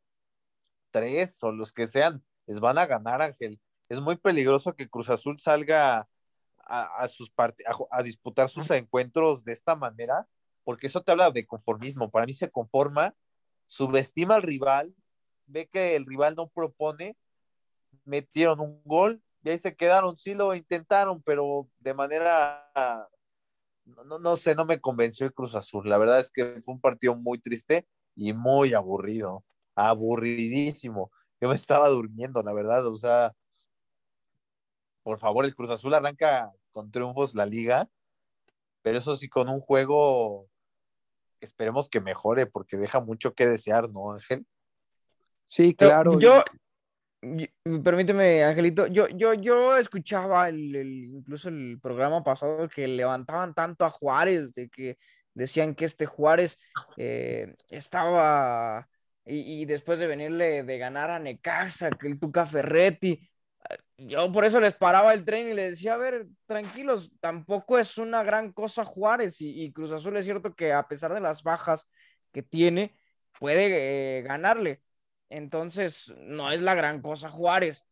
tres 0.91 1.43
o 1.43 1.53
los 1.53 1.73
que 1.73 1.87
sean, 1.87 2.25
les 2.47 2.61
van 2.61 2.79
a 2.79 2.87
ganar, 2.87 3.23
Ángel. 3.23 3.61
Es 3.89 4.01
muy 4.01 4.17
peligroso 4.17 4.75
que 4.75 4.89
Cruz 4.89 5.11
Azul 5.11 5.39
salga 5.39 6.09
a, 6.71 7.09
sus 7.09 7.33
a 7.91 8.03
disputar 8.03 8.49
sus 8.49 8.71
encuentros 8.71 9.45
de 9.45 9.53
esta 9.53 9.75
manera, 9.75 10.29
porque 10.63 10.87
eso 10.87 11.03
te 11.03 11.11
habla 11.11 11.31
de 11.31 11.47
conformismo. 11.47 12.11
Para 12.11 12.27
mí 12.27 12.33
se 12.33 12.51
conforma, 12.51 13.15
subestima 13.67 14.37
al 14.37 14.43
rival, 14.43 14.95
ve 15.47 15.69
que 15.69 15.97
el 15.97 16.07
rival 16.07 16.37
no 16.37 16.49
propone, 16.49 17.17
metieron 18.05 18.61
un 18.61 18.81
gol, 18.85 19.21
y 19.43 19.51
ahí 19.51 19.59
se 19.59 19.75
quedaron, 19.75 20.17
sí 20.17 20.35
lo 20.35 20.55
intentaron, 20.55 21.23
pero 21.23 21.69
de 21.79 21.95
manera, 21.95 22.71
no, 23.85 24.19
no 24.19 24.37
sé, 24.37 24.55
no 24.55 24.65
me 24.65 24.81
convenció 24.81 25.27
el 25.27 25.33
Cruz 25.33 25.55
Azul. 25.57 25.89
La 25.89 25.99
verdad 25.99 26.21
es 26.21 26.31
que 26.31 26.61
fue 26.63 26.75
un 26.75 26.81
partido 26.81 27.17
muy 27.17 27.39
triste 27.39 27.87
y 28.15 28.33
muy 28.33 28.75
aburrido, 28.75 29.45
aburridísimo. 29.75 31.11
Yo 31.41 31.49
me 31.49 31.55
estaba 31.55 31.89
durmiendo, 31.89 32.43
la 32.43 32.53
verdad, 32.53 32.87
o 32.87 32.97
sea, 32.97 33.33
por 35.03 35.19
favor, 35.19 35.45
el 35.45 35.55
Cruz 35.55 35.71
Azul 35.71 35.95
arranca 35.95 36.53
con 36.73 36.91
triunfos 36.91 37.35
la 37.35 37.47
liga, 37.47 37.89
pero 38.83 38.99
eso 38.99 39.17
sí, 39.17 39.29
con 39.29 39.49
un 39.49 39.61
juego 39.61 40.49
esperemos 41.41 41.89
que 41.89 42.01
mejore 42.01 42.47
porque 42.47 42.77
deja 42.77 43.01
mucho 43.01 43.35
que 43.35 43.47
desear, 43.47 43.91
¿no, 43.91 44.13
Ángel? 44.13 44.47
Sí, 45.47 45.75
claro. 45.75 46.19
Yo, 46.19 46.43
permíteme, 47.83 48.45
Angelito, 48.45 48.87
yo, 48.87 49.09
yo, 49.09 49.35
yo 49.35 49.77
escuchaba 49.77 50.49
el, 50.49 50.77
incluso 50.77 51.49
el 51.49 51.79
programa 51.81 52.23
pasado 52.23 52.69
que 52.69 52.87
levantaban 52.87 53.55
tanto 53.55 53.85
a 53.85 53.91
Juárez, 53.91 54.53
de 54.53 54.69
que 54.69 54.99
decían 55.35 55.75
que 55.75 55.85
este 55.85 56.07
Juárez 56.07 56.59
eh, 56.97 57.55
estaba, 57.71 58.89
y, 59.25 59.65
después 59.65 59.99
de 59.99 60.07
venirle 60.07 60.63
de 60.63 60.79
ganar 60.79 61.11
a 61.11 61.19
Necaxa, 61.19 61.91
que 61.91 62.09
el 62.09 62.19
Tuca 62.19 62.47
Ferretti, 62.47 63.29
yo 63.99 64.33
por 64.33 64.45
eso 64.45 64.61
les 64.61 64.75
paraba 64.75 65.13
el 65.13 65.25
tren 65.25 65.51
y 65.51 65.55
les 65.55 65.73
decía, 65.73 65.95
a 65.95 65.99
ver, 65.99 66.27
tranquilos, 66.47 67.11
tampoco 67.21 67.79
es 67.79 67.99
una 67.99 68.23
gran 68.23 68.53
cosa 68.53 68.85
Juárez, 68.85 69.37
y, 69.41 69.73
Cruz 69.73 69.93
Azul 69.93 70.17
es 70.17 70.25
cierto 70.25 70.55
que 70.55 70.73
a 70.73 70.89
pesar 70.89 71.13
de 71.15 71.21
las 71.21 71.43
bajas 71.43 71.87
que 72.33 72.43
tiene, 72.43 72.95
puede 73.39 74.19
eh, 74.19 74.23
ganarle 74.23 74.83
entonces, 75.31 76.13
no 76.19 76.51
es 76.51 76.61
la 76.61 76.75
gran 76.75 77.01
cosa 77.01 77.31
Juárez. 77.31 77.85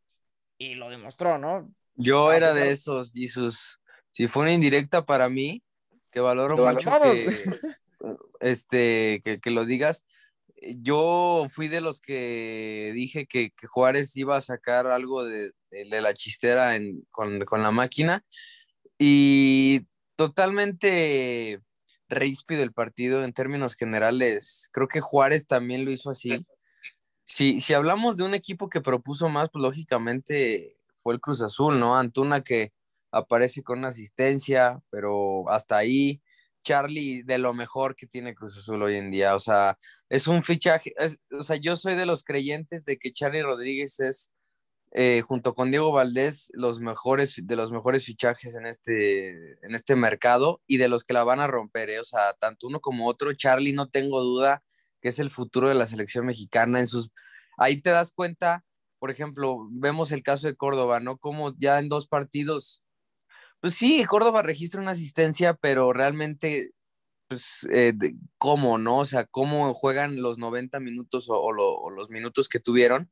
Y 0.59 0.75
lo 0.75 0.91
demostró, 0.91 1.39
¿no? 1.39 1.73
Yo 1.95 2.33
era 2.33 2.53
de 2.53 2.73
esos, 2.73 3.12
Jesús. 3.12 3.81
Si 4.11 4.27
fue 4.27 4.43
una 4.43 4.53
indirecta 4.53 5.07
para 5.07 5.29
mí, 5.29 5.62
que 6.11 6.21
valoro 6.21 6.57
mucho 6.57 6.91
que, 7.01 7.61
este, 8.41 9.23
que, 9.23 9.51
lo 9.51 9.64
digas. 9.64 10.05
Yo 10.61 11.47
fui 11.49 11.69
de 11.69 11.81
los 11.81 12.01
que 12.01 12.91
dije 12.93 13.27
que, 13.27 13.53
Juárez 13.69 14.16
iba 14.16 14.37
a 14.37 14.41
sacar 14.41 14.89
algo 14.89 15.25
de, 15.25 15.53
la 15.71 16.14
chistera 16.14 16.79
con, 17.11 17.62
la 17.62 17.71
máquina. 17.71 18.25
Y 18.99 19.87
totalmente 20.16 21.61
ríspido 22.09 22.62
el 22.62 22.73
partido 22.73 23.25
en 23.25 23.33
términos 23.33 23.75
generales. 23.75 24.69
Creo 24.73 24.89
que 24.89 25.01
Juárez 25.01 25.47
también 25.47 25.85
lo 25.85 25.93
hizo 25.93 26.11
así 26.11 26.45
si, 27.29 27.61
si 27.61 27.75
hablamos 27.75 28.16
de 28.16 28.25
un 28.25 28.35
equipo 28.35 28.71
que 28.71 28.81
propuso 28.81 29.29
más, 29.29 29.51
pues 29.51 29.62
lógicamente 29.62 30.77
fue 30.97 31.14
el 31.14 31.21
Cruz 31.21 31.43
Azul, 31.43 31.79
¿no? 31.79 31.97
Antuna 31.97 32.43
que 32.43 32.73
aparece 33.12 33.62
con 33.62 33.81
una 33.81 33.89
asistencia, 33.89 34.81
pero 34.91 35.49
hasta 35.51 35.77
ahí. 35.77 36.23
Charlie, 36.64 37.23
de 37.23 37.39
lo 37.39 37.55
mejor 37.55 37.97
que 37.97 38.07
tiene 38.07 38.35
Cruz 38.35 38.59
Azul 38.59 38.83
hoy 38.83 38.97
en 38.97 39.11
día, 39.11 39.37
o 39.37 39.41
sea, 39.41 39.79
es 40.11 40.27
un 40.27 40.43
fichaje, 40.43 40.93
o 41.31 41.43
sea, 41.43 41.57
yo 41.57 41.77
soy 41.77 41.95
de 41.95 42.05
los 42.05 42.25
creyentes 42.25 42.85
de 42.85 42.99
que 42.99 43.12
Charlie 43.12 43.43
Rodríguez 43.43 44.01
es, 44.01 44.33
eh, 44.93 45.22
junto 45.22 45.55
con 45.55 45.70
Diego 45.70 45.93
Valdés, 45.93 46.51
los 46.55 46.80
mejores, 46.80 47.41
de 47.43 47.57
los 47.57 47.70
mejores 47.72 48.05
fichajes 48.05 48.55
en 48.55 48.66
este, 48.66 49.53
en 49.64 49.74
este 49.74 49.97
mercado 49.97 50.62
y 50.66 50.78
de 50.78 50.89
los 50.89 51.05
que 51.05 51.14
la 51.14 51.24
van 51.24 51.41
a 51.41 51.47
romper, 51.47 51.91
¿eh? 51.91 52.01
o 52.01 52.05
sea, 52.05 52.32
tanto 52.34 52.66
uno 52.66 52.80
como 52.80 53.07
otro, 53.09 53.32
Charlie, 53.34 53.72
no 53.72 53.89
tengo 53.91 54.22
duda 54.22 54.62
que 55.01 55.09
es 55.09 55.18
el 55.18 55.30
futuro 55.30 55.68
de 55.68 55.74
la 55.74 55.86
selección 55.86 56.26
mexicana. 56.26 56.80
En 56.80 56.86
sus, 56.86 57.11
ahí 57.57 57.80
te 57.80 57.91
das 57.91 58.12
cuenta, 58.12 58.64
por 58.99 59.11
ejemplo, 59.11 59.59
vemos 59.70 60.12
el 60.12 60.22
caso 60.22 60.47
de 60.47 60.57
Córdoba, 60.57 61.01
¿no? 61.01 61.18
Como 61.18 61.55
ya 61.59 61.78
en 61.78 61.89
dos 61.89 62.09
partidos, 62.09 62.82
pues 63.61 63.74
sí, 63.74 64.05
Córdoba 64.05 64.43
registra 64.43 64.80
una 64.80 64.93
asistencia, 64.93 65.55
pero 65.55 65.93
realmente, 65.93 66.72
pues, 67.28 67.66
eh, 67.72 67.95
¿cómo, 68.39 68.78
no? 68.78 69.01
O 69.01 69.05
sea, 69.07 69.26
cómo 69.26 69.74
juegan 69.74 70.22
los 70.22 70.39
90 70.39 70.80
minutos 70.80 71.26
o, 71.30 71.53
los 71.53 72.11
minutos 72.11 72.49
que 72.49 72.61
tuvieron. 72.61 73.11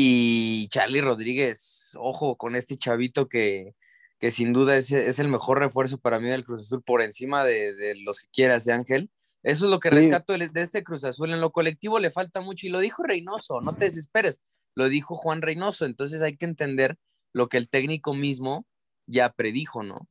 Y 0.00 0.68
Charlie 0.68 1.00
Rodríguez, 1.00 1.96
ojo 1.98 2.36
con 2.36 2.54
este 2.54 2.76
chavito 2.76 3.28
que, 3.28 3.74
que 4.20 4.30
sin 4.30 4.52
duda 4.52 4.76
es, 4.76 4.92
es, 4.92 5.18
el 5.18 5.26
mejor 5.26 5.58
refuerzo 5.58 5.98
para 5.98 6.20
mí 6.20 6.28
del 6.28 6.44
Cruz 6.44 6.66
Azul 6.66 6.84
por 6.84 7.02
encima 7.02 7.44
de, 7.44 7.74
de 7.74 7.96
los 7.96 8.20
que 8.20 8.28
quieras 8.32 8.64
de 8.64 8.74
Ángel. 8.74 9.10
Eso 9.42 9.64
es 9.64 9.70
lo 9.72 9.80
que 9.80 9.90
rescato 9.90 10.38
de 10.38 10.50
este 10.54 10.84
Cruz 10.84 11.02
Azul. 11.02 11.32
En 11.32 11.40
lo 11.40 11.50
colectivo 11.50 11.98
le 11.98 12.12
falta 12.12 12.40
mucho 12.40 12.68
y 12.68 12.70
lo 12.70 12.78
dijo 12.78 13.02
Reynoso, 13.02 13.60
no 13.60 13.74
te 13.74 13.86
desesperes, 13.86 14.40
lo 14.76 14.88
dijo 14.88 15.16
Juan 15.16 15.42
Reynoso. 15.42 15.84
Entonces 15.84 16.22
hay 16.22 16.36
que 16.36 16.46
entender 16.46 16.96
lo 17.32 17.48
que 17.48 17.56
el 17.56 17.68
técnico 17.68 18.14
mismo 18.14 18.66
ya 19.08 19.30
predijo, 19.30 19.82
¿no? 19.82 20.06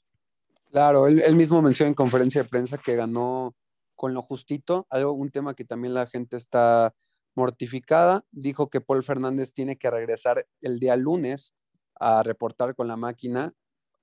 Claro, 0.70 1.08
él, 1.08 1.22
él 1.26 1.36
mismo 1.38 1.62
mencionó 1.62 1.88
en 1.88 1.96
conferencia 1.96 2.44
de 2.44 2.50
prensa 2.50 2.78
que 2.78 2.98
ganó 2.98 3.56
con 3.96 4.14
lo 4.14 4.22
justito, 4.22 4.86
algo, 4.90 5.14
un 5.14 5.32
tema 5.32 5.54
que 5.54 5.64
también 5.64 5.94
la 5.94 6.08
gente 6.08 6.36
está 6.36 6.94
mortificada. 7.38 8.26
Dijo 8.32 8.70
que 8.70 8.82
Paul 8.82 9.04
Fernández 9.04 9.54
tiene 9.54 9.78
que 9.78 9.92
regresar 9.92 10.46
el 10.62 10.80
día 10.80 10.96
lunes 10.96 11.54
a 12.00 12.24
reportar 12.24 12.76
con 12.76 12.88
la 12.88 12.98
máquina, 12.98 13.54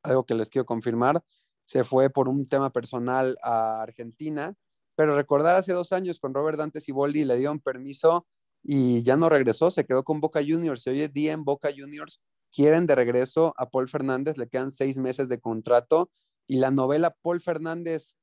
algo 0.03 0.25
que 0.25 0.35
les 0.35 0.51
quiero 0.51 0.65
confirmar. 0.65 1.23
Se 1.65 1.83
fue 1.83 2.11
por 2.11 2.29
un 2.29 2.47
tema 2.47 2.71
personal 2.71 3.37
a 3.43 3.83
Argentina, 3.83 4.55
pero 4.95 5.17
recordar 5.17 5.57
hace 5.57 5.73
dos 5.73 5.93
años 5.93 6.21
con 6.21 6.33
Robert 6.33 6.59
Dante 6.59 6.81
Siboldi 6.81 7.25
le 7.25 7.37
dieron 7.37 7.59
permiso 7.59 8.27
y 8.63 9.03
ya 9.03 9.17
no 9.17 9.29
regresó, 9.29 9.71
se 9.71 9.85
quedó 9.85 10.05
con 10.05 10.21
Boca 10.21 10.41
Juniors. 10.41 10.87
hoy 10.87 11.09
día 11.09 11.33
en 11.33 11.45
Boca 11.45 11.71
Juniors 11.77 12.23
quieren 12.53 12.87
de 12.87 12.95
regreso 12.95 13.53
a 13.57 13.69
Paul 13.69 13.89
Fernández, 13.89 14.39
le 14.39 14.49
quedan 14.49 14.71
seis 14.71 14.97
meses 14.97 15.29
de 15.29 15.41
contrato 15.41 16.09
y 16.47 16.59
la 16.59 16.71
novela 16.71 17.17
Paul 17.21 17.41
Fernández 17.41 18.17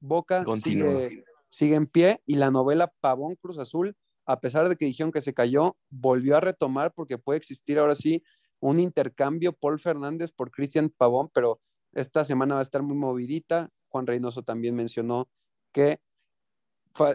Boca 0.00 0.44
sigue, 0.62 1.24
sigue, 1.48 1.74
en 1.74 1.86
pie 1.86 2.22
y 2.26 2.36
la 2.36 2.50
novela 2.50 2.92
Pavón 3.00 3.34
Cruz 3.34 3.58
Azul, 3.58 3.96
a 4.26 4.40
pesar 4.40 4.68
de 4.68 4.76
que 4.76 4.84
dijeron 4.84 5.12
que 5.12 5.20
se 5.20 5.34
cayó, 5.34 5.76
volvió 5.90 6.36
a 6.36 6.40
retomar 6.40 6.92
porque 6.94 7.18
puede 7.18 7.38
existir 7.38 7.78
ahora 7.78 7.94
sí 7.94 8.22
un 8.60 8.78
intercambio 8.78 9.52
Paul 9.52 9.78
Fernández 9.78 10.32
por 10.32 10.50
Cristian 10.50 10.90
Pavón, 10.90 11.30
pero 11.34 11.60
esta 11.92 12.24
semana 12.24 12.54
va 12.54 12.60
a 12.60 12.64
estar 12.64 12.82
muy 12.82 12.96
movidita. 12.96 13.68
Juan 13.88 14.06
Reynoso 14.06 14.42
también 14.42 14.74
mencionó 14.74 15.28
que 15.72 16.00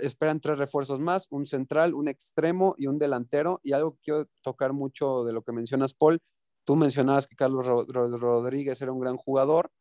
esperan 0.01 0.39
tres 0.39 0.58
refuerzos 0.58 0.99
más, 0.99 1.28
un 1.30 1.45
central, 1.45 1.93
un 1.93 2.08
extremo 2.08 2.76
y 2.78 2.88
un 2.88 2.97
delantero. 2.97 3.60
Y 3.64 3.74
algo 3.74 3.93
que 3.93 4.01
quiero 4.03 4.30
tocar 4.41 4.74
mucho 4.74 5.24
de 5.24 5.34
lo 5.34 5.41
que 5.41 5.51
mencionas, 5.51 5.93
Paul, 5.93 6.20
tú 6.66 6.76
mencionabas 6.76 7.28
que 7.28 7.36
Carlos 7.36 7.66
Rodríguez 7.66 8.82
era 8.82 8.91
un 8.91 8.99
gran 8.99 9.18
jugador 9.18 9.72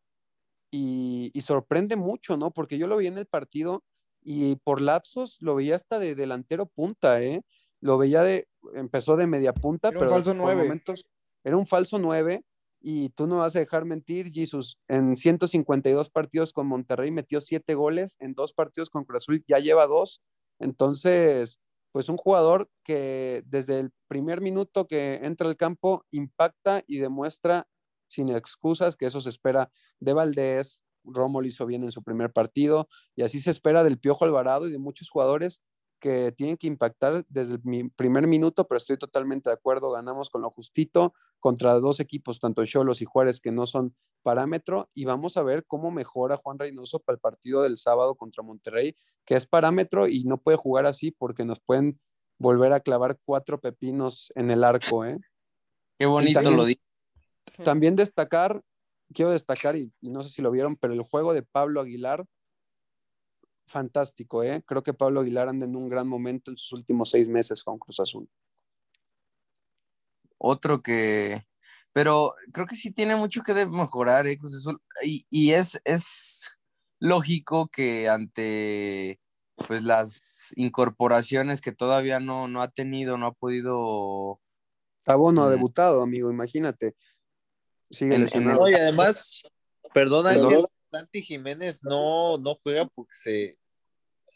y, 0.71 1.33
sorprende 1.41 1.97
mucho, 1.97 2.37
¿no? 2.37 2.51
Porque 2.53 2.79
yo 2.79 2.87
lo 2.87 2.97
vi 2.99 3.07
en 3.07 3.19
el 3.19 3.27
partido 3.27 3.85
y 4.29 4.57
por 4.57 4.81
lapsos 4.81 5.37
lo 5.41 5.55
veía 5.55 5.77
hasta 5.77 6.01
de 6.01 6.17
delantero 6.17 6.67
punta, 6.67 7.23
¿eh? 7.23 7.45
Lo 7.81 7.97
veía 7.97 8.25
de, 8.25 8.49
empezó 8.75 9.17
de 9.17 9.29
media 9.29 9.55
punta, 9.55 9.93
pero 9.93 10.11
falso 10.11 10.35
nueve. 10.35 10.65
momentos 10.65 11.07
era 11.45 11.57
un 11.57 11.65
falso 11.65 12.01
nueve 12.01 12.43
y 12.81 13.11
tú 13.11 13.29
no 13.29 13.39
vas 13.39 13.55
a 13.55 13.61
dejar 13.61 13.85
mentir, 13.85 14.33
Jesus, 14.33 14.81
en 14.89 15.15
152 15.15 16.11
partidos 16.11 16.53
con 16.53 16.67
Monterrey 16.67 17.13
metió 17.13 17.41
siete 17.41 17.75
goles, 17.75 18.17
en 18.19 18.35
dos 18.35 18.53
partidos 18.53 18.91
con 18.91 19.05
Cruz 19.05 19.23
Azul 19.23 19.45
ya 19.47 19.61
lleva 19.61 19.87
dos, 19.87 20.21
entonces, 20.59 21.61
pues 21.93 22.09
un 22.09 22.17
jugador 22.17 22.69
que 22.83 23.45
desde 23.47 23.79
el 23.79 23.93
primer 24.09 24.41
minuto 24.41 24.89
que 24.89 25.21
entra 25.23 25.49
al 25.49 25.57
campo 25.57 26.05
impacta 26.11 26.83
y 26.89 26.99
demuestra 26.99 27.69
sin 28.09 28.31
excusas, 28.31 28.97
que 28.97 29.07
eso 29.07 29.21
se 29.21 29.29
espera 29.29 29.71
de 30.01 30.13
Valdés, 30.15 30.81
Romo 31.07 31.41
lo 31.41 31.47
hizo 31.47 31.67
bien 31.67 31.85
en 31.85 31.93
su 31.93 32.03
primer 32.03 32.33
partido, 32.33 32.89
y 33.15 33.23
así 33.23 33.41
se 33.41 33.51
espera 33.51 33.85
del 33.85 33.99
Piojo 33.99 34.25
Alvarado 34.25 34.69
y 34.69 34.73
de 34.73 34.79
muchos 34.79 35.09
jugadores 35.09 35.63
que 35.99 36.31
tienen 36.33 36.59
que 36.59 36.67
impactar 36.67 37.25
desde 37.29 37.55
el 37.55 37.91
primer 37.97 38.27
minuto, 38.27 38.67
pero 38.69 38.77
estoy 38.77 38.99
totalmente 38.99 39.49
de 39.49 39.55
acuerdo, 39.55 39.93
ganamos 39.93 40.29
con 40.29 40.43
lo 40.43 40.51
justito 40.51 41.15
contra 41.41 41.75
dos 41.81 42.01
equipos, 42.01 42.39
tanto 42.39 42.65
Cholos 42.67 43.01
y 43.01 43.07
Juárez, 43.07 43.41
que 43.41 43.51
no 43.51 43.65
son 43.65 43.97
parámetro, 44.23 44.91
y 44.93 45.05
vamos 45.05 45.37
a 45.37 45.43
ver 45.43 45.65
cómo 45.67 45.91
mejora 45.91 46.37
Juan 46.37 46.59
Reynoso 46.59 46.99
para 46.99 47.15
el 47.15 47.21
partido 47.21 47.63
del 47.63 47.79
sábado 47.79 48.15
contra 48.15 48.43
Monterrey, 48.43 48.95
que 49.25 49.37
es 49.37 49.47
parámetro 49.47 50.07
y 50.07 50.25
no 50.25 50.37
puede 50.39 50.59
jugar 50.59 50.85
así 50.85 51.13
porque 51.13 51.45
nos 51.45 51.61
pueden 51.61 51.99
volver 52.39 52.73
a 52.73 52.81
clavar 52.81 53.19
cuatro 53.25 53.61
pepinos 53.61 54.33
en 54.35 54.51
el 54.51 54.65
arco, 54.65 55.05
¿eh? 55.05 55.19
Qué 55.99 56.05
bonito 56.05 56.51
lo 56.51 56.67
dice. 56.67 56.83
También 57.65 57.97
destacar, 57.97 58.63
quiero 59.13 59.31
destacar, 59.31 59.77
y, 59.77 59.91
no 60.03 60.23
sé 60.23 60.31
si 60.31 60.43
lo 60.43 60.51
vieron, 60.51 60.77
pero 60.77 60.95
el 60.95 61.03
juego 61.03 61.33
de 61.33 61.43
Pablo 61.43 61.81
Aguilar, 61.81 62.25
fantástico, 63.67 64.43
¿eh? 64.43 64.63
Creo 64.67 64.83
que 64.83 64.95
Pablo 64.95 65.21
Aguilar 65.21 65.49
anda 65.49 65.67
en 65.67 65.77
un 65.77 65.89
gran 65.89 66.09
momento 66.09 66.51
en 66.51 66.59
sus 66.59 66.73
últimos 66.73 67.11
seis 67.11 67.29
meses 67.29 67.63
con 67.63 67.79
Cruz 67.79 68.01
Azul. 68.01 68.29
Otro 70.39 70.83
que, 70.83 71.47
pero 71.93 72.35
creo 72.53 72.67
que 72.67 72.77
sí 72.77 72.93
tiene 72.93 73.17
mucho 73.17 73.43
que 73.43 73.55
mejorar, 73.67 74.27
¿eh? 74.27 74.39
Cruz 74.39 74.55
Azul, 74.57 74.81
y, 75.03 75.53
es, 75.53 75.81
es 75.85 76.59
lógico 77.01 77.69
que 77.69 78.09
ante 78.09 79.21
pues 79.67 79.85
las 79.85 80.53
incorporaciones 80.57 81.63
que 81.63 81.73
todavía 81.73 82.21
no, 82.21 82.49
no 82.49 82.61
ha 82.61 82.69
tenido, 82.69 83.17
no 83.17 83.27
ha 83.27 83.33
podido. 83.33 84.41
Tabo 85.03 85.33
no 85.33 85.45
ha 85.45 85.47
mm. 85.49 85.51
debutado, 85.51 86.03
amigo, 86.03 86.31
imagínate. 86.31 86.95
Sigue 87.91 88.19
y 88.19 88.75
además, 88.75 89.43
perdona, 89.95 90.35
Santi 90.83 91.23
Jiménez 91.23 91.85
no, 91.85 92.39
no 92.39 92.55
juega 92.57 92.87
porque 92.87 93.15
se 93.15 93.57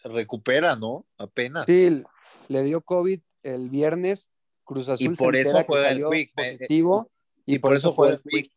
recupera, 0.04 0.76
¿no? 0.76 1.06
Apenas. 1.18 1.64
Sí, 1.66 2.02
le 2.48 2.62
dio 2.62 2.80
COVID 2.80 3.20
el 3.42 3.70
viernes, 3.70 4.30
Cruz 4.64 4.88
Azul 4.88 5.12
y 5.12 5.16
por 5.16 5.36
eso 5.36 5.64
juega 5.66 5.90
el 5.90 6.04
Quick. 6.04 6.34
Positivo, 6.34 7.10
y, 7.46 7.58
por, 7.58 7.74
eso 7.74 7.92
juega 7.92 8.14
el 8.14 8.22
Quick. 8.22 8.52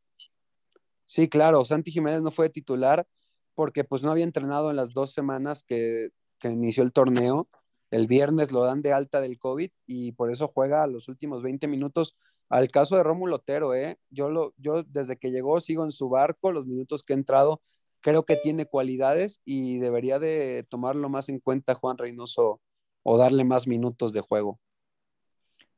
Sí, 1.05 1.29
claro, 1.29 1.63
Santi 1.65 1.91
Jiménez 1.91 2.21
no 2.21 2.31
fue 2.31 2.49
titular 2.49 3.07
porque 3.55 3.83
pues 3.83 4.01
no 4.01 4.11
había 4.11 4.23
entrenado 4.23 4.69
en 4.69 4.75
las 4.75 4.93
dos 4.93 5.13
semanas 5.13 5.63
que, 5.63 6.09
que 6.39 6.49
inició 6.49 6.83
el 6.83 6.91
torneo. 6.91 7.47
El 7.91 8.07
viernes 8.07 8.51
lo 8.51 8.63
dan 8.63 8.81
de 8.81 8.91
alta 8.91 9.21
del 9.21 9.37
COVID 9.37 9.69
y 9.85 10.13
por 10.13 10.31
eso 10.31 10.47
juega 10.47 10.87
los 10.87 11.07
últimos 11.07 11.43
20 11.43 11.67
minutos 11.67 12.15
al 12.49 12.69
caso 12.69 12.95
de 12.95 13.03
Rómulo 13.03 13.37
Otero, 13.37 13.73
¿eh? 13.73 13.97
yo, 14.09 14.29
lo, 14.29 14.53
yo 14.57 14.83
desde 14.83 15.17
que 15.17 15.31
llegó 15.31 15.59
sigo 15.59 15.83
en 15.83 15.91
su 15.91 16.09
barco, 16.09 16.51
los 16.51 16.65
minutos 16.65 17.03
que 17.03 17.13
he 17.13 17.15
entrado, 17.15 17.61
creo 18.01 18.25
que 18.25 18.35
tiene 18.35 18.65
cualidades 18.65 19.41
y 19.45 19.79
debería 19.79 20.19
de 20.19 20.65
tomarlo 20.69 21.09
más 21.09 21.29
en 21.29 21.39
cuenta 21.39 21.73
Juan 21.73 21.97
Reynoso 21.97 22.61
o 23.01 23.17
darle 23.17 23.43
más 23.43 23.67
minutos 23.67 24.13
de 24.13 24.21
juego. 24.21 24.59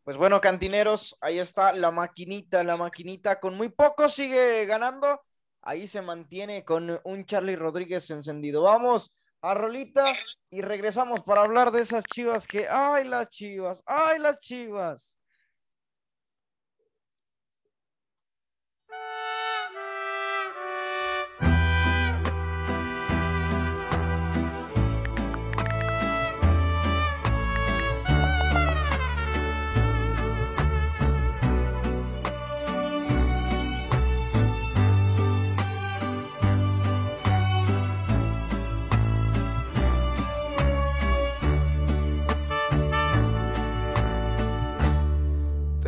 Pues 0.04 0.18
bueno, 0.18 0.40
cantineros, 0.40 1.18
ahí 1.20 1.40
está 1.40 1.74
la 1.74 1.90
maquinita, 1.90 2.64
la 2.64 2.78
maquinita 2.78 3.40
con 3.40 3.56
muy 3.56 3.70
poco 3.70 4.08
sigue 4.08 4.66
ganando. 4.66 5.22
Ahí 5.62 5.88
se 5.88 6.02
mantiene 6.04 6.64
con 6.64 7.00
un 7.04 7.26
Charlie 7.26 7.56
Rodríguez 7.56 8.12
encendido. 8.12 8.62
Vamos 8.62 9.12
a 9.42 9.56
Rolita 9.56 10.06
y 10.52 10.62
regresamos 10.62 11.24
para 11.24 11.42
hablar 11.42 11.72
de 11.72 11.82
esas 11.82 12.04
chivas 12.04 12.46
que, 12.46 12.68
ay, 12.70 13.08
las 13.08 13.30
chivas, 13.30 13.82
ay, 13.88 14.20
las 14.20 14.40
chivas. 14.40 15.18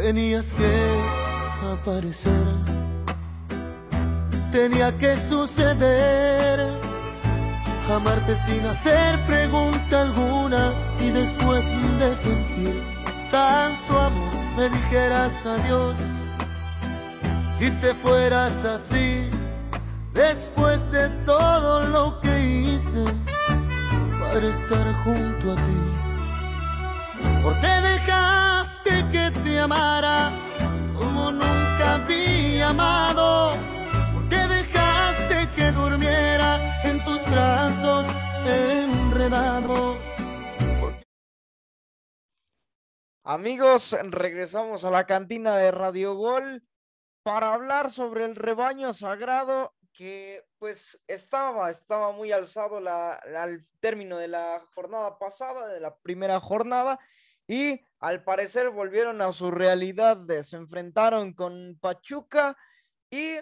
Tenías 0.07 0.53
que 0.53 1.67
aparecer, 1.73 2.31
tenía 4.57 4.91
que 4.97 5.15
suceder, 5.15 6.57
amarte 7.95 8.33
sin 8.33 8.65
hacer 8.65 9.19
pregunta 9.27 10.01
alguna 10.01 10.73
y 10.99 11.11
después 11.11 11.63
de 11.99 12.15
sentir 12.15 12.83
tanto 13.29 13.99
amor 13.99 14.33
me 14.57 14.67
dijeras 14.69 15.45
adiós 15.45 15.95
y 17.59 17.69
te 17.81 17.93
fueras 17.93 18.65
así 18.65 19.29
después 20.11 20.79
de 20.91 21.07
todo 21.23 21.81
lo 21.81 22.19
que 22.21 22.33
hice 22.41 23.05
para 24.19 24.47
estar 24.47 24.87
junto 25.03 25.51
a 25.51 25.55
ti. 25.55 25.79
¿Por 27.43 27.53
qué 27.61 27.73
dejas 27.89 28.67
que 29.11 29.31
te 29.43 29.59
amara 29.59 30.31
como 30.97 31.31
nunca 31.31 31.93
había 31.93 32.69
amado. 32.69 33.76
En 36.83 37.03
tus 37.03 37.31
brazos 37.31 38.05
enredado? 38.45 39.97
Amigos, 43.23 43.97
regresamos 44.03 44.85
a 44.85 44.89
la 44.89 45.05
cantina 45.05 45.57
de 45.57 45.71
Radio 45.71 46.15
Gol 46.15 46.63
para 47.23 47.53
hablar 47.53 47.91
sobre 47.91 48.25
el 48.25 48.35
rebaño 48.35 48.93
sagrado 48.93 49.73
que 49.91 50.45
pues 50.59 50.97
estaba, 51.07 51.69
estaba 51.69 52.11
muy 52.11 52.31
alzado 52.31 52.79
la, 52.79 53.13
al 53.13 53.65
término 53.79 54.17
de 54.17 54.27
la 54.27 54.63
jornada 54.75 55.17
pasada, 55.17 55.67
de 55.67 55.79
la 55.79 55.97
primera 55.97 56.39
jornada, 56.39 56.99
y 57.47 57.81
al 57.99 58.23
parecer 58.23 58.69
volvieron 58.69 59.21
a 59.21 59.31
su 59.31 59.49
realidad, 59.49 60.19
se 60.43 60.55
enfrentaron 60.55 61.33
con 61.33 61.77
Pachuca 61.81 62.55
Y 63.09 63.37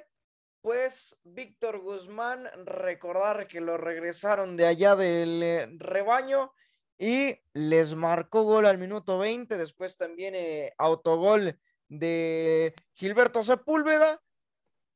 pues 0.65 1.15
Víctor 1.23 1.77
Guzmán, 1.77 2.49
recordar 2.65 3.47
que 3.47 3.61
lo 3.61 3.77
regresaron 3.77 4.57
de 4.57 4.65
allá 4.65 4.95
del 4.95 5.43
eh, 5.43 5.67
rebaño 5.77 6.53
y 6.97 7.37
les 7.53 7.93
marcó 7.93 8.41
gol 8.41 8.65
al 8.65 8.79
minuto 8.79 9.19
20, 9.19 9.59
después 9.59 9.95
también 9.95 10.33
eh, 10.33 10.73
autogol 10.79 11.59
de 11.87 12.73
Gilberto 12.95 13.43
Sepúlveda, 13.43 14.23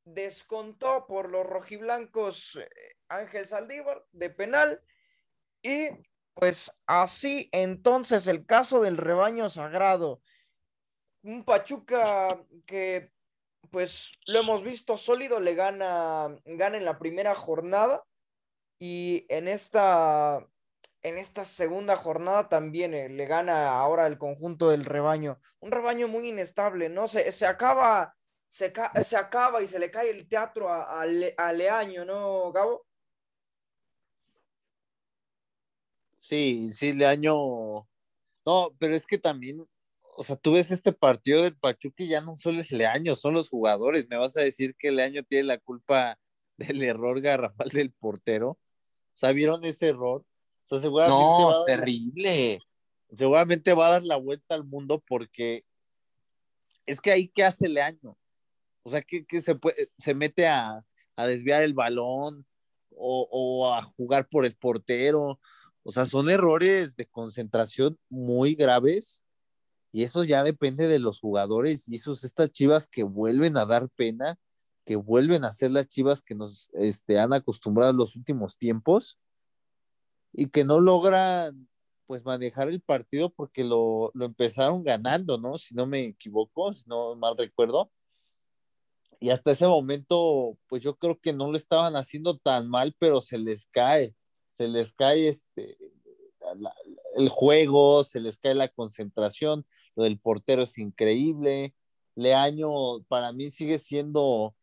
descontó 0.02 1.06
por 1.06 1.30
los 1.30 1.46
rojiblancos 1.46 2.56
eh, 2.56 2.68
Ángel 3.08 3.46
Saldívar 3.46 4.04
de 4.10 4.28
penal 4.28 4.82
y 5.62 5.86
pues 6.34 6.72
así 6.88 7.48
entonces 7.52 8.26
el 8.26 8.44
caso 8.44 8.82
del 8.82 8.96
rebaño 8.96 9.48
sagrado. 9.48 10.20
Un 11.22 11.44
Pachuca 11.44 12.26
que 12.66 13.12
pues 13.70 14.12
lo 14.26 14.40
hemos 14.40 14.62
visto 14.62 14.96
sólido, 14.96 15.40
le 15.40 15.54
gana, 15.54 16.36
gana 16.44 16.76
en 16.76 16.84
la 16.84 16.98
primera 16.98 17.34
jornada 17.34 18.04
y 18.78 19.26
en 19.28 19.46
esta, 19.48 20.46
en 21.02 21.18
esta 21.18 21.44
segunda 21.44 21.96
jornada 21.96 22.48
también 22.48 22.94
eh, 22.94 23.08
le 23.08 23.26
gana 23.26 23.78
ahora 23.78 24.06
el 24.06 24.18
conjunto 24.18 24.70
del 24.70 24.84
rebaño. 24.84 25.38
Un 25.60 25.70
rebaño 25.70 26.08
muy 26.08 26.28
inestable, 26.28 26.88
¿no? 26.88 27.06
Se, 27.06 27.30
se 27.32 27.46
acaba, 27.46 28.16
se, 28.48 28.72
se, 29.04 29.16
acaba 29.16 29.62
y 29.62 29.66
se 29.66 29.78
le 29.78 29.90
cae 29.90 30.10
el 30.10 30.28
teatro 30.28 30.68
a, 30.68 31.02
a, 31.02 31.52
Leaño, 31.52 32.04
¿no, 32.04 32.50
Gabo? 32.52 32.86
Sí, 36.18 36.70
sí, 36.70 36.92
Leaño. 36.92 37.86
No, 38.46 38.74
pero 38.78 38.94
es 38.94 39.06
que 39.06 39.18
también 39.18 39.66
o 40.20 40.22
sea, 40.22 40.36
tú 40.36 40.52
ves 40.52 40.70
este 40.70 40.92
partido 40.92 41.44
del 41.44 41.56
Pachuca 41.56 42.04
y 42.04 42.08
ya 42.08 42.20
no 42.20 42.34
solo 42.34 42.60
es 42.60 42.72
Leaño, 42.72 43.16
son 43.16 43.32
los 43.32 43.48
jugadores. 43.48 44.06
Me 44.10 44.18
vas 44.18 44.36
a 44.36 44.42
decir 44.42 44.76
que 44.78 44.90
Leaño 44.90 45.22
tiene 45.22 45.44
la 45.44 45.56
culpa 45.56 46.18
del 46.58 46.82
error 46.82 47.22
garrafal 47.22 47.70
del 47.70 47.90
portero. 47.90 48.50
O 48.50 48.58
sea, 49.14 49.32
¿vieron 49.32 49.64
ese 49.64 49.88
error? 49.88 50.20
O 50.20 50.26
sea, 50.62 50.78
seguramente 50.78 51.16
no, 51.18 51.64
terrible. 51.64 52.58
seguramente 53.10 53.72
va 53.72 53.86
a 53.86 53.90
dar 53.92 54.02
la 54.02 54.18
vuelta 54.18 54.54
al 54.54 54.64
mundo 54.64 55.02
porque 55.08 55.64
es 56.84 57.00
que 57.00 57.12
ahí 57.12 57.28
qué 57.28 57.44
hace 57.44 57.70
Leaño. 57.70 58.14
O 58.82 58.90
sea, 58.90 59.00
que, 59.00 59.24
se, 59.40 59.54
puede, 59.54 59.88
se 59.98 60.12
mete 60.12 60.46
a, 60.46 60.84
a 61.16 61.26
desviar 61.26 61.62
el 61.62 61.72
balón 61.72 62.44
o, 62.90 63.26
o 63.30 63.72
a 63.72 63.80
jugar 63.80 64.28
por 64.28 64.44
el 64.44 64.54
portero. 64.54 65.40
O 65.82 65.90
sea, 65.90 66.04
son 66.04 66.28
errores 66.28 66.94
de 66.94 67.06
concentración 67.06 67.98
muy 68.10 68.54
graves 68.54 69.24
y 69.92 70.04
eso 70.04 70.24
ya 70.24 70.44
depende 70.44 70.86
de 70.86 70.98
los 70.98 71.20
jugadores 71.20 71.88
y 71.88 71.96
esos 71.96 72.24
estas 72.24 72.52
chivas 72.52 72.86
que 72.86 73.02
vuelven 73.02 73.56
a 73.56 73.66
dar 73.66 73.88
pena, 73.90 74.38
que 74.84 74.96
vuelven 74.96 75.44
a 75.44 75.52
ser 75.52 75.72
las 75.72 75.88
chivas 75.88 76.22
que 76.22 76.34
nos 76.34 76.70
este, 76.74 77.18
han 77.18 77.32
acostumbrado 77.32 77.92
los 77.92 78.16
últimos 78.16 78.56
tiempos 78.56 79.18
y 80.32 80.46
que 80.46 80.64
no 80.64 80.80
logran 80.80 81.68
pues 82.06 82.24
manejar 82.24 82.68
el 82.68 82.80
partido 82.80 83.30
porque 83.30 83.64
lo, 83.64 84.10
lo 84.14 84.24
empezaron 84.24 84.82
ganando, 84.82 85.38
¿no? 85.38 85.58
Si 85.58 85.74
no 85.74 85.86
me 85.86 86.06
equivoco, 86.06 86.72
si 86.72 86.88
no 86.88 87.14
mal 87.16 87.36
recuerdo. 87.36 87.90
Y 89.20 89.30
hasta 89.30 89.50
ese 89.50 89.66
momento, 89.66 90.56
pues 90.66 90.82
yo 90.82 90.96
creo 90.96 91.20
que 91.20 91.32
no 91.32 91.50
lo 91.50 91.56
estaban 91.56 91.94
haciendo 91.94 92.38
tan 92.38 92.68
mal, 92.68 92.96
pero 92.98 93.20
se 93.20 93.38
les 93.38 93.66
cae, 93.66 94.16
se 94.52 94.66
les 94.66 94.92
cae 94.92 95.28
este, 95.28 95.76
el 97.16 97.28
juego, 97.28 98.04
se 98.04 98.20
les 98.20 98.38
cae 98.38 98.54
la 98.54 98.68
concentración, 98.68 99.66
lo 99.96 100.04
del 100.04 100.18
portero 100.18 100.62
es 100.62 100.78
increíble. 100.78 101.74
Leaño 102.14 103.02
para 103.08 103.32
mí 103.32 103.50
sigue 103.50 103.78
siendo 103.78 104.54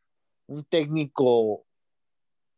un 0.47 0.63
técnico 0.63 1.65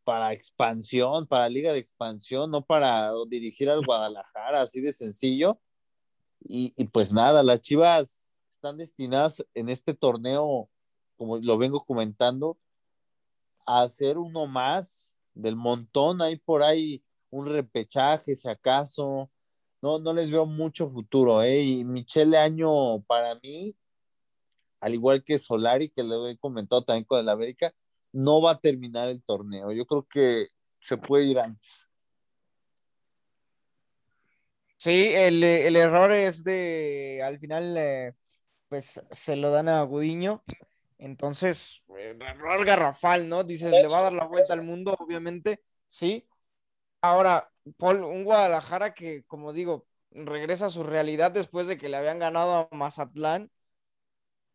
para 0.03 0.33
expansión, 0.33 1.27
para 1.27 1.49
liga 1.49 1.71
de 1.71 1.79
expansión, 1.79 2.49
no 2.49 2.65
para 2.65 3.11
dirigir 3.27 3.69
al 3.69 3.85
Guadalajara, 3.85 4.61
así 4.61 4.81
de 4.81 4.93
sencillo. 4.93 5.59
Y, 6.41 6.71
pues 6.85 7.13
nada, 7.13 7.43
las 7.43 7.61
Chivas 7.61 8.23
están 8.49 8.77
destinadas 8.77 9.45
en 9.53 9.69
este 9.69 9.93
torneo, 9.93 10.69
como 11.17 11.37
lo 11.37 11.57
vengo 11.57 11.83
comentando, 11.83 12.57
a 13.65 13.81
hacer 13.81 14.17
uno 14.17 14.47
más 14.47 15.13
del 15.33 15.55
montón. 15.55 16.21
Hay 16.21 16.37
por 16.37 16.63
ahí 16.63 17.03
un 17.29 17.45
repechaje, 17.45 18.35
si 18.35 18.47
acaso. 18.47 19.29
No, 19.81 19.99
no 19.99 20.13
les 20.13 20.29
veo 20.29 20.45
mucho 20.45 20.89
futuro, 20.89 21.41
¿eh? 21.41 21.61
Y 21.61 21.85
Michele 21.85 22.37
Año, 22.37 23.01
para 23.03 23.35
mí, 23.35 23.75
al 24.81 24.93
igual 24.93 25.23
que 25.23 25.39
Solari, 25.39 25.89
que 25.89 26.03
le 26.03 26.31
he 26.31 26.37
comentado 26.37 26.83
también 26.83 27.05
con 27.05 27.19
el 27.19 27.29
América, 27.29 27.73
no 28.11 28.41
va 28.41 28.51
a 28.51 28.59
terminar 28.59 29.09
el 29.09 29.23
torneo. 29.23 29.71
Yo 29.71 29.85
creo 29.85 30.07
que 30.07 30.47
se 30.79 30.97
puede 30.97 31.25
ir 31.25 31.39
antes. 31.39 31.87
Sí, 34.77 35.11
el, 35.13 35.43
error 35.43 36.11
es 36.11 36.43
de, 36.43 37.21
al 37.23 37.37
final, 37.39 37.75
eh, 37.77 38.13
pues 38.69 39.01
se 39.11 39.35
lo 39.35 39.51
dan 39.51 39.69
a 39.69 39.81
Gudiño. 39.83 40.43
Entonces, 40.97 41.83
eh, 41.97 42.17
error 42.19 42.65
garrafal, 42.65 43.27
¿no? 43.27 43.43
Dices, 43.43 43.71
le 43.71 43.87
va 43.87 43.99
a 43.99 44.03
dar 44.03 44.13
la 44.13 44.25
vuelta 44.25 44.53
al 44.53 44.63
mundo, 44.63 44.95
obviamente, 44.99 45.61
sí, 45.87 46.25
Ahora, 47.01 47.49
Paul, 47.77 48.03
un 48.03 48.23
Guadalajara 48.23 48.93
que, 48.93 49.23
como 49.25 49.53
digo, 49.53 49.85
regresa 50.11 50.67
a 50.67 50.69
su 50.69 50.83
realidad 50.83 51.31
después 51.31 51.67
de 51.67 51.77
que 51.77 51.89
le 51.89 51.97
habían 51.97 52.19
ganado 52.19 52.69
a 52.71 52.75
Mazatlán. 52.75 53.51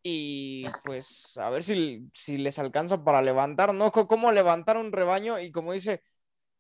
Y 0.02 0.64
pues 0.84 1.36
a 1.38 1.48
ver 1.48 1.62
si, 1.62 2.10
si 2.12 2.36
les 2.36 2.58
alcanza 2.58 3.02
para 3.04 3.22
levantar, 3.22 3.72
¿no? 3.74 3.90
¿Cómo 3.90 4.32
levantar 4.32 4.76
un 4.76 4.92
rebaño? 4.92 5.40
Y 5.40 5.50
como 5.50 5.72
dice, 5.72 6.02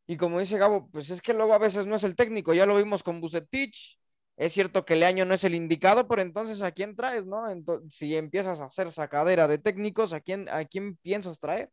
y 0.06 0.16
como 0.16 0.40
dice 0.40 0.58
Gabo, 0.58 0.88
pues 0.90 1.10
es 1.10 1.22
que 1.22 1.34
luego 1.34 1.54
a 1.54 1.58
veces 1.58 1.86
no 1.86 1.96
es 1.96 2.04
el 2.04 2.16
técnico, 2.16 2.54
ya 2.54 2.66
lo 2.66 2.76
vimos 2.76 3.02
con 3.02 3.20
Bucetich. 3.20 3.98
Es 4.36 4.52
cierto 4.52 4.84
que 4.84 4.96
Leaño 4.96 5.24
no 5.24 5.34
es 5.34 5.44
el 5.44 5.54
indicado, 5.54 6.08
pero 6.08 6.20
entonces 6.22 6.62
¿a 6.62 6.72
quién 6.72 6.96
traes, 6.96 7.24
no? 7.26 7.44
si 7.88 8.16
empiezas 8.16 8.60
a 8.60 8.66
hacer 8.66 8.90
sacadera 8.90 9.46
de 9.48 9.58
técnicos, 9.58 10.12
¿a 10.12 10.20
quién, 10.20 10.48
¿a 10.48 10.64
quién 10.64 10.96
piensas 10.96 11.38
traer? 11.38 11.70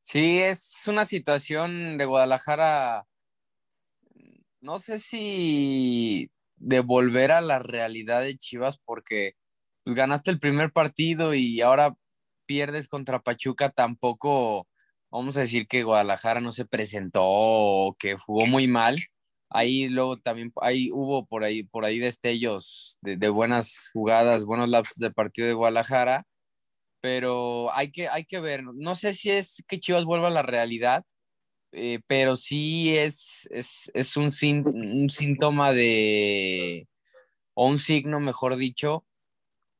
Sí, 0.00 0.38
es 0.40 0.84
una 0.86 1.04
situación 1.04 1.98
de 1.98 2.04
Guadalajara, 2.04 3.04
no 4.66 4.78
sé 4.78 4.98
si 4.98 6.30
de 6.56 6.80
volver 6.80 7.32
a 7.32 7.40
la 7.40 7.60
realidad 7.60 8.22
de 8.22 8.36
Chivas 8.36 8.78
porque 8.78 9.34
pues 9.84 9.94
ganaste 9.94 10.30
el 10.32 10.40
primer 10.40 10.72
partido 10.72 11.34
y 11.34 11.60
ahora 11.60 11.94
pierdes 12.46 12.88
contra 12.88 13.20
Pachuca, 13.22 13.70
tampoco 13.70 14.68
vamos 15.10 15.36
a 15.36 15.40
decir 15.40 15.68
que 15.68 15.84
Guadalajara 15.84 16.40
no 16.40 16.52
se 16.52 16.66
presentó 16.66 17.22
o 17.24 17.96
que 17.98 18.16
jugó 18.16 18.46
muy 18.46 18.66
mal. 18.68 18.96
Ahí 19.50 19.88
luego 19.88 20.18
también 20.18 20.52
ahí 20.60 20.90
hubo 20.92 21.26
por 21.26 21.44
ahí 21.44 21.62
por 21.64 21.84
ahí 21.84 21.98
destellos 22.00 22.98
de, 23.02 23.16
de 23.16 23.28
buenas 23.28 23.90
jugadas, 23.92 24.44
buenos 24.44 24.70
lapsos 24.70 24.98
de 24.98 25.12
partido 25.12 25.48
de 25.48 25.54
Guadalajara 25.54 26.26
pero 27.06 27.72
hay 27.72 27.92
que, 27.92 28.08
hay 28.08 28.24
que 28.24 28.40
ver. 28.40 28.64
No 28.64 28.96
sé 28.96 29.12
si 29.14 29.30
es 29.30 29.62
que 29.68 29.78
Chivas 29.78 30.04
vuelva 30.04 30.26
a 30.26 30.30
la 30.30 30.42
realidad, 30.42 31.04
eh, 31.72 32.00
pero 32.06 32.36
sí 32.36 32.96
es, 32.96 33.48
es, 33.50 34.16
un, 34.16 34.30
un, 34.74 35.10
síntoma 35.10 35.72
de, 35.72 36.88
o 37.54 37.68
un 37.68 37.78
signo, 37.78 38.20
mejor 38.20 38.56
dicho, 38.56 39.04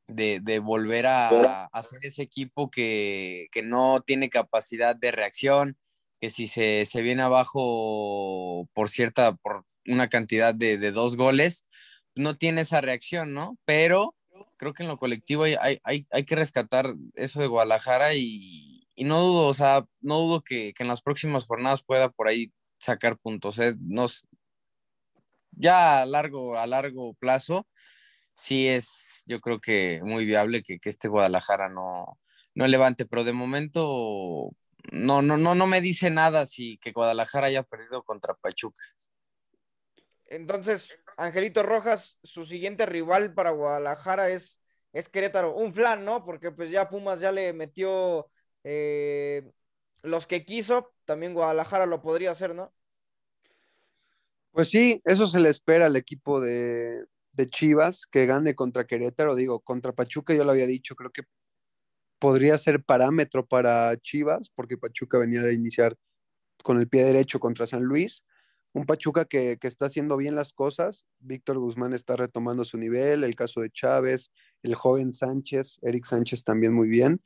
de, 0.07 0.59
volver 0.59 1.07
a, 1.07 1.65
hacer 1.71 1.99
ese 2.03 2.23
equipo 2.23 2.69
que, 2.69 3.49
no 3.63 4.01
tiene 4.01 4.29
capacidad 4.29 4.95
de 4.95 5.11
reacción, 5.11 5.77
que 6.21 6.29
si 6.29 6.47
se, 6.47 6.85
viene 7.01 7.23
abajo 7.23 8.67
por 8.73 8.89
cierta, 8.89 9.35
por 9.35 9.65
una 9.85 10.09
cantidad 10.09 10.53
de, 10.53 10.77
de 10.77 10.91
dos 10.91 11.17
goles, 11.17 11.65
no 12.15 12.37
tiene 12.37 12.61
esa 12.61 12.81
reacción, 12.81 13.33
¿no? 13.33 13.57
Pero 13.65 14.15
creo 14.57 14.73
que 14.73 14.83
en 14.83 14.89
lo 14.89 14.97
colectivo 14.97 15.43
hay, 15.43 15.79
hay, 15.83 16.07
hay 16.11 16.25
que 16.25 16.35
rescatar 16.35 16.93
eso 17.15 17.39
de 17.39 17.47
Guadalajara 17.47 18.15
y, 18.15 18.76
y, 18.97 19.05
no 19.05 19.21
dudo, 19.21 19.47
o 19.47 19.53
sea, 19.53 19.85
no 20.01 20.19
dudo 20.19 20.41
que, 20.41 20.73
que, 20.73 20.83
en 20.83 20.89
las 20.89 21.01
próximas 21.01 21.45
jornadas 21.45 21.83
pueda 21.83 22.09
por 22.09 22.27
ahí 22.27 22.51
sacar 22.79 23.17
puntos. 23.17 23.59
¿eh? 23.59 23.75
Nos, 23.79 24.27
ya 25.51 26.01
a 26.01 26.05
largo, 26.05 26.57
a 26.57 26.67
largo 26.67 27.13
plazo, 27.15 27.67
sí 28.33 28.67
es, 28.67 29.23
yo 29.27 29.39
creo 29.41 29.59
que 29.59 30.01
muy 30.03 30.25
viable 30.25 30.63
que, 30.63 30.79
que 30.79 30.89
este 30.89 31.07
Guadalajara 31.07 31.69
no, 31.69 32.19
no 32.55 32.67
levante, 32.67 33.05
pero 33.05 33.23
de 33.23 33.33
momento 33.33 34.51
no, 34.91 35.21
no, 35.21 35.37
no, 35.37 35.55
no 35.55 35.67
me 35.67 35.81
dice 35.81 36.09
nada 36.09 36.45
si 36.45 36.77
que 36.79 36.91
Guadalajara 36.91 37.47
haya 37.47 37.63
perdido 37.63 38.03
contra 38.03 38.35
Pachuca. 38.35 38.81
Entonces, 40.29 40.99
Angelito 41.17 41.63
Rojas, 41.63 42.17
su 42.23 42.45
siguiente 42.45 42.85
rival 42.85 43.33
para 43.33 43.51
Guadalajara 43.51 44.29
es, 44.29 44.61
es 44.91 45.07
Querétaro. 45.07 45.55
Un 45.55 45.73
flan, 45.73 46.03
¿no? 46.03 46.25
Porque 46.25 46.51
pues 46.51 46.69
ya 46.69 46.89
Pumas 46.89 47.19
ya 47.19 47.31
le 47.31 47.53
metió 47.53 48.29
eh, 48.63 49.51
los 50.03 50.27
que 50.27 50.45
quiso. 50.45 50.93
También 51.05 51.33
Guadalajara 51.33 51.85
lo 51.85 52.01
podría 52.01 52.31
hacer, 52.31 52.53
¿no? 52.55 52.73
Pues 54.51 54.69
sí, 54.69 55.01
eso 55.05 55.27
se 55.27 55.39
le 55.39 55.49
espera 55.49 55.85
al 55.85 55.95
equipo 55.95 56.41
de, 56.41 57.05
Chivas, 57.49 58.07
que 58.07 58.25
gane 58.25 58.55
contra 58.55 58.87
Querétaro. 58.87 59.35
Digo, 59.35 59.59
contra 59.59 59.93
Pachuca 59.93 60.33
yo 60.33 60.43
lo 60.43 60.51
había 60.51 60.65
dicho, 60.65 60.95
creo 60.95 61.11
que 61.11 61.21
podría 62.19 62.57
ser 62.57 62.83
parámetro 62.83 63.45
para 63.45 63.95
Chivas, 63.97 64.49
porque 64.49 64.77
Pachuca 64.77 65.19
venía 65.19 65.43
de 65.43 65.53
iniciar 65.53 65.95
con 66.63 66.79
el 66.79 66.89
pie 66.89 67.05
derecho 67.05 67.39
contra 67.39 67.67
San 67.67 67.83
Luis. 67.83 68.23
Un 68.73 68.85
Pachuca 68.85 69.25
que, 69.25 69.57
está 69.61 69.85
haciendo 69.85 70.17
bien 70.17 70.35
las 70.35 70.53
cosas. 70.53 71.05
Víctor 71.19 71.59
Guzmán 71.59 71.93
está 71.93 72.15
retomando 72.15 72.65
su 72.65 72.77
nivel, 72.77 73.23
el 73.23 73.35
caso 73.35 73.61
de 73.61 73.69
Chávez, 73.69 74.31
el 74.63 74.75
joven 74.75 75.13
Sánchez, 75.13 75.79
Eric 75.83 76.05
Sánchez 76.05 76.43
también 76.43 76.73
muy 76.73 76.87
bien. 76.87 77.21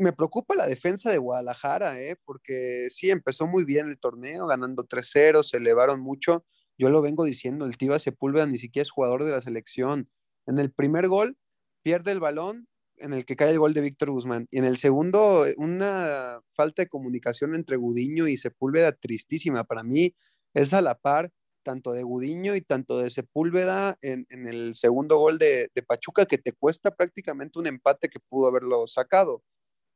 Me 0.00 0.12
preocupa 0.12 0.54
la 0.54 0.66
defensa 0.66 1.10
de 1.10 1.18
Guadalajara, 1.18 2.00
¿eh? 2.00 2.16
porque 2.24 2.88
sí, 2.90 3.10
empezó 3.10 3.46
muy 3.46 3.64
bien 3.64 3.88
el 3.88 3.98
torneo, 3.98 4.46
ganando 4.46 4.86
3-0, 4.86 5.42
se 5.42 5.58
elevaron 5.58 6.00
mucho. 6.00 6.44
Yo 6.78 6.88
lo 6.90 7.02
vengo 7.02 7.24
diciendo, 7.24 7.64
el 7.66 7.76
Tiva 7.76 7.98
Sepúlveda 7.98 8.46
ni 8.46 8.58
siquiera 8.58 8.82
es 8.82 8.90
jugador 8.90 9.24
de 9.24 9.32
la 9.32 9.40
selección. 9.40 10.08
En 10.46 10.58
el 10.58 10.72
primer 10.72 11.08
gol 11.08 11.36
pierde 11.82 12.12
el 12.12 12.20
balón 12.20 12.66
en 12.96 13.12
el 13.12 13.24
que 13.24 13.36
cae 13.36 13.50
el 13.50 13.58
gol 13.58 13.74
de 13.74 13.80
Víctor 13.80 14.10
Guzmán. 14.10 14.46
Y 14.50 14.58
en 14.58 14.64
el 14.64 14.76
segundo, 14.76 15.44
una 15.56 16.40
falta 16.50 16.82
de 16.82 16.88
comunicación 16.88 17.54
entre 17.54 17.76
Gudiño 17.76 18.28
y 18.28 18.36
Sepúlveda 18.36 18.92
tristísima. 18.92 19.64
Para 19.64 19.82
mí 19.82 20.14
es 20.54 20.72
a 20.72 20.82
la 20.82 20.94
par 20.94 21.30
tanto 21.62 21.92
de 21.92 22.02
Gudiño 22.02 22.54
y 22.56 22.60
tanto 22.60 22.98
de 22.98 23.10
Sepúlveda 23.10 23.96
en, 24.02 24.26
el 24.30 24.74
segundo 24.74 25.18
gol 25.18 25.38
de, 25.38 25.70
Pachuca, 25.86 26.26
que 26.26 26.38
te 26.38 26.52
cuesta 26.52 26.94
prácticamente 26.94 27.58
un 27.58 27.66
empate 27.66 28.08
que 28.08 28.20
pudo 28.20 28.48
haberlo 28.48 28.86
sacado. 28.86 29.42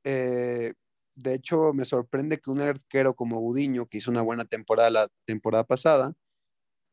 Eh, 0.08 0.72
de 1.16 1.34
hecho, 1.34 1.72
me 1.72 1.84
sorprende 1.84 2.38
que 2.38 2.50
un 2.50 2.60
arquero 2.60 3.14
como 3.14 3.40
Gudiño, 3.40 3.86
que 3.86 3.98
hizo 3.98 4.10
una 4.10 4.22
buena 4.22 4.44
temporada 4.44 4.88
la 4.88 5.08
temporada 5.24 5.64
pasada, 5.64 6.14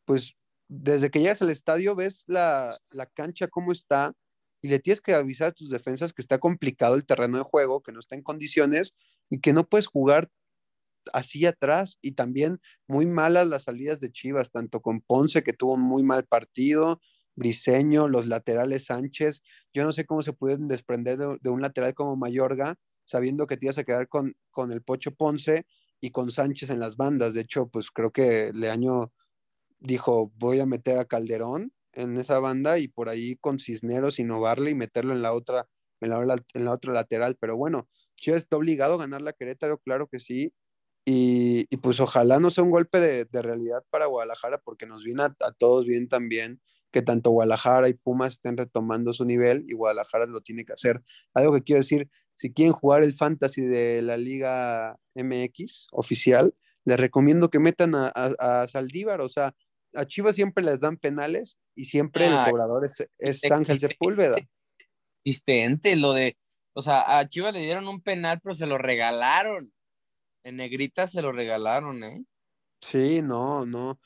pues 0.06 0.34
desde 0.68 1.12
que 1.12 1.20
llegas 1.20 1.42
al 1.44 1.52
estadio 1.52 1.96
ves 1.96 2.24
la, 2.26 2.70
la 2.90 3.06
cancha 3.06 3.48
cómo 3.48 3.72
está 3.72 4.14
y 4.64 4.70
le 4.70 4.80
tienes 4.80 5.02
que 5.02 5.14
avisar 5.14 5.50
a 5.50 5.52
tus 5.52 5.70
defensas 5.70 6.12
que 6.14 6.24
está 6.24 6.40
complicado 6.40 6.96
el 6.96 7.06
terreno 7.06 7.38
de 7.38 7.44
juego, 7.44 7.84
que 7.84 7.92
no 7.92 8.00
está 8.00 8.16
en 8.16 8.24
condiciones 8.24 8.96
y 9.30 9.40
que 9.42 9.54
no 9.54 9.68
puedes 9.68 9.88
jugar 9.88 10.30
así 11.14 11.46
atrás. 11.46 12.00
Y 12.02 12.14
también 12.14 12.60
muy 12.88 13.06
malas 13.06 13.48
las 13.48 13.64
salidas 13.64 14.00
de 14.00 14.12
Chivas, 14.12 14.52
tanto 14.52 14.82
con 14.82 15.02
Ponce 15.02 15.44
que 15.44 15.54
tuvo 15.54 15.76
un 15.76 15.82
muy 15.82 16.02
mal 16.02 16.26
partido, 16.26 17.00
Briseño, 17.36 18.08
los 18.08 18.28
laterales 18.28 18.86
Sánchez, 18.86 19.42
yo 19.74 19.84
no 19.84 19.92
sé 19.92 20.06
cómo 20.06 20.22
se 20.22 20.34
pueden 20.34 20.68
desprender 20.68 21.18
de, 21.18 21.50
un 21.50 21.62
lateral 21.62 21.94
como 21.94 22.16
Mayorga, 22.16 22.76
sabiendo 23.06 23.48
que 23.48 23.58
te 23.58 23.66
ibas 23.66 23.78
a 23.78 23.84
quedar 23.84 24.08
con, 24.08 24.36
con 24.52 24.72
el 24.72 24.82
Pocho 24.82 25.12
Ponce 25.12 25.66
y 26.00 26.12
con 26.12 26.32
Sánchez 26.32 26.70
en 26.70 26.80
las 26.80 26.98
bandas. 26.98 27.34
De 27.34 27.42
hecho, 27.42 27.68
pues 27.68 27.92
creo 27.92 28.12
que 28.12 28.52
Leaño 28.54 29.12
dijo, 29.80 30.32
voy 30.38 30.60
a 30.60 30.66
meter 30.66 30.98
a 30.98 31.06
Calderón 31.06 31.74
en 31.94 32.18
esa 32.18 32.40
banda 32.40 32.80
y 32.80 32.88
por 32.88 33.10
ahí 33.10 33.36
con 33.38 33.60
Cisneros 33.60 34.20
innovarle 34.20 34.72
y 34.72 34.76
meterlo 34.76 35.14
en 35.14 35.22
la 35.22 35.34
otra, 35.34 35.68
en 36.02 36.10
la, 36.10 36.44
en 36.54 36.66
la 36.66 36.72
otra 36.72 36.94
lateral. 36.94 37.38
Pero 37.40 37.56
bueno, 37.56 37.88
Chivas 38.16 38.44
está 38.44 38.58
obligado 38.58 38.96
a 38.96 38.98
ganar 38.98 39.22
la 39.22 39.34
Querétaro, 39.34 39.78
claro 39.80 40.08
que 40.08 40.20
sí. 40.20 40.54
Y, 41.06 41.66
pues 41.78 42.00
ojalá 42.00 42.40
no 42.40 42.50
sea 42.50 42.64
un 42.64 42.72
golpe 42.72 43.00
de, 43.00 43.42
realidad 43.42 43.84
para 43.90 44.06
Guadalajara, 44.06 44.60
porque 44.60 44.86
nos 44.86 45.04
viene 45.04 45.24
a, 45.24 45.52
todos 45.58 45.86
bien 45.86 46.08
también 46.08 46.62
que 46.92 47.02
tanto 47.02 47.32
Guadalajara 47.32 47.90
y 47.90 47.94
Pumas 47.94 48.34
estén 48.34 48.56
retomando 48.56 49.12
su 49.12 49.26
nivel 49.26 49.66
y 49.68 49.74
Guadalajara 49.74 50.28
lo 50.28 50.42
tiene 50.42 50.64
que 50.64 50.74
hacer. 50.74 51.04
Algo 51.34 51.54
que 51.54 51.64
quiero 51.64 51.82
decir, 51.82 52.10
si 52.36 52.52
quieren 52.52 52.74
jugar 52.74 53.04
el 53.04 53.14
fantasy 53.14 53.62
de 53.62 54.02
la 54.02 54.18
Liga 54.18 54.98
MX 55.16 55.88
oficial, 55.92 56.54
les 56.86 57.00
recomiendo 57.00 57.50
que 57.50 57.60
metan 57.60 57.96
a, 57.96 58.08
a 58.08 58.68
Saldívar, 58.68 59.22
o 59.22 59.30
sea, 59.30 59.56
a 59.96 60.06
Chivas 60.06 60.36
siempre 60.36 60.64
les 60.64 60.80
dan 60.80 60.98
penales 60.98 61.60
y 61.76 61.86
siempre 61.86 62.28
el 62.28 62.50
cobrador 62.50 62.86
es, 62.86 63.08
es 63.18 63.52
Ángel 63.52 63.80
Sepúlveda. 63.80 64.38
Existente, 65.24 65.96
lo 65.96 66.14
de, 66.14 66.38
o 66.74 66.82
sea, 66.82 67.20
a 67.20 67.28
Chivas 67.28 67.54
le 67.54 67.62
dieron 67.62 67.88
un 67.88 68.02
penal, 68.02 68.40
pero 68.42 68.56
se 68.56 68.66
lo 68.66 68.78
regalaron. 68.78 69.72
En 70.44 70.58
negrita 70.58 71.08
se 71.08 71.22
lo 71.22 71.32
regalaron, 71.32 72.04
¿eh? 72.04 72.26
Sí, 72.82 73.22
no, 73.22 73.66
no. 73.66 74.00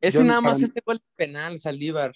Es 0.00 0.20
nada 0.20 0.40
más 0.40 0.60
este 0.60 0.82
gol 0.84 0.96
de 0.96 1.04
penal, 1.14 1.58
Saldívar. 1.60 2.12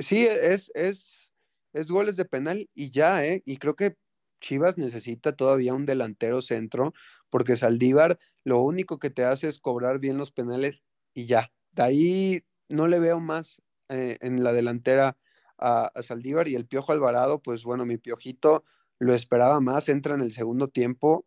Sí, 0.00 0.26
es, 0.26 0.70
es, 0.74 1.32
es 1.72 1.90
goles 1.90 2.16
de 2.16 2.24
penal 2.24 2.68
y 2.74 2.90
ya, 2.90 3.24
¿eh? 3.24 3.42
Y 3.46 3.56
creo 3.56 3.74
que 3.74 3.94
Chivas 4.40 4.78
necesita 4.78 5.36
todavía 5.36 5.74
un 5.74 5.86
delantero 5.86 6.42
centro, 6.42 6.92
porque 7.28 7.56
Saldívar 7.56 8.18
lo 8.44 8.60
único 8.60 8.98
que 8.98 9.10
te 9.10 9.24
hace 9.24 9.48
es 9.48 9.60
cobrar 9.60 9.98
bien 9.98 10.18
los 10.18 10.32
penales 10.32 10.82
y 11.14 11.26
ya. 11.26 11.52
De 11.72 11.82
ahí 11.82 12.44
no 12.68 12.88
le 12.88 12.98
veo 12.98 13.20
más 13.20 13.62
eh, 13.88 14.18
en 14.20 14.42
la 14.42 14.52
delantera 14.52 15.16
a, 15.58 15.92
Saldívar 16.02 16.48
y 16.48 16.54
el 16.54 16.66
Piojo 16.66 16.92
Alvarado, 16.92 17.42
pues 17.42 17.64
bueno, 17.64 17.84
mi 17.84 17.98
Piojito 17.98 18.64
lo 18.98 19.14
esperaba 19.14 19.60
más, 19.60 19.88
entra 19.88 20.14
en 20.14 20.22
el 20.22 20.32
segundo 20.32 20.68
tiempo, 20.68 21.26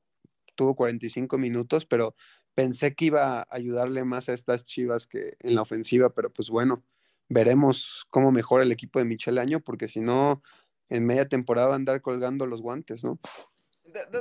tuvo 0.55 0.75
45 0.75 1.37
minutos, 1.37 1.85
pero 1.85 2.15
pensé 2.55 2.95
que 2.95 3.05
iba 3.05 3.39
a 3.39 3.47
ayudarle 3.49 4.03
más 4.03 4.29
a 4.29 4.33
estas 4.33 4.65
Chivas 4.65 5.07
que 5.07 5.35
en 5.39 5.55
la 5.55 5.61
ofensiva, 5.61 6.13
pero 6.13 6.31
pues 6.31 6.49
bueno, 6.49 6.83
veremos 7.29 8.05
cómo 8.09 8.31
mejora 8.31 8.63
el 8.63 8.71
equipo 8.71 8.99
de 8.99 9.05
Michel 9.05 9.37
Año, 9.37 9.59
porque 9.59 9.87
si 9.87 10.01
no, 10.01 10.41
en 10.89 11.05
media 11.05 11.27
temporada 11.27 11.67
va 11.67 11.73
a 11.73 11.77
andar 11.77 12.01
colgando 12.01 12.45
los 12.45 12.61
guantes, 12.61 13.03
¿no? 13.03 13.19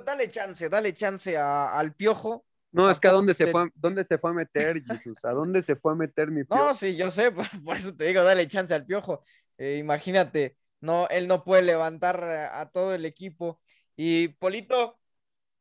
dale 0.05 0.29
chance, 0.29 0.69
dale 0.69 0.95
chance 0.95 1.37
al 1.37 1.95
Piojo. 1.95 2.45
No, 2.73 2.91
es 2.91 2.99
que 2.99 3.09
a 3.09 3.13
dónde 3.13 3.35
se 3.35 3.49
fue, 3.49 3.71
dónde 3.75 4.03
se 4.03 4.17
fue 4.17 4.31
a 4.31 4.35
meter, 4.35 4.83
Jesús, 4.83 5.23
a 5.25 5.33
dónde 5.33 5.61
se 5.61 5.77
fue 5.77 5.93
a 5.93 5.95
meter 5.95 6.31
mi 6.31 6.43
piojo. 6.43 6.65
No, 6.65 6.75
sí, 6.75 6.97
yo 6.97 7.11
sé, 7.11 7.31
por, 7.65 7.77
eso 7.77 7.95
te 7.95 8.05
digo, 8.05 8.23
dale 8.23 8.49
chance 8.49 8.73
al 8.73 8.87
piojo. 8.87 9.23
Eh, 9.59 9.77
imagínate, 9.77 10.57
no, 10.81 11.07
él 11.09 11.29
no 11.29 11.45
puede 11.45 11.63
levantar 11.63 12.25
a 12.25 12.71
todo 12.71 12.95
el 12.95 13.05
equipo. 13.05 13.61
Y 13.95 14.29
Polito, 14.29 14.99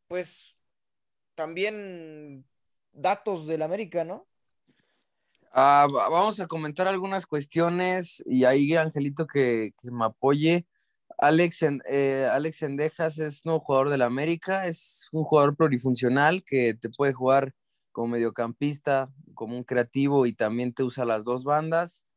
pues 0.07 0.55
también 1.35 2.45
datos 2.93 3.45
del 3.45 3.61
América, 3.61 4.05
¿no? 4.05 4.27
Ah, 5.51 5.85
vamos 5.91 6.39
a 6.39 6.47
comentar 6.47 6.87
algunas 6.87 7.25
cuestiones 7.25 8.23
y 8.25 8.45
ahí 8.45 8.73
Angelito 8.73 9.27
que, 9.27 9.73
que 9.77 9.91
me 9.91 10.05
apoye. 10.05 10.65
Alex, 11.21 11.59
eh, 11.87 12.27
Alex 12.31 12.63
Endejas 12.63 13.19
es 13.19 13.45
nuevo 13.45 13.59
jugador 13.59 13.89
del 13.89 14.01
América, 14.01 14.65
es 14.65 15.07
un 15.11 15.23
jugador 15.23 15.55
plurifuncional 15.55 16.43
que 16.43 16.73
te 16.73 16.89
puede 16.89 17.13
jugar 17.13 17.53
como 17.91 18.07
mediocampista, 18.07 19.11
como 19.35 19.55
un 19.55 19.63
creativo 19.63 20.25
y 20.25 20.33
también 20.33 20.73
te 20.73 20.81
usa 20.81 21.05
las 21.05 21.23
dos 21.23 21.43
bandas. 21.43 22.07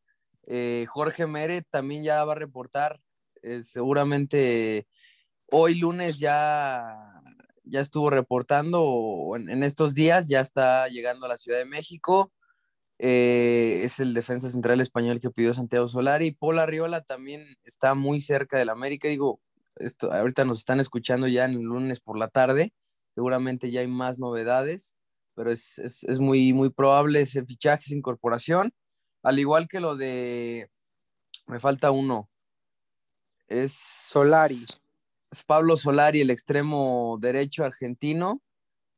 Eh, 0.46 0.86
Jorge 0.88 1.26
Mere 1.26 1.60
también 1.60 2.02
ya 2.02 2.24
va 2.24 2.32
a 2.32 2.36
reportar, 2.36 2.98
eh, 3.42 3.62
seguramente 3.62 4.86
hoy 5.50 5.74
lunes 5.74 6.18
ya, 6.18 6.96
ya 7.62 7.80
estuvo 7.80 8.08
reportando, 8.08 9.34
en, 9.36 9.50
en 9.50 9.64
estos 9.64 9.94
días 9.94 10.28
ya 10.28 10.40
está 10.40 10.88
llegando 10.88 11.26
a 11.26 11.28
la 11.28 11.36
Ciudad 11.36 11.58
de 11.58 11.66
México. 11.66 12.32
Eh, 12.98 13.80
es 13.82 13.98
el 13.98 14.14
defensa 14.14 14.48
central 14.48 14.80
español 14.80 15.18
que 15.20 15.30
pidió 15.30 15.52
Santiago 15.52 15.88
Solari. 15.88 16.32
Paul 16.32 16.58
Arriola 16.58 17.02
también 17.02 17.44
está 17.64 17.94
muy 17.94 18.20
cerca 18.20 18.56
del 18.58 18.70
América. 18.70 19.08
Digo, 19.08 19.40
esto, 19.76 20.12
ahorita 20.12 20.44
nos 20.44 20.58
están 20.58 20.80
escuchando 20.80 21.26
ya 21.26 21.44
en 21.44 21.52
el 21.52 21.62
lunes 21.62 22.00
por 22.00 22.18
la 22.18 22.28
tarde. 22.28 22.72
Seguramente 23.14 23.70
ya 23.70 23.80
hay 23.80 23.86
más 23.86 24.18
novedades, 24.18 24.96
pero 25.34 25.50
es, 25.50 25.78
es, 25.78 26.18
muy, 26.20 26.52
muy 26.52 26.70
probable 26.70 27.20
ese 27.20 27.44
fichaje, 27.44 27.84
esa 27.84 27.94
incorporación. 27.94 28.72
Al 29.22 29.38
igual 29.38 29.68
que 29.68 29.80
lo 29.80 29.96
de. 29.96 30.70
Me 31.46 31.60
falta 31.60 31.90
uno. 31.90 32.28
Es. 33.48 33.72
Solari. 33.72 34.58
Es 35.30 35.42
Pablo 35.42 35.76
Solari, 35.76 36.20
el 36.20 36.30
extremo 36.30 37.18
derecho 37.20 37.64
argentino 37.64 38.40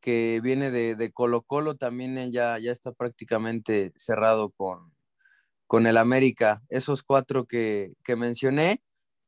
que 0.07 0.41
viene 0.41 0.71
de, 0.71 1.13
Colo 1.13 1.43
Colo, 1.43 1.75
también 1.77 2.31
ya, 2.31 2.61
ya 2.61 2.71
está 2.71 2.93
prácticamente 2.93 3.93
cerrado 3.97 4.53
con, 4.53 4.95
con 5.67 5.89
el 5.89 5.97
América. 5.97 6.63
Esos 6.69 7.03
cuatro 7.03 7.45
que, 7.45 7.95
que 8.05 8.15
mencioné. 8.15 8.81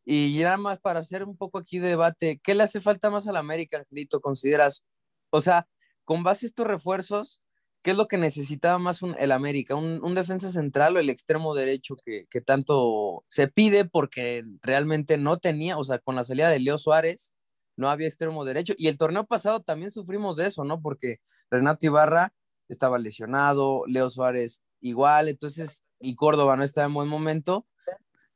Y 0.04 0.38
nada 0.40 0.56
más 0.56 0.78
para 0.78 1.00
hacer 1.00 1.24
un 1.24 1.36
poco 1.36 1.58
aquí 1.58 1.80
de 1.80 1.88
debate, 1.88 2.40
¿qué 2.44 2.54
le 2.54 2.62
hace 2.62 2.80
falta 2.80 3.10
más 3.10 3.26
al 3.26 3.38
América, 3.38 3.78
Angelito? 3.78 4.20
¿Consideras? 4.20 4.84
O 5.30 5.40
sea, 5.40 5.66
con 6.04 6.22
base 6.22 6.46
a 6.46 6.48
estos 6.48 6.68
refuerzos, 6.68 7.42
¿qué 7.82 7.90
es 7.90 7.96
lo 7.96 8.06
que 8.06 8.16
necesitaba 8.16 8.78
más 8.78 9.02
un, 9.02 9.16
el 9.18 9.32
América? 9.32 9.74
¿Un, 9.74 10.00
¿Un, 10.04 10.14
defensa 10.14 10.48
central 10.52 10.96
o 10.96 11.00
el 11.00 11.10
extremo 11.10 11.56
derecho 11.56 11.96
que, 12.04 12.26
que, 12.30 12.40
tanto 12.40 13.24
se 13.26 13.48
pide 13.48 13.84
porque 13.84 14.44
realmente 14.62 15.18
no 15.18 15.38
tenía? 15.38 15.76
O 15.76 15.82
sea, 15.82 15.98
con 15.98 16.14
la 16.14 16.22
salida 16.22 16.50
de 16.50 16.60
Leo 16.60 16.78
Suárez, 16.78 17.34
no 17.78 17.88
había 17.88 18.08
extremo 18.08 18.44
derecho. 18.44 18.74
Y 18.76 18.88
el 18.88 18.98
torneo 18.98 19.24
pasado 19.24 19.62
también 19.62 19.92
sufrimos 19.92 20.36
de 20.36 20.46
eso, 20.46 20.64
¿no? 20.64 20.82
Porque 20.82 21.20
Renato 21.48 21.86
Ibarra 21.86 22.34
estaba 22.68 22.98
lesionado, 22.98 23.84
Leo 23.86 24.10
Suárez 24.10 24.62
igual, 24.80 25.28
entonces, 25.28 25.84
y 26.00 26.16
Córdoba 26.16 26.56
no 26.56 26.64
estaba 26.64 26.88
en 26.88 26.94
buen 26.94 27.08
momento. 27.08 27.66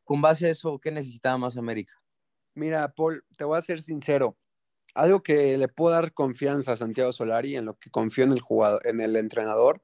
Con 0.05 0.22
base 0.22 0.47
a 0.47 0.51
eso, 0.51 0.78
¿qué 0.78 0.93
necesitaba 0.93 1.38
más 1.38 1.57
América? 1.57 1.93
Mira, 2.55 2.93
Paul, 2.93 3.24
te 3.36 3.45
voy 3.45 3.59
a 3.59 3.62
ser 3.62 3.82
sincero. 3.82 4.36
Algo 4.95 5.22
que 5.22 5.59
le 5.59 5.68
puedo 5.68 5.95
dar 5.95 6.12
confianza 6.12 6.72
a 6.72 6.76
Santiago 6.76 7.12
Solari, 7.12 7.57
en 7.57 7.64
lo 7.64 7.76
que 7.78 7.90
confío 7.90 8.24
en 8.24 8.32
el 8.32 8.40
jugador, 8.40 8.86
en 8.86 9.01
el 9.01 9.16
entrenador. 9.16 9.82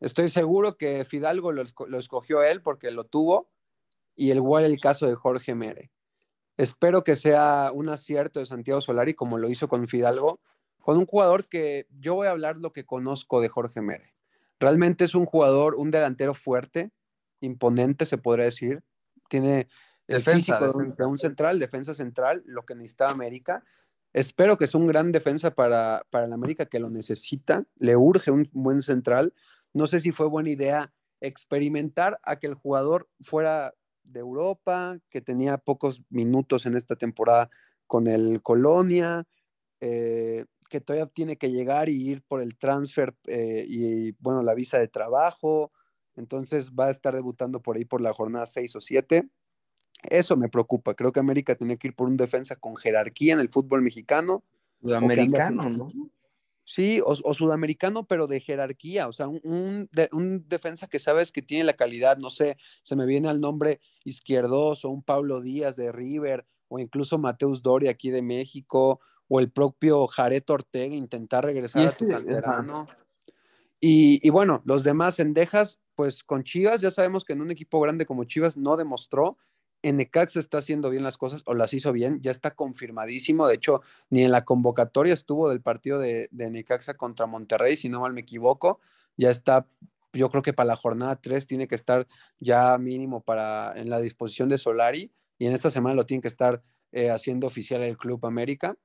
Estoy 0.00 0.28
seguro 0.28 0.76
que 0.76 1.04
Fidalgo 1.06 1.50
lo, 1.52 1.62
escogió 1.98 2.42
él 2.42 2.60
porque 2.60 2.90
lo 2.90 3.04
tuvo, 3.04 3.50
y 4.14 4.32
igual 4.32 4.64
el 4.64 4.78
caso 4.80 5.06
de 5.06 5.14
Jorge 5.14 5.54
Mere 5.54 5.90
Espero 6.56 7.04
que 7.04 7.16
sea 7.16 7.70
un 7.72 7.88
acierto 7.88 8.40
de 8.40 8.46
Santiago 8.46 8.80
Solari, 8.80 9.14
como 9.14 9.38
lo 9.38 9.50
hizo 9.50 9.68
con 9.68 9.86
Fidalgo, 9.88 10.40
con 10.80 10.96
un 10.96 11.06
jugador 11.06 11.48
que 11.48 11.86
yo 11.98 12.14
voy 12.14 12.28
a 12.28 12.30
hablar 12.30 12.56
lo 12.56 12.72
que 12.72 12.86
conozco 12.86 13.40
de 13.40 13.48
Jorge 13.48 13.82
Mere. 13.82 14.14
Realmente 14.58 15.04
es 15.04 15.14
un 15.14 15.26
jugador, 15.26 15.74
un 15.74 15.90
delantero 15.90 16.32
fuerte, 16.32 16.92
imponente, 17.40 18.06
se 18.06 18.18
podría 18.18 18.46
decir. 18.46 18.82
Tiene 19.28 19.68
el 20.06 20.22
físico 20.22 20.58
De, 20.60 21.04
un, 21.04 21.18
central, 21.18 21.58
defensa 21.58 21.92
central, 21.92 22.42
lo 22.46 22.64
que 22.64 22.74
necesita 22.74 23.10
América. 23.10 23.64
Espero 24.12 24.56
que 24.56 24.66
sea 24.66 24.80
un 24.80 24.86
gran 24.86 25.12
defensa 25.12 25.50
para, 25.50 26.06
para 26.10 26.24
el 26.24 26.32
América 26.32 26.64
que 26.64 26.78
lo 26.78 26.88
necesita. 26.88 27.64
Le 27.76 27.96
urge 27.96 28.30
un 28.30 28.48
buen 28.52 28.80
central. 28.80 29.34
No 29.74 29.86
sé 29.86 30.00
si 30.00 30.12
fue 30.12 30.26
buena 30.26 30.50
idea 30.50 30.92
experimentar 31.20 32.18
a 32.22 32.36
que 32.36 32.46
el 32.46 32.54
jugador 32.54 33.08
fuera 33.20 33.74
de 34.06 34.20
Europa, 34.20 34.98
que 35.10 35.20
tenía 35.20 35.58
pocos 35.58 36.02
minutos 36.10 36.66
en 36.66 36.76
esta 36.76 36.96
temporada 36.96 37.50
con 37.86 38.06
el 38.06 38.42
Colonia, 38.42 39.24
eh, 39.80 40.44
que 40.68 40.80
todavía 40.80 41.06
tiene 41.06 41.36
que 41.36 41.50
llegar 41.50 41.88
y 41.88 42.10
ir 42.10 42.22
por 42.22 42.42
el 42.42 42.56
transfer 42.56 43.14
eh, 43.26 43.64
y, 43.68 44.12
bueno, 44.18 44.42
la 44.42 44.54
visa 44.54 44.78
de 44.78 44.88
trabajo. 44.88 45.72
Entonces 46.16 46.72
va 46.72 46.86
a 46.86 46.90
estar 46.90 47.14
debutando 47.14 47.60
por 47.60 47.76
ahí 47.76 47.84
por 47.84 48.00
la 48.00 48.12
jornada 48.12 48.46
6 48.46 48.76
o 48.76 48.80
7. 48.80 49.28
Eso 50.02 50.36
me 50.36 50.48
preocupa. 50.48 50.94
Creo 50.94 51.12
que 51.12 51.20
América 51.20 51.54
tiene 51.54 51.78
que 51.78 51.88
ir 51.88 51.94
por 51.94 52.08
un 52.08 52.16
defensa 52.16 52.56
con 52.56 52.76
jerarquía 52.76 53.34
en 53.34 53.40
el 53.40 53.48
fútbol 53.48 53.82
mexicano. 53.82 54.42
Sudamericano, 54.80 55.68
¿no? 55.70 55.90
Sí, 56.68 57.00
o, 57.04 57.14
sudamericano, 57.32 58.08
pero 58.08 58.26
de 58.26 58.40
jerarquía, 58.40 59.06
o 59.06 59.12
sea, 59.12 59.28
un, 59.28 59.88
defensa 60.48 60.88
que 60.88 60.98
sabes 60.98 61.30
que 61.30 61.40
tiene 61.40 61.62
la 61.62 61.74
calidad, 61.74 62.18
no 62.18 62.28
sé, 62.28 62.56
se 62.82 62.96
me 62.96 63.06
viene 63.06 63.28
al 63.28 63.40
nombre 63.40 63.80
Izquierdoso, 64.04 64.88
un 64.88 65.04
Pablo 65.04 65.40
Díaz 65.40 65.76
de 65.76 65.92
River, 65.92 66.44
o 66.66 66.80
incluso 66.80 67.18
Mateus 67.18 67.62
Dori 67.62 67.86
aquí 67.86 68.10
de 68.10 68.20
México, 68.20 68.98
o 69.28 69.38
el 69.38 69.48
propio 69.52 70.08
Jared 70.08 70.42
Ortega 70.48 70.96
intentar 70.96 71.44
regresar 71.44 71.86
a 71.86 71.88
su 71.88 72.08
canterano. 72.08 72.88
Y, 73.78 74.18
y, 74.26 74.30
bueno, 74.30 74.60
los 74.64 74.82
demás 74.82 75.20
endejas, 75.20 75.78
pues 75.94 76.24
con 76.24 76.42
Chivas, 76.42 76.80
ya 76.80 76.90
sabemos 76.90 77.24
que 77.24 77.34
en 77.34 77.42
un 77.42 77.52
equipo 77.52 77.78
grande 77.80 78.06
como 78.06 78.24
Chivas 78.24 78.56
no 78.56 78.76
demostró, 78.76 79.38
en 79.88 79.98
Necaxa 79.98 80.40
está 80.40 80.58
haciendo 80.58 80.90
bien 80.90 81.04
las 81.04 81.16
cosas 81.16 81.42
o 81.46 81.54
las 81.54 81.72
hizo 81.72 81.92
bien, 81.92 82.20
ya 82.20 82.32
está 82.32 82.56
confirmadísimo. 82.56 83.46
De 83.46 83.54
hecho, 83.54 83.82
ni 84.10 84.24
en 84.24 84.32
la 84.32 84.44
convocatoria 84.44 85.14
estuvo 85.14 85.48
del 85.48 85.60
partido 85.62 86.00
de, 86.00 86.28
Necaxa 86.32 86.94
contra 86.94 87.26
Monterrey, 87.26 87.76
si 87.76 87.88
no 87.88 88.00
mal 88.00 88.12
me 88.12 88.22
equivoco. 88.22 88.80
Ya 89.16 89.30
está, 89.30 89.68
yo 90.12 90.28
creo 90.28 90.42
que 90.42 90.52
para 90.52 90.66
la 90.66 90.76
jornada 90.76 91.14
3 91.14 91.46
tiene 91.46 91.68
que 91.68 91.76
estar 91.76 92.08
ya 92.40 92.76
mínimo 92.78 93.22
para 93.22 93.74
en 93.76 93.88
la 93.88 94.00
disposición 94.00 94.48
de 94.48 94.58
Solari 94.58 95.12
y 95.38 95.46
en 95.46 95.52
esta 95.52 95.70
semana 95.70 95.94
lo 95.94 96.04
tiene 96.04 96.20
que 96.20 96.28
estar 96.28 96.64
eh, 96.90 97.10
haciendo 97.10 97.46
oficial 97.46 97.80
el 97.82 97.96
Club 97.96 98.26
América. 98.26 98.76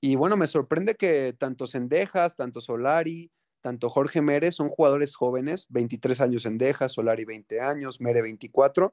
Y 0.00 0.16
bueno, 0.16 0.36
me 0.36 0.48
sorprende 0.48 0.96
que 0.96 1.32
tanto 1.38 1.68
Sendejas, 1.68 2.34
tanto 2.34 2.60
Solari, 2.60 3.30
tanto 3.60 3.88
Jorge 3.88 4.20
Mérez 4.20 4.56
son 4.56 4.68
jugadores 4.68 5.14
jóvenes, 5.14 5.66
23 5.68 6.20
años 6.22 6.42
Sendejas, 6.42 6.90
Solari 6.90 7.24
20 7.24 7.60
años, 7.60 8.00
Mere 8.00 8.20
24 8.20 8.92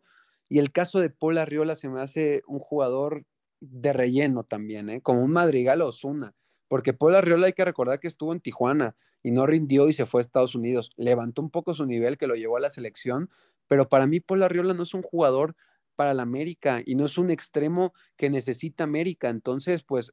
y 0.52 0.60
el 0.60 0.74
caso 0.74 0.99
de 0.99 1.10
Paul 1.10 1.38
Arriola 1.38 1.78
se 1.78 1.88
me 1.88 2.02
hace 2.02 2.43
un 2.45 2.60
jugador 2.60 3.24
de 3.62 3.93
relleno 3.93 4.43
también, 4.43 4.89
¿eh? 4.89 5.02
como 5.02 5.24
un 5.24 5.32
Madrigal 5.32 5.82
Osuna, 5.82 6.36
porque 6.68 6.91
Paul 6.91 7.16
Arriola 7.16 7.47
hay 7.47 7.54
que 7.54 7.64
recordar 7.64 8.02
que 8.02 8.10
estuvo 8.10 8.34
en 8.34 8.41
Tijuana 8.41 8.97
y 9.24 9.32
no 9.32 9.45
rindió 9.45 9.88
y 9.88 9.93
se 9.93 10.06
fue 10.06 10.20
a 10.20 10.24
Estados 10.24 10.54
Unidos. 10.54 10.91
Levantó 10.97 11.41
un 11.41 11.52
poco 11.52 11.74
su 11.74 11.86
nivel 11.86 12.18
que 12.18 12.28
lo 12.28 12.36
llevó 12.36 12.58
a 12.58 12.60
la 12.60 12.70
selección, 12.70 13.30
pero 13.68 13.88
para 13.88 14.08
mí 14.08 14.20
Paul 14.20 14.43
Arriola 14.43 14.74
no 14.74 14.84
es 14.84 14.93
un 14.93 15.04
jugador 15.04 15.56
para 15.95 16.14
la 16.14 16.24
América 16.24 16.82
y 16.86 16.95
no 16.95 17.06
es 17.06 17.18
un 17.18 17.30
extremo 17.30 17.93
que 18.18 18.30
necesita 18.30 18.84
América. 18.84 19.30
Entonces, 19.30 19.84
pues 19.84 20.12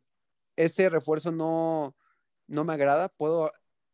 ese 0.54 0.88
refuerzo 0.88 1.32
no, 1.32 1.96
no 2.46 2.62
me 2.62 2.74
agrada. 2.74 3.08
Puedo 3.08 3.50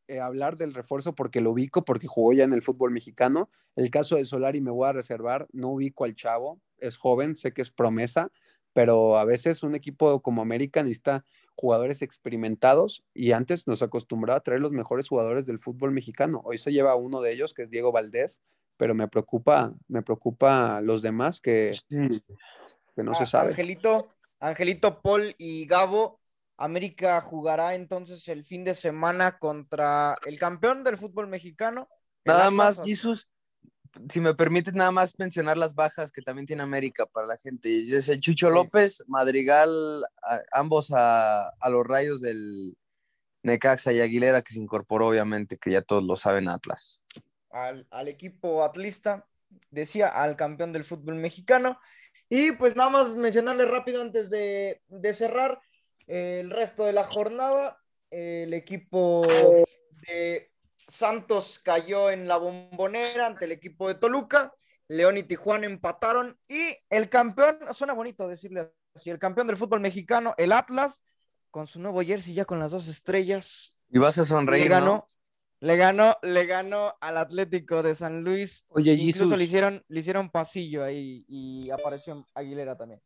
eh, 0.08 0.20
hablar 0.20 0.56
del 0.56 0.74
refuerzo 0.74 1.14
porque 1.14 1.40
lo 1.40 1.52
ubico, 1.52 1.84
porque 1.84 2.06
jugó 2.06 2.32
ya 2.32 2.44
en 2.44 2.52
el 2.52 2.62
fútbol 2.62 2.90
mexicano. 2.90 3.48
El 3.76 3.90
caso 3.90 4.16
del 4.16 4.26
Solari 4.26 4.60
me 4.60 4.70
voy 4.70 4.88
a 4.88 4.92
reservar, 4.92 5.48
no 5.52 5.70
ubico 5.70 6.04
al 6.04 6.14
chavo, 6.14 6.60
es 6.78 6.96
joven, 6.96 7.36
sé 7.36 7.52
que 7.52 7.62
es 7.62 7.70
promesa, 7.70 8.30
pero 8.72 9.18
a 9.18 9.24
veces 9.24 9.62
un 9.62 9.74
equipo 9.74 10.20
como 10.20 10.42
América 10.42 10.82
necesita 10.82 11.24
jugadores 11.56 12.02
experimentados 12.02 13.04
y 13.14 13.32
antes 13.32 13.66
nos 13.66 13.82
acostumbraba 13.82 14.38
a 14.38 14.42
traer 14.42 14.60
los 14.60 14.72
mejores 14.72 15.08
jugadores 15.08 15.46
del 15.46 15.58
fútbol 15.58 15.92
mexicano. 15.92 16.42
Hoy 16.44 16.58
se 16.58 16.72
lleva 16.72 16.96
uno 16.96 17.20
de 17.20 17.32
ellos, 17.32 17.54
que 17.54 17.62
es 17.62 17.70
Diego 17.70 17.92
Valdés, 17.92 18.42
pero 18.76 18.94
me 18.94 19.08
preocupa, 19.08 19.72
me 19.88 20.02
preocupa 20.02 20.80
los 20.80 21.00
demás 21.00 21.40
que, 21.40 21.70
que 21.88 23.02
no 23.02 23.14
se 23.14 23.22
ah, 23.22 23.26
sabe. 23.26 23.50
Angelito, 23.50 24.06
Angelito, 24.40 25.00
Paul 25.00 25.34
y 25.38 25.66
Gabo 25.66 26.20
América 26.64 27.20
jugará 27.20 27.74
entonces 27.74 28.26
el 28.28 28.44
fin 28.44 28.64
de 28.64 28.74
semana 28.74 29.38
contra 29.38 30.14
el 30.24 30.38
campeón 30.38 30.82
del 30.82 30.96
fútbol 30.96 31.28
mexicano. 31.28 31.88
Nada 32.24 32.50
más, 32.50 32.82
Jesús, 32.82 33.30
si 34.08 34.20
me 34.20 34.34
permites 34.34 34.74
nada 34.74 34.90
más 34.90 35.18
mencionar 35.18 35.56
las 35.56 35.74
bajas 35.74 36.10
que 36.10 36.22
también 36.22 36.46
tiene 36.46 36.62
América 36.62 37.06
para 37.06 37.26
la 37.26 37.36
gente. 37.36 37.68
Es 37.96 38.08
el 38.08 38.20
Chucho 38.20 38.50
López, 38.50 39.04
Madrigal, 39.08 40.04
ambos 40.52 40.92
a, 40.94 41.52
los 41.70 41.86
rayos 41.86 42.20
del 42.20 42.74
Necaxa 43.42 43.92
y 43.92 44.00
Aguilera, 44.00 44.42
que 44.42 44.54
se 44.54 44.60
incorporó 44.60 45.08
obviamente, 45.08 45.58
que 45.58 45.70
ya 45.70 45.82
todos 45.82 46.04
lo 46.04 46.16
saben, 46.16 46.48
Atlas. 46.48 47.02
Al, 47.50 48.08
equipo 48.08 48.64
atlista, 48.64 49.26
decía, 49.70 50.08
al 50.08 50.34
campeón 50.34 50.72
del 50.72 50.84
fútbol 50.84 51.16
mexicano. 51.16 51.78
Y 52.28 52.52
pues 52.52 52.74
nada 52.74 52.88
más 52.88 53.16
mencionarle 53.16 53.66
rápido 53.66 54.00
antes 54.00 54.30
de, 54.30 54.82
de 54.88 55.12
cerrar 55.12 55.60
el 56.06 56.50
resto 56.50 56.84
de 56.84 56.92
la 56.92 57.06
jornada, 57.06 57.78
el 58.10 58.54
equipo 58.54 59.26
de 60.06 60.50
Santos 60.86 61.58
cayó 61.58 62.10
en 62.10 62.28
la 62.28 62.36
bombonera 62.36 63.26
ante 63.26 63.44
el 63.44 63.52
equipo 63.52 63.88
de 63.88 63.94
Toluca. 63.94 64.54
León 64.88 65.16
y 65.16 65.22
Tijuana 65.22 65.66
empataron. 65.66 66.38
Y 66.46 66.76
el 66.90 67.08
campeón, 67.08 67.58
suena 67.72 67.94
bonito 67.94 68.28
decirle 68.28 68.70
así, 68.94 69.10
el 69.10 69.18
campeón 69.18 69.46
del 69.46 69.56
fútbol 69.56 69.80
mexicano, 69.80 70.34
el 70.36 70.52
Atlas, 70.52 71.02
con 71.50 71.66
su 71.66 71.80
nuevo 71.80 72.02
jersey 72.02 72.34
ya 72.34 72.44
con 72.44 72.58
las 72.58 72.72
dos 72.72 72.88
estrellas. 72.88 73.74
Y 73.90 73.98
vas 73.98 74.18
a 74.18 74.24
sonreír. 74.24 74.64
Le 74.64 74.68
ganó, 74.68 75.08
le 75.60 75.76
ganó, 75.76 76.16
le 76.22 76.46
ganó 76.46 76.94
al 77.00 77.16
Atlético 77.16 77.82
de 77.82 77.94
San 77.94 78.22
Luis. 78.22 78.66
Oye, 78.68 78.92
incluso 78.92 79.36
le 79.36 79.44
hicieron, 79.44 79.84
le 79.88 80.00
hicieron 80.00 80.30
pasillo 80.30 80.84
ahí 80.84 81.24
y 81.28 81.70
apareció 81.70 82.26
Aguilera 82.34 82.76
también. 82.76 83.00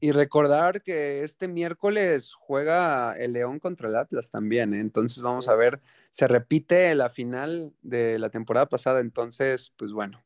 Y 0.00 0.12
recordar 0.12 0.82
que 0.82 1.22
este 1.22 1.46
miércoles 1.46 2.32
juega 2.32 3.14
el 3.18 3.34
León 3.34 3.58
contra 3.58 3.88
el 3.88 3.96
Atlas 3.96 4.30
también, 4.30 4.72
¿eh? 4.72 4.80
entonces 4.80 5.22
vamos 5.22 5.48
a 5.48 5.54
ver, 5.54 5.80
se 6.10 6.26
repite 6.26 6.94
la 6.94 7.10
final 7.10 7.74
de 7.82 8.18
la 8.18 8.30
temporada 8.30 8.66
pasada, 8.66 9.00
entonces, 9.00 9.74
pues 9.76 9.92
bueno, 9.92 10.22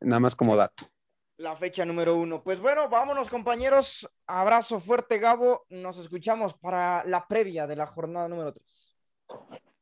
nada 0.00 0.18
más 0.18 0.34
como 0.34 0.56
dato. 0.56 0.86
La 1.36 1.56
fecha 1.56 1.84
número 1.84 2.16
uno. 2.16 2.42
Pues 2.42 2.60
bueno, 2.60 2.88
vámonos 2.88 3.28
compañeros, 3.28 4.08
abrazo 4.26 4.80
fuerte 4.80 5.18
Gabo, 5.18 5.64
nos 5.68 5.98
escuchamos 5.98 6.54
para 6.54 7.04
la 7.04 7.26
previa 7.26 7.66
de 7.66 7.76
la 7.76 7.86
jornada 7.86 8.28
número 8.28 8.52
tres. 8.52 8.92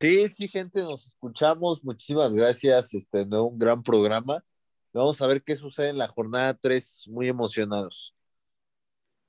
Sí, 0.01 0.29
sí, 0.29 0.49
gente, 0.49 0.83
nos 0.83 1.07
escuchamos, 1.07 1.85
muchísimas 1.85 2.35
gracias, 2.35 2.93
este, 2.93 3.23
un 3.23 3.59
gran 3.59 3.83
programa. 3.83 4.45
Vamos 4.93 5.23
a 5.23 5.27
ver 5.27 5.43
qué 5.43 5.55
sucede 5.57 5.89
en 5.91 5.99
la 5.99 6.09
jornada 6.09 6.55
tres, 6.55 7.05
muy 7.09 7.29
emocionados. 7.29 8.15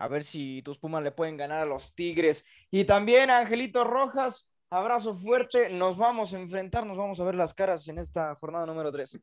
A 0.04 0.10
ver 0.10 0.26
si 0.26 0.62
tus 0.64 0.78
Pumas 0.78 1.02
le 1.02 1.12
pueden 1.12 1.38
ganar 1.38 1.60
a 1.60 1.66
los 1.66 1.96
Tigres. 1.96 2.44
Y 2.70 2.84
también 2.84 3.30
Angelito 3.30 3.86
Rojas, 3.86 4.50
abrazo 4.70 5.16
fuerte. 5.16 5.70
Nos 5.70 5.96
vamos 5.96 6.34
a 6.34 6.40
enfrentar, 6.40 6.86
nos 6.86 6.98
vamos 6.98 7.22
a 7.22 7.24
ver 7.24 7.36
las 7.36 7.54
caras 7.54 7.88
en 7.88 7.98
esta 7.98 8.36
jornada 8.36 8.66
número 8.66 8.92
3. 8.92 9.20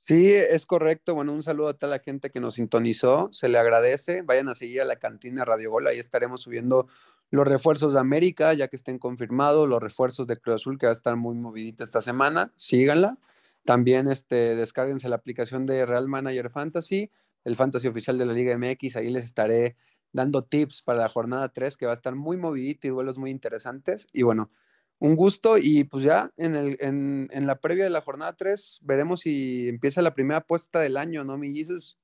Sí, 0.00 0.32
es 0.32 0.64
correcto. 0.64 1.14
Bueno, 1.14 1.34
un 1.34 1.42
saludo 1.42 1.68
a 1.68 1.74
toda 1.74 1.90
la 1.90 2.02
gente 2.02 2.30
que 2.30 2.40
nos 2.40 2.54
sintonizó. 2.54 3.28
Se 3.32 3.50
le 3.50 3.58
agradece. 3.58 4.22
Vayan 4.22 4.48
a 4.48 4.54
seguir 4.54 4.80
a 4.80 4.86
la 4.86 4.96
cantina 4.96 5.44
Radio 5.44 5.70
Gol. 5.70 5.86
Ahí 5.86 5.98
estaremos 5.98 6.40
subiendo 6.40 6.86
los 7.28 7.46
refuerzos 7.46 7.92
de 7.92 8.00
América, 8.00 8.54
ya 8.54 8.68
que 8.68 8.76
estén 8.76 8.98
confirmados, 8.98 9.68
los 9.68 9.82
refuerzos 9.82 10.26
de 10.26 10.38
Cruz 10.38 10.54
Azul, 10.54 10.78
que 10.78 10.86
va 10.86 10.90
a 10.90 10.94
estar 10.94 11.16
muy 11.16 11.34
movidita 11.34 11.84
esta 11.84 12.00
semana. 12.00 12.50
Síganla. 12.56 13.18
También 13.66 14.10
este, 14.10 14.56
descárguense 14.56 15.10
la 15.10 15.16
aplicación 15.16 15.66
de 15.66 15.84
Real 15.84 16.08
Manager 16.08 16.48
Fantasy 16.48 17.10
el 17.44 17.56
fantasy 17.56 17.88
oficial 17.88 18.18
de 18.18 18.26
la 18.26 18.32
Liga 18.32 18.56
MX. 18.56 18.96
Ahí 18.96 19.10
les 19.10 19.24
estaré 19.24 19.76
dando 20.12 20.44
tips 20.44 20.82
para 20.82 21.00
la 21.00 21.08
jornada 21.08 21.48
3, 21.48 21.76
que 21.76 21.86
va 21.86 21.92
a 21.92 21.94
estar 21.94 22.14
muy 22.14 22.36
movidita 22.36 22.86
y 22.86 22.90
duelos 22.90 23.18
muy 23.18 23.30
interesantes. 23.30 24.06
Y 24.12 24.22
bueno, 24.22 24.50
un 24.98 25.16
gusto 25.16 25.58
y 25.58 25.84
pues 25.84 26.04
ya 26.04 26.30
en, 26.36 26.54
el, 26.54 26.76
en, 26.80 27.28
en 27.32 27.46
la 27.46 27.60
previa 27.60 27.84
de 27.84 27.90
la 27.90 28.02
jornada 28.02 28.34
3 28.36 28.80
veremos 28.82 29.20
si 29.20 29.68
empieza 29.68 30.02
la 30.02 30.14
primera 30.14 30.38
apuesta 30.38 30.80
del 30.80 30.96
año, 30.96 31.24
¿no, 31.24 31.38
mi 31.38 31.54
Jesus? 31.54 31.98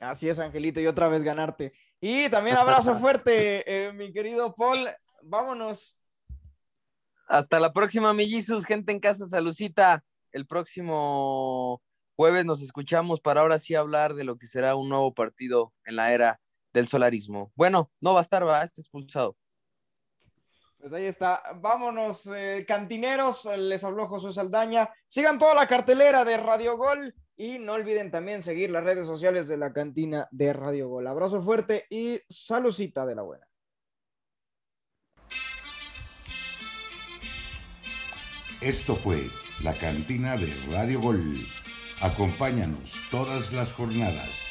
Así 0.00 0.28
es, 0.28 0.38
Angelito, 0.38 0.80
y 0.80 0.86
otra 0.86 1.08
vez 1.08 1.22
ganarte. 1.22 1.72
Y 2.00 2.28
también 2.28 2.56
abrazo 2.56 2.94
fuerte, 2.98 3.64
eh, 3.66 3.92
mi 3.92 4.12
querido 4.12 4.54
Paul. 4.54 4.88
Vámonos. 5.22 5.96
Hasta 7.26 7.58
la 7.58 7.72
próxima, 7.72 8.12
mi 8.12 8.28
Jesus. 8.28 8.66
Gente 8.66 8.92
en 8.92 9.00
casa, 9.00 9.26
salucita. 9.26 10.04
El 10.30 10.46
próximo 10.46 11.80
Jueves 12.16 12.46
nos 12.46 12.62
escuchamos 12.62 13.20
para 13.20 13.40
ahora 13.40 13.58
sí 13.58 13.74
hablar 13.74 14.14
de 14.14 14.24
lo 14.24 14.38
que 14.38 14.46
será 14.46 14.76
un 14.76 14.88
nuevo 14.88 15.14
partido 15.14 15.72
en 15.84 15.96
la 15.96 16.12
era 16.12 16.40
del 16.72 16.86
solarismo. 16.86 17.52
Bueno, 17.56 17.90
no 18.00 18.12
va 18.14 18.20
a 18.20 18.22
estar, 18.22 18.46
va, 18.46 18.62
está 18.62 18.80
expulsado. 18.80 19.36
Pues 20.78 20.92
ahí 20.92 21.06
está. 21.06 21.42
Vámonos, 21.56 22.26
eh, 22.26 22.64
cantineros. 22.68 23.46
Les 23.56 23.82
habló 23.82 24.06
José 24.06 24.32
Saldaña. 24.32 24.90
Sigan 25.06 25.38
toda 25.38 25.54
la 25.54 25.66
cartelera 25.66 26.24
de 26.24 26.36
Radio 26.36 26.76
Gol 26.76 27.14
y 27.36 27.58
no 27.58 27.72
olviden 27.72 28.10
también 28.10 28.42
seguir 28.42 28.70
las 28.70 28.84
redes 28.84 29.06
sociales 29.06 29.48
de 29.48 29.56
la 29.56 29.72
cantina 29.72 30.28
de 30.30 30.52
Radio 30.52 30.88
Gol. 30.88 31.06
Abrazo 31.06 31.42
fuerte 31.42 31.86
y 31.90 32.20
saludcita 32.28 33.06
de 33.06 33.14
la 33.14 33.22
buena. 33.22 33.48
Esto 38.60 38.94
fue 38.94 39.22
la 39.62 39.72
cantina 39.74 40.36
de 40.36 40.52
Radio 40.70 41.00
Gol. 41.00 41.34
Acompáñanos 42.04 43.08
todas 43.10 43.50
las 43.54 43.72
jornadas 43.72 44.43